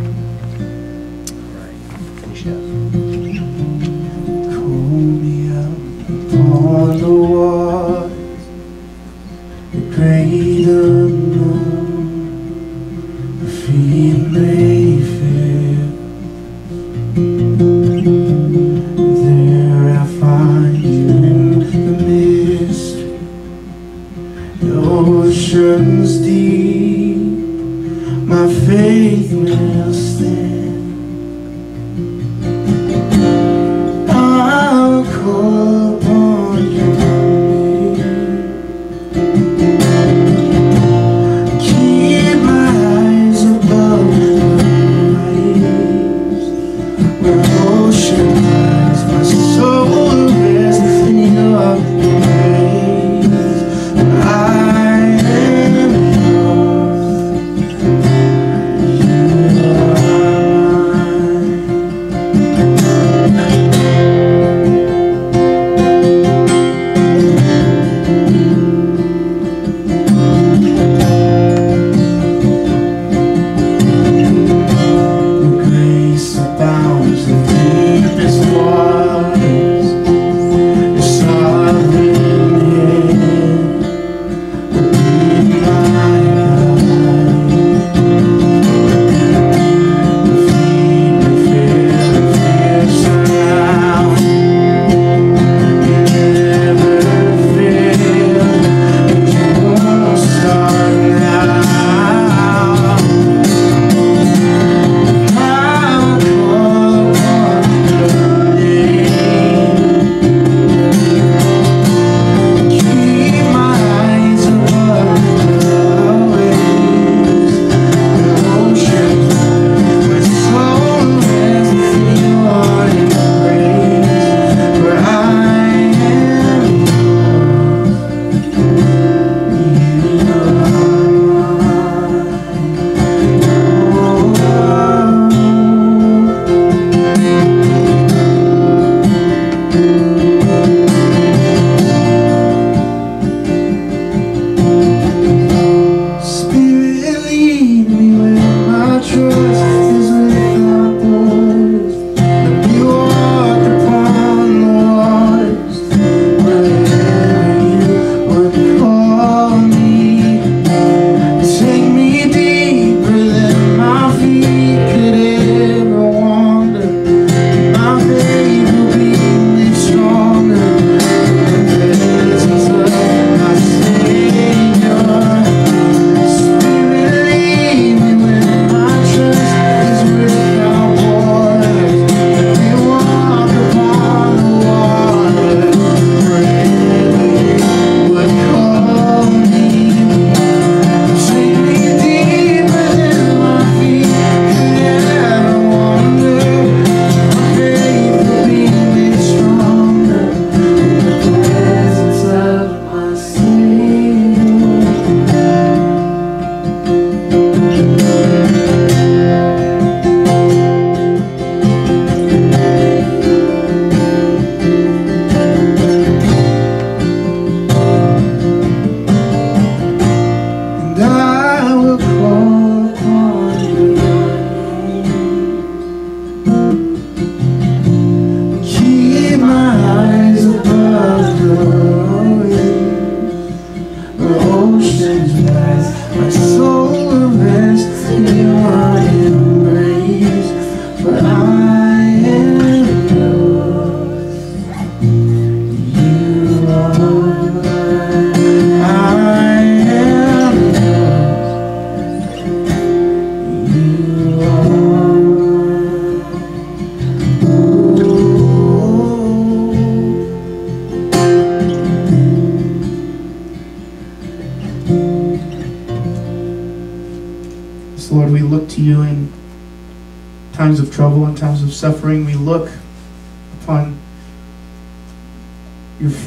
Call 4.50 4.98
me 4.98 5.36
out 5.38 5.41
upon 6.52 6.98
the 6.98 7.10
waters, 7.10 8.12
the 9.72 9.80
great 9.94 10.66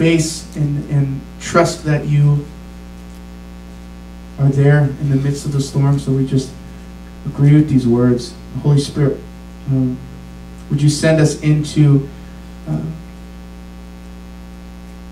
and, 0.05 0.89
and 0.91 1.21
trust 1.39 1.83
that 1.83 2.05
you 2.05 2.45
are 4.37 4.49
there 4.49 4.83
in 4.83 5.09
the 5.09 5.15
midst 5.15 5.45
of 5.45 5.51
the 5.51 5.59
storm. 5.59 5.97
So 5.97 6.11
we 6.11 6.27
just 6.27 6.51
agree 7.25 7.55
with 7.55 7.69
these 7.69 7.87
words. 7.87 8.35
Holy 8.61 8.79
Spirit, 8.79 9.19
um, 9.69 9.97
would 10.69 10.79
you 10.79 10.89
send 10.89 11.19
us 11.19 11.41
into 11.41 12.07
uh, 12.67 12.81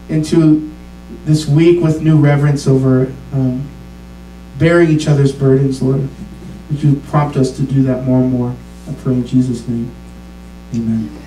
into 0.09 0.71
this 1.25 1.47
week 1.47 1.81
with 1.81 2.01
new 2.01 2.17
reverence 2.17 2.67
over 2.67 3.11
um, 3.31 3.67
bearing 4.59 4.89
each 4.89 5.07
other's 5.07 5.31
burdens, 5.31 5.81
Lord? 5.81 6.07
Would 6.69 6.83
you 6.83 6.97
prompt 7.07 7.35
us 7.35 7.51
to 7.57 7.63
do 7.63 7.81
that 7.83 8.03
more 8.03 8.19
and 8.19 8.31
more? 8.31 8.55
I 8.87 8.93
pray 8.93 9.13
in 9.13 9.25
Jesus' 9.25 9.67
name. 9.67 9.91
Amen. 10.75 11.22